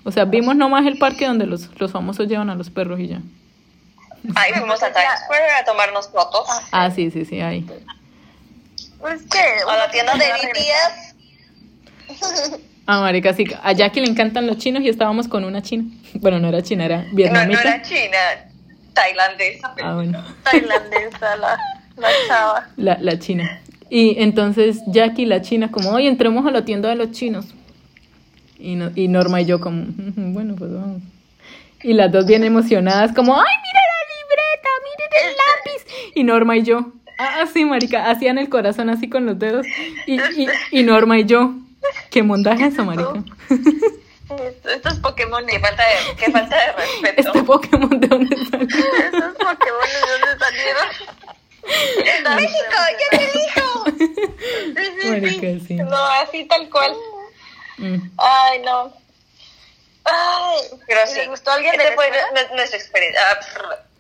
O 0.06 0.12
sea, 0.12 0.26
vimos 0.26 0.56
nomás 0.56 0.86
el 0.86 0.98
parque 0.98 1.26
donde 1.26 1.46
los, 1.46 1.70
los 1.80 1.92
famosos 1.92 2.28
llevan 2.28 2.50
a 2.50 2.56
los 2.56 2.70
perros 2.70 3.00
y 3.00 3.08
ya. 3.08 3.22
Ahí 4.36 4.54
fuimos 4.54 4.82
a 4.84 4.92
Times 4.94 5.20
Square 5.26 5.50
a 5.60 5.66
tomarnos 5.66 6.10
fotos. 6.10 6.48
Ah, 6.72 6.90
sí, 6.92 7.10
sí, 7.12 7.26
sí, 7.26 7.42
ahí. 7.42 7.66
Pues 9.00 9.22
que... 9.24 9.40
A 9.68 9.76
la 9.78 9.90
tienda 9.92 10.14
de 10.16 10.26
BTS. 10.26 11.16
Ah, 12.92 13.02
marica, 13.02 13.36
sí. 13.36 13.44
A 13.62 13.72
Jackie 13.74 14.00
le 14.02 14.08
encantan 14.08 14.48
los 14.48 14.58
chinos 14.58 14.82
y 14.82 14.90
estábamos 14.90 15.28
con 15.28 15.44
una 15.46 15.62
china. 15.62 15.84
Bueno, 16.16 16.40
no 16.40 16.48
era 16.50 16.64
china, 16.64 16.86
era 16.86 17.04
No, 17.04 17.10
no 17.10 17.14
vietnamita. 17.16 17.62
era 17.62 17.82
china, 17.84 18.18
tailandesa. 18.94 19.76
Ah, 19.84 19.94
bueno. 19.94 20.26
Tailandesa, 20.44 21.36
la, 21.36 21.56
la 21.98 22.08
chava. 22.28 22.68
La, 22.78 22.98
la 23.00 23.20
china. 23.20 23.62
Y 23.92 24.20
entonces 24.22 24.80
Jackie, 24.88 25.26
la 25.28 25.42
china, 25.44 25.70
como, 25.72 25.92
oye, 25.92 26.08
entremos 26.08 26.48
a 26.48 26.52
la 26.52 26.66
tienda 26.66 26.90
de 26.90 26.96
los 26.96 27.12
chinos. 27.12 27.46
Y, 28.58 28.74
no- 28.76 28.90
y 28.96 29.08
Norma 29.08 29.40
y 29.42 29.46
yo 29.46 29.60
como, 29.60 29.84
"Ujú, 29.84 30.34
bueno, 30.34 30.56
pues 30.58 30.74
vamos. 30.74 31.04
Y 31.84 31.94
las 31.94 32.12
dos 32.12 32.26
bien 32.26 32.44
emocionadas, 32.44 33.14
como, 33.14 33.36
ay, 33.36 33.56
mira 33.62 33.82
la 33.94 34.02
libreta, 34.16 34.70
miren 34.84 35.12
el 35.30 35.36
lápiz. 35.38 35.86
Y 36.16 36.24
Norma 36.24 36.58
y 36.58 36.64
yo, 36.64 36.92
ah, 37.20 37.46
sí, 37.52 37.66
marica, 37.66 38.10
hacían 38.10 38.38
el 38.38 38.50
corazón 38.50 38.90
así 38.90 39.10
con 39.10 39.26
los 39.26 39.38
dedos. 39.38 39.66
Y, 40.08 40.20
y, 40.20 40.48
y 40.72 40.84
Norma 40.84 41.20
y 41.20 41.26
yo, 41.26 41.54
qué 42.10 42.24
mondaje 42.24 42.66
eso, 42.66 42.84
marica. 42.86 43.24
Esto- 43.50 44.70
Estos 44.70 45.00
Pokémon. 45.00 45.46
Qué 45.48 45.60
falta 45.60 45.84
de, 45.84 46.16
qué 46.18 46.32
falta 46.32 46.56
de 46.56 46.72
respeto. 46.74 47.22
Este 47.30 47.44
Pokémon, 47.44 48.00
¿de 48.00 48.08
dónde 48.08 48.36
salió? 48.50 48.68
Estos 48.68 49.34
Pokémon, 49.36 49.90
¿de 49.94 50.12
dónde 50.12 50.40
salieron? 50.40 50.88
México, 52.36 52.78
ya 53.00 53.18
te 53.18 53.26
dijo. 53.26 53.86
Sí, 54.78 55.02
sí, 55.02 55.10
Marica, 55.10 55.66
sí. 55.68 55.74
No, 55.76 55.98
así 56.06 56.46
tal 56.46 56.70
cual. 56.70 56.94
Mm. 57.78 57.96
Ay, 58.18 58.62
no. 58.64 58.94
Ay, 60.06 60.62
Pero 60.88 61.00
¿y 61.04 61.08
sí. 61.08 61.16
¿Les 61.20 61.28
gustó 61.30 61.52
a 61.52 61.56
alguien 61.56 61.78
de 61.78 61.92
fue 61.94 62.06
nuestra 62.56 62.78
experiencia. 62.78 63.22
Ah, 63.32 63.40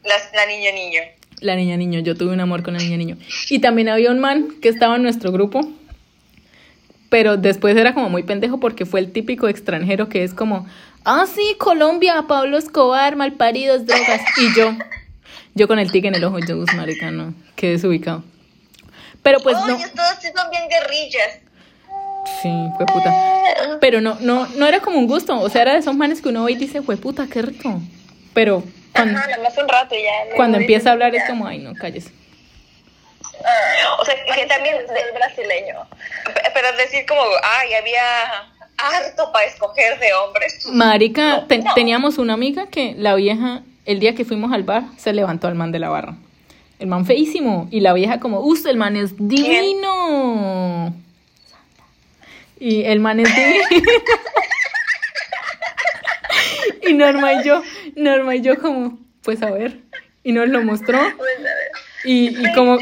la, 0.03 0.15
la 0.33 0.45
niña 0.45 0.71
niño. 0.71 1.01
La 1.41 1.55
niña 1.55 1.77
niño, 1.77 1.99
yo 2.01 2.15
tuve 2.15 2.33
un 2.33 2.39
amor 2.41 2.63
con 2.63 2.75
el 2.75 2.83
niña 2.83 2.97
niño. 2.97 3.17
Y 3.49 3.59
también 3.59 3.89
había 3.89 4.11
un 4.11 4.19
man 4.19 4.47
que 4.61 4.69
estaba 4.69 4.95
en 4.97 5.03
nuestro 5.03 5.31
grupo, 5.31 5.61
pero 7.09 7.37
después 7.37 7.75
era 7.77 7.93
como 7.93 8.09
muy 8.09 8.23
pendejo 8.23 8.59
porque 8.59 8.85
fue 8.85 8.99
el 8.99 9.11
típico 9.11 9.47
extranjero 9.47 10.09
que 10.09 10.23
es 10.23 10.33
como, 10.33 10.67
ah, 11.05 11.25
sí, 11.33 11.55
Colombia, 11.57 12.25
Pablo 12.27 12.57
Escobar, 12.57 13.15
malparidos, 13.15 13.85
drogas. 13.85 14.21
Y 14.37 14.55
yo, 14.57 14.73
yo 15.55 15.67
con 15.67 15.79
el 15.79 15.91
tic 15.91 16.05
en 16.05 16.15
el 16.15 16.23
ojo, 16.23 16.39
yo, 16.39 16.57
"Uf, 16.57 16.73
marica, 16.75 17.09
no, 17.09 17.33
qué 17.55 17.69
desubicado. 17.71 18.23
Pero 19.23 19.39
pues 19.39 19.55
no, 19.65 19.75
Oye, 19.75 19.87
todos 19.95 20.13
sí 20.21 20.27
son 20.35 20.49
bien 20.51 20.63
guerrillas. 20.69 21.39
sí, 22.41 22.49
fue 22.77 22.85
puta. 22.85 23.13
Pero 23.81 24.01
no, 24.01 24.17
no, 24.21 24.45
no 24.57 24.65
era 24.67 24.79
como 24.81 24.99
un 24.99 25.07
gusto, 25.07 25.39
o 25.39 25.49
sea, 25.49 25.61
era 25.63 25.73
de 25.73 25.79
esos 25.79 25.95
manes 25.95 26.21
que 26.21 26.29
uno 26.29 26.43
ve 26.43 26.51
y 26.51 26.55
dice, 26.55 26.81
fue 26.81 26.95
puta, 26.97 27.27
qué 27.27 27.41
rico. 27.41 27.81
Pero 28.33 28.63
cuando, 29.03 29.19
Ajá, 29.19 29.27
nada 29.29 29.43
más 29.43 29.57
un 29.57 29.67
rato 29.69 29.95
y 29.95 30.03
ya. 30.03 30.11
luego 30.23 30.35
cuando 30.37 30.57
dices, 30.57 30.69
empieza 30.69 30.89
a 30.89 30.93
hablar 30.93 31.11
ya. 31.13 31.19
es 31.21 31.29
como, 31.29 31.47
ay, 31.47 31.59
no, 31.59 31.73
cállese. 31.75 32.11
Ah, 33.43 33.95
O 33.99 34.05
sea, 34.05 34.15
que 34.35 34.45
también, 34.47 34.75
es 34.75 34.81
el 34.89 35.13
brasileño. 35.13 35.87
Pe- 36.25 36.41
pero 36.53 36.71
decir 36.77 37.05
como, 37.07 37.21
ay, 37.43 37.73
había 37.73 38.01
harto 38.77 39.31
para 39.31 39.45
escoger 39.45 39.99
de 39.99 40.13
hombres. 40.13 40.65
Marica, 40.71 41.27
No, 41.37 41.47
ten- 41.47 41.63
no. 41.63 41.73
teníamos 41.73 42.17
una 42.17 42.33
amiga 42.33 42.67
que 42.67 42.95
la 42.97 43.15
vieja, 43.15 43.61
el 43.85 43.99
día 43.99 44.13
que 44.15 44.25
fuimos 44.25 44.51
al 44.53 44.63
bar, 44.63 44.83
se 44.97 45.13
levantó 45.13 45.47
al 45.47 45.55
man 45.55 45.71
de 45.71 45.79
la 45.79 45.89
barra. 45.89 46.15
El 46.79 46.87
man 46.87 47.05
feísimo. 47.05 47.67
Y 47.71 47.79
la 47.81 47.93
vieja 47.93 48.19
como, 48.19 48.39
usted 48.41 48.69
el 48.69 48.77
man 48.77 48.95
es 48.95 49.11
divino. 49.17 50.93
Y 52.59 52.83
el 52.83 52.99
man 52.99 53.19
es 53.21 53.33
divino. 53.35 53.63
y 56.89 56.93
Norma 56.93 57.33
y 57.33 57.43
yo, 57.43 57.61
Norma 57.99 58.35
y 58.35 58.41
yo 58.41 58.57
como, 58.59 58.97
pues 59.23 59.41
a 59.41 59.51
ver. 59.51 59.77
Y 60.23 60.31
nos 60.31 60.47
lo 60.49 60.61
mostró. 60.63 60.99
Pues. 61.17 61.29
Y, 62.05 62.29
y 62.29 62.53
como, 62.53 62.77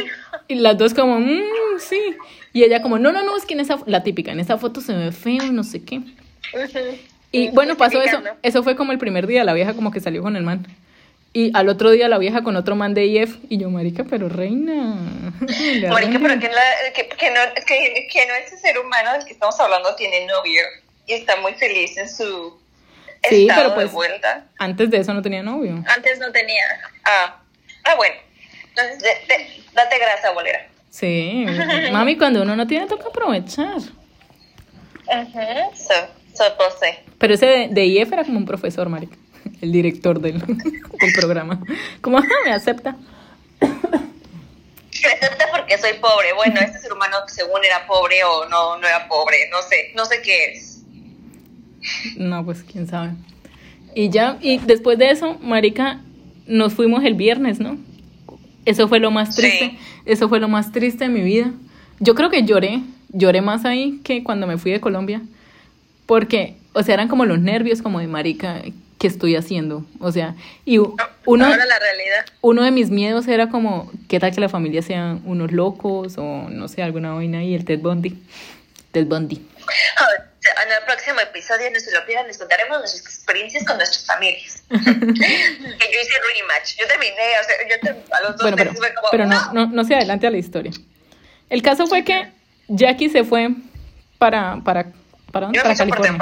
y 0.48 0.56
las 0.56 0.78
dos 0.78 0.94
como, 0.94 1.20
"Mm, 1.20 1.42
sí. 1.80 2.00
Y 2.54 2.64
ella 2.64 2.82
como, 2.84 3.00
no, 3.00 3.12
no, 3.12 3.24
no, 3.24 3.36
es 3.36 3.46
que 3.46 3.56
en 3.56 3.62
esa, 3.62 3.80
la 3.88 4.04
típica, 4.04 4.32
en 4.32 4.40
esa 4.40 4.58
foto 4.60 4.80
se 4.80 4.94
me 4.94 5.06
ve 5.06 5.12
feo 5.12 5.44
y 5.44 5.50
no 5.50 5.64
sé 5.64 5.84
qué. 5.84 6.02
Y 7.32 7.50
bueno, 7.50 7.76
pasó 7.78 8.02
eso. 8.02 8.22
Eso 8.44 8.64
fue 8.64 8.76
como 8.76 8.92
el 8.92 8.98
primer 9.00 9.28
día, 9.28 9.44
la 9.44 9.54
vieja 9.54 9.74
como 9.74 9.92
que 9.92 10.00
salió 10.00 10.22
con 10.22 10.36
el 10.36 10.44
man. 10.44 10.66
Y 11.34 11.52
al 11.56 11.68
otro 11.70 11.92
día 11.92 12.08
la 12.08 12.18
vieja 12.18 12.44
con 12.44 12.56
otro 12.56 12.76
man 12.76 12.94
de 12.94 13.06
IF. 13.06 13.38
Y 13.50 13.58
yo, 13.58 13.70
marica, 13.70 14.06
pero 14.10 14.30
reina. 14.30 14.96
Marica, 15.90 16.20
pero 16.20 16.40
que, 16.40 16.48
la- 16.50 16.94
que, 16.96 17.08
que 17.10 17.30
no, 17.32 17.40
que, 17.68 18.08
que 18.12 18.28
no 18.28 18.34
ese 18.46 18.58
ser 18.58 18.80
humano 18.80 19.14
del 19.14 19.26
que 19.26 19.34
estamos 19.34 19.60
hablando 19.60 19.96
tiene 19.96 20.26
novio 20.26 20.62
y 21.06 21.14
está 21.14 21.36
muy 21.42 21.54
feliz 21.54 21.98
en 21.98 22.10
su 22.10 22.58
Sí, 23.30 23.48
estado 23.48 23.62
pero 23.64 23.76
pues- 23.76 23.88
de 23.88 23.94
vuelta. 23.94 24.46
Antes 24.58 24.90
de 24.92 24.98
eso 24.98 25.14
no 25.14 25.22
tenía 25.22 25.44
novio. 25.44 25.84
Antes 25.96 26.20
no 26.20 26.32
tenía. 26.32 26.64
Ah, 27.06 27.40
ah 27.86 27.96
bueno. 27.96 28.16
Entonces, 28.70 29.00
de- 29.00 29.34
de- 29.36 29.64
date 29.74 29.98
grasa, 30.00 30.32
bolera. 30.32 30.68
Sí. 30.90 31.46
Mami, 31.92 32.18
cuando 32.18 32.42
uno 32.42 32.56
no 32.56 32.66
tiene, 32.68 32.86
toca 32.88 33.08
aprovechar. 33.10 33.78
Ajá. 35.10 35.70
So, 35.76 35.94
so, 36.36 36.44
pues. 36.58 36.98
Pero 37.18 37.34
ese 37.34 37.46
de, 37.46 37.68
de 37.72 37.86
IF 37.86 38.12
era 38.12 38.24
como 38.24 38.38
un 38.38 38.46
profesor, 38.46 38.90
marica. 38.90 39.16
El 39.62 39.72
director 39.72 40.20
del, 40.20 40.40
del 40.46 41.14
programa. 41.16 41.62
Como, 42.02 42.18
"Ajá, 42.18 42.28
me 42.46 42.52
acepta. 42.54 42.96
Me 43.62 45.10
acepta 45.14 45.46
porque 45.52 45.78
soy 45.78 45.94
pobre. 45.94 46.34
Bueno, 46.34 46.60
este 46.60 46.80
ser 46.80 46.92
humano 46.94 47.18
según 47.28 47.64
era 47.64 47.86
pobre 47.88 48.24
o 48.24 48.48
no, 48.50 48.78
no 48.78 48.88
era 48.88 49.08
pobre. 49.08 49.50
No 49.52 49.62
sé, 49.62 49.92
no 49.96 50.06
sé 50.06 50.22
qué 50.22 50.46
es. 50.52 50.77
No, 52.18 52.44
pues 52.46 52.64
quién 52.64 52.88
sabe. 52.88 53.12
Y 53.96 54.10
ya, 54.10 54.38
y 54.42 54.60
después 54.60 54.98
de 54.98 55.10
eso, 55.10 55.38
Marica, 55.42 56.02
nos 56.46 56.74
fuimos 56.74 57.04
el 57.04 57.16
viernes, 57.16 57.60
¿no? 57.60 57.78
Eso 58.66 58.88
fue 58.88 59.00
lo 59.00 59.12
más 59.12 59.36
triste. 59.36 59.72
Sí. 59.72 59.78
Eso 60.06 60.30
fue 60.30 60.40
lo 60.40 60.48
más 60.48 60.72
triste 60.72 61.06
de 61.06 61.10
mi 61.10 61.22
vida. 61.22 61.52
Yo 62.00 62.16
creo 62.16 62.30
que 62.30 62.44
lloré, 62.44 62.82
lloré 63.10 63.42
más 63.42 63.66
ahí 63.66 64.00
que 64.04 64.24
cuando 64.24 64.46
me 64.46 64.58
fui 64.58 64.72
de 64.72 64.80
Colombia. 64.80 65.22
Porque, 66.06 66.58
o 66.74 66.84
sea, 66.84 66.94
eran 66.94 67.08
como 67.08 67.26
los 67.26 67.40
nervios, 67.40 67.82
como 67.82 68.00
de 68.00 68.08
Marica, 68.08 68.62
¿qué 68.98 69.08
estoy 69.08 69.36
haciendo? 69.36 69.86
O 70.00 70.12
sea, 70.12 70.36
y 70.66 70.78
uno, 70.78 70.96
Ahora 71.26 71.66
la 71.66 71.80
realidad. 71.80 72.26
uno 72.42 72.64
de 72.64 72.72
mis 72.72 72.90
miedos 72.90 73.28
era 73.28 73.50
como, 73.50 73.92
¿qué 74.08 74.20
tal 74.20 74.34
que 74.34 74.42
la 74.42 74.50
familia 74.50 74.82
sean 74.82 75.22
unos 75.26 75.52
locos 75.52 76.18
o 76.18 76.50
no 76.50 76.68
sé, 76.68 76.82
alguna 76.84 77.14
vaina 77.14 77.44
y 77.44 77.54
el 77.56 77.66
Ted 77.66 77.80
Bundy? 77.80 78.18
Ted 78.92 79.08
Bundy. 79.08 79.42
Próximo 81.08 81.30
episodio, 81.30 81.72
no 81.72 81.80
se 81.80 81.92
lo 81.92 82.06
pierdan, 82.06 82.28
les 82.28 82.38
contaremos 82.38 82.80
nuestras 82.80 83.06
experiencias 83.06 83.64
con 83.66 83.78
nuestras 83.78 84.06
familias. 84.06 84.64
que 84.70 84.76
yo 84.76 84.84
hice 86.02 86.14
rematch. 86.36 86.76
Yo 86.80 86.88
terminé, 86.88 87.24
o 87.42 87.46
sea, 87.46 87.56
yo 87.70 87.80
ter- 87.82 88.04
a 88.12 88.22
los 88.22 88.32
dos 88.34 88.42
Bueno, 88.42 88.58
pero, 88.58 88.72
meses 88.72 88.86
fue 88.86 88.94
como, 88.96 89.08
pero 89.12 89.26
no, 89.26 89.54
no, 89.54 89.68
no 89.68 89.84
se 89.84 89.96
adelante 89.96 90.28
a 90.28 90.32
la 90.32 90.38
historia. 90.38 90.72
El 91.50 91.62
caso 91.62 91.88
fue 91.88 92.04
que 92.04 92.28
Jackie 92.68 93.10
se 93.10 93.24
fue 93.24 93.50
para, 94.18 94.58
para, 94.64 94.92
para, 95.32 95.46
¿dónde? 95.48 95.58
Yo 95.58 95.64
para 95.64 95.76
California. 95.76 96.18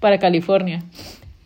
Para 0.00 0.18
California. 0.18 0.82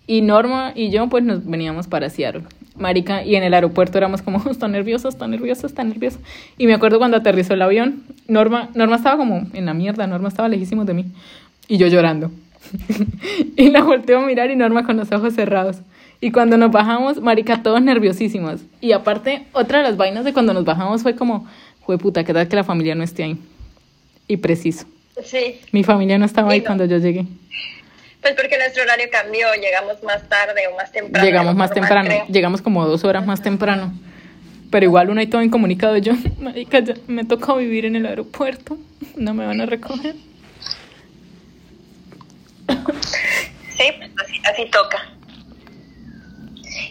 Y 0.09 0.21
Norma 0.23 0.73
y 0.75 0.91
yo 0.91 1.09
pues 1.09 1.25
nos 1.25 1.45
veníamos 1.45 1.87
para 1.87 2.11
Seattle. 2.11 2.43
Marica, 2.77 3.23
y 3.23 3.37
en 3.37 3.43
el 3.43 3.55
aeropuerto 3.55 3.97
éramos 3.97 4.21
como, 4.23 4.43
"Oh, 4.45 4.51
está 4.51 4.69
nerviosa, 4.69 5.09
está 5.09 5.27
nerviosa, 5.27 5.67
está 5.67 5.83
nerviosa. 5.83 6.19
Y 6.59 6.67
me 6.67 6.75
acuerdo 6.75 6.99
cuando 6.99 7.17
aterrizó 7.17 7.55
el 7.55 7.63
avión, 7.63 8.05
Norma, 8.29 8.69
Norma 8.75 8.97
estaba 8.97 9.17
como 9.17 9.47
en 9.55 9.67
la 9.67 9.73
mierda, 9.75 10.07
Norma 10.07 10.29
estaba 10.29 10.49
lejísimo 10.49 10.85
de 10.85 10.95
mí. 10.95 11.05
Y 11.69 11.79
yo 11.79 11.87
llorando. 11.89 12.31
y 13.57 13.71
la 13.71 13.83
volteo 13.83 14.19
a 14.21 14.27
mirar 14.27 14.51
y 14.51 14.57
Norma 14.57 14.85
con 14.85 14.97
los 14.97 15.11
ojos 15.13 15.35
cerrados. 15.35 15.79
Y 16.21 16.31
cuando 16.31 16.57
nos 16.57 16.71
bajamos, 16.71 17.21
marica, 17.21 17.63
todos 17.63 17.83
nerviosísimos. 17.83 18.61
Y 18.81 18.93
aparte, 18.93 19.47
otra 19.53 19.79
de 19.79 19.85
las 19.85 19.97
vainas 19.97 20.25
de 20.25 20.33
cuando 20.33 20.55
nos 20.55 20.65
bajamos 20.65 21.03
fue 21.03 21.15
como, 21.15 21.47
fue 21.85 21.99
puta, 21.99 22.25
¿qué 22.25 22.33
tal 22.33 22.49
que 22.49 22.57
la 22.57 22.65
familia 22.65 22.95
no 22.95 23.05
esté 23.05 23.25
ahí? 23.25 23.39
Y 24.27 24.39
preciso. 24.39 24.87
Sí. 25.25 25.61
Mi 25.73 25.85
familia 25.85 26.19
no 26.19 26.25
estaba 26.25 26.51
ahí 26.53 26.59
Sí, 26.59 26.65
no. 26.65 26.67
cuando 26.67 26.85
yo 26.87 26.99
llegué. 26.99 27.27
Pues 28.23 28.35
porque 28.35 28.57
nuestro 28.59 28.83
horario 28.83 29.07
cambió, 29.13 29.47
llegamos 29.61 30.03
más 30.03 30.29
tarde 30.29 30.63
o 30.73 30.77
más 30.77 30.91
temprano. 30.91 31.25
Llegamos 31.25 31.55
más 31.55 31.71
normal, 31.71 31.75
temprano, 31.89 32.09
creo. 32.09 32.25
llegamos 32.29 32.61
como 32.63 32.85
dos 32.87 33.05
horas 33.05 33.25
más 33.27 33.41
temprano. 33.43 33.93
Pero 34.71 34.85
igual 34.85 35.11
uno 35.11 35.21
ahí 35.21 35.27
todo 35.29 35.43
incomunicado. 35.43 35.97
Yo, 35.99 36.15
marica, 36.41 36.81
ya 36.81 36.95
me 37.07 37.25
toca 37.25 37.55
vivir 37.55 37.85
en 37.85 37.95
el 37.95 38.05
aeropuerto. 38.07 38.79
No 39.17 39.33
me 39.33 39.47
van 39.47 39.61
a 39.61 39.67
recoger. 39.67 40.17
Sí, 42.69 43.85
pues 43.99 44.11
así, 44.25 44.41
así 44.45 44.71
toca. 44.71 44.99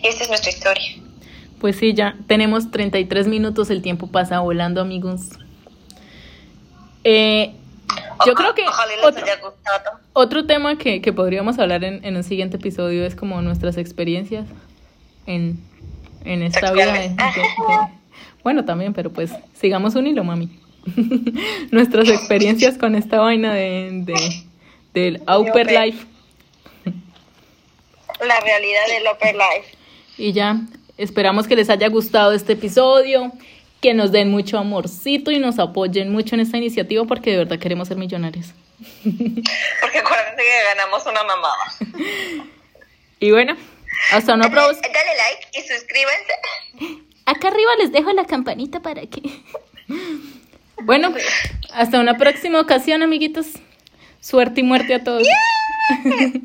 Y 0.04 0.08
esta 0.08 0.24
es 0.24 0.30
nuestra 0.30 0.52
historia. 0.52 0.84
Pues 1.60 1.78
sí, 1.78 1.94
ya 1.94 2.16
tenemos 2.28 2.70
33 2.72 3.28
minutos. 3.28 3.70
El 3.70 3.82
tiempo 3.82 4.08
pasa 4.08 4.40
volando, 4.40 4.82
amigos. 4.82 5.30
Eh, 7.04 7.54
yo 8.26 8.34
creo 8.34 8.54
que 8.56 8.64
otro, 9.04 9.24
haya 9.24 9.38
otro 10.14 10.46
tema 10.46 10.78
que, 10.78 11.02
que 11.02 11.14
podríamos 11.14 11.60
hablar 11.60 11.84
en, 11.84 12.04
en 12.04 12.16
un 12.16 12.24
siguiente 12.24 12.58
episodio 12.58 13.06
es 13.06 13.16
como 13.16 13.42
nuestras 13.42 13.78
experiencias 13.78 14.46
en, 15.28 15.60
en 16.24 16.42
esta 16.44 16.72
vida. 16.72 16.94
de- 16.94 17.10
de- 17.10 17.16
de- 17.16 17.96
bueno, 18.44 18.64
también, 18.66 18.94
pero 18.94 19.12
pues 19.12 19.32
sigamos 19.54 19.96
un 19.96 20.08
hilo, 20.08 20.24
mami. 20.24 20.50
nuestras 21.72 22.10
experiencias 22.10 22.78
con 22.78 22.96
esta 22.96 23.20
vaina 23.20 23.54
de, 23.54 23.90
de- 24.04 24.44
del 24.96 25.22
Upper. 25.28 25.72
Life. 25.72 26.08
La 28.26 28.40
realidad 28.40 28.88
del 28.88 29.04
Upper 29.14 29.36
Life. 29.36 29.78
Y 30.18 30.32
ya, 30.32 30.62
esperamos 30.98 31.48
que 31.48 31.56
les 31.56 31.70
haya 31.70 31.90
gustado 31.90 32.32
este 32.32 32.54
episodio, 32.54 33.32
que 33.82 33.94
nos 33.94 34.12
den 34.12 34.32
mucho 34.32 34.58
amorcito 34.58 35.32
y 35.32 35.40
nos 35.40 35.60
apoyen 35.60 36.12
mucho 36.12 36.36
en 36.36 36.42
esta 36.42 36.58
iniciativa 36.58 37.04
porque 37.04 37.32
de 37.32 37.38
verdad 37.40 37.60
queremos 37.60 37.90
ser 37.90 37.98
millonarios. 37.98 38.48
Porque 39.06 40.00
acuérdense 40.00 40.36
que 40.36 40.64
ganamos 40.76 41.06
una 41.06 41.24
mamada. 41.24 42.46
Y 43.18 43.32
bueno, 43.32 43.56
hasta 44.12 44.34
una 44.34 44.52
próxima. 44.52 44.90
Dale 44.90 45.16
like 45.16 45.58
y 45.58 45.62
suscríbanse. 45.62 47.00
Acá 47.26 47.48
arriba 47.48 47.72
les 47.80 47.94
dejo 47.94 48.12
la 48.12 48.26
campanita 48.26 48.82
para 48.82 49.04
que... 49.08 49.22
Bueno, 50.84 51.14
hasta 51.72 52.02
una 52.02 52.18
próxima 52.18 52.60
ocasión, 52.60 53.02
amiguitos. 53.04 53.48
Suerte 54.26 54.62
y 54.62 54.64
muerte 54.64 54.96
a 54.96 55.04
todos. 55.04 55.28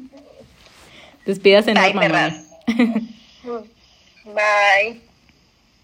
Despídase, 1.24 1.72
Bye, 1.72 1.94
Norma. 1.94 2.36
Bye. 4.26 5.00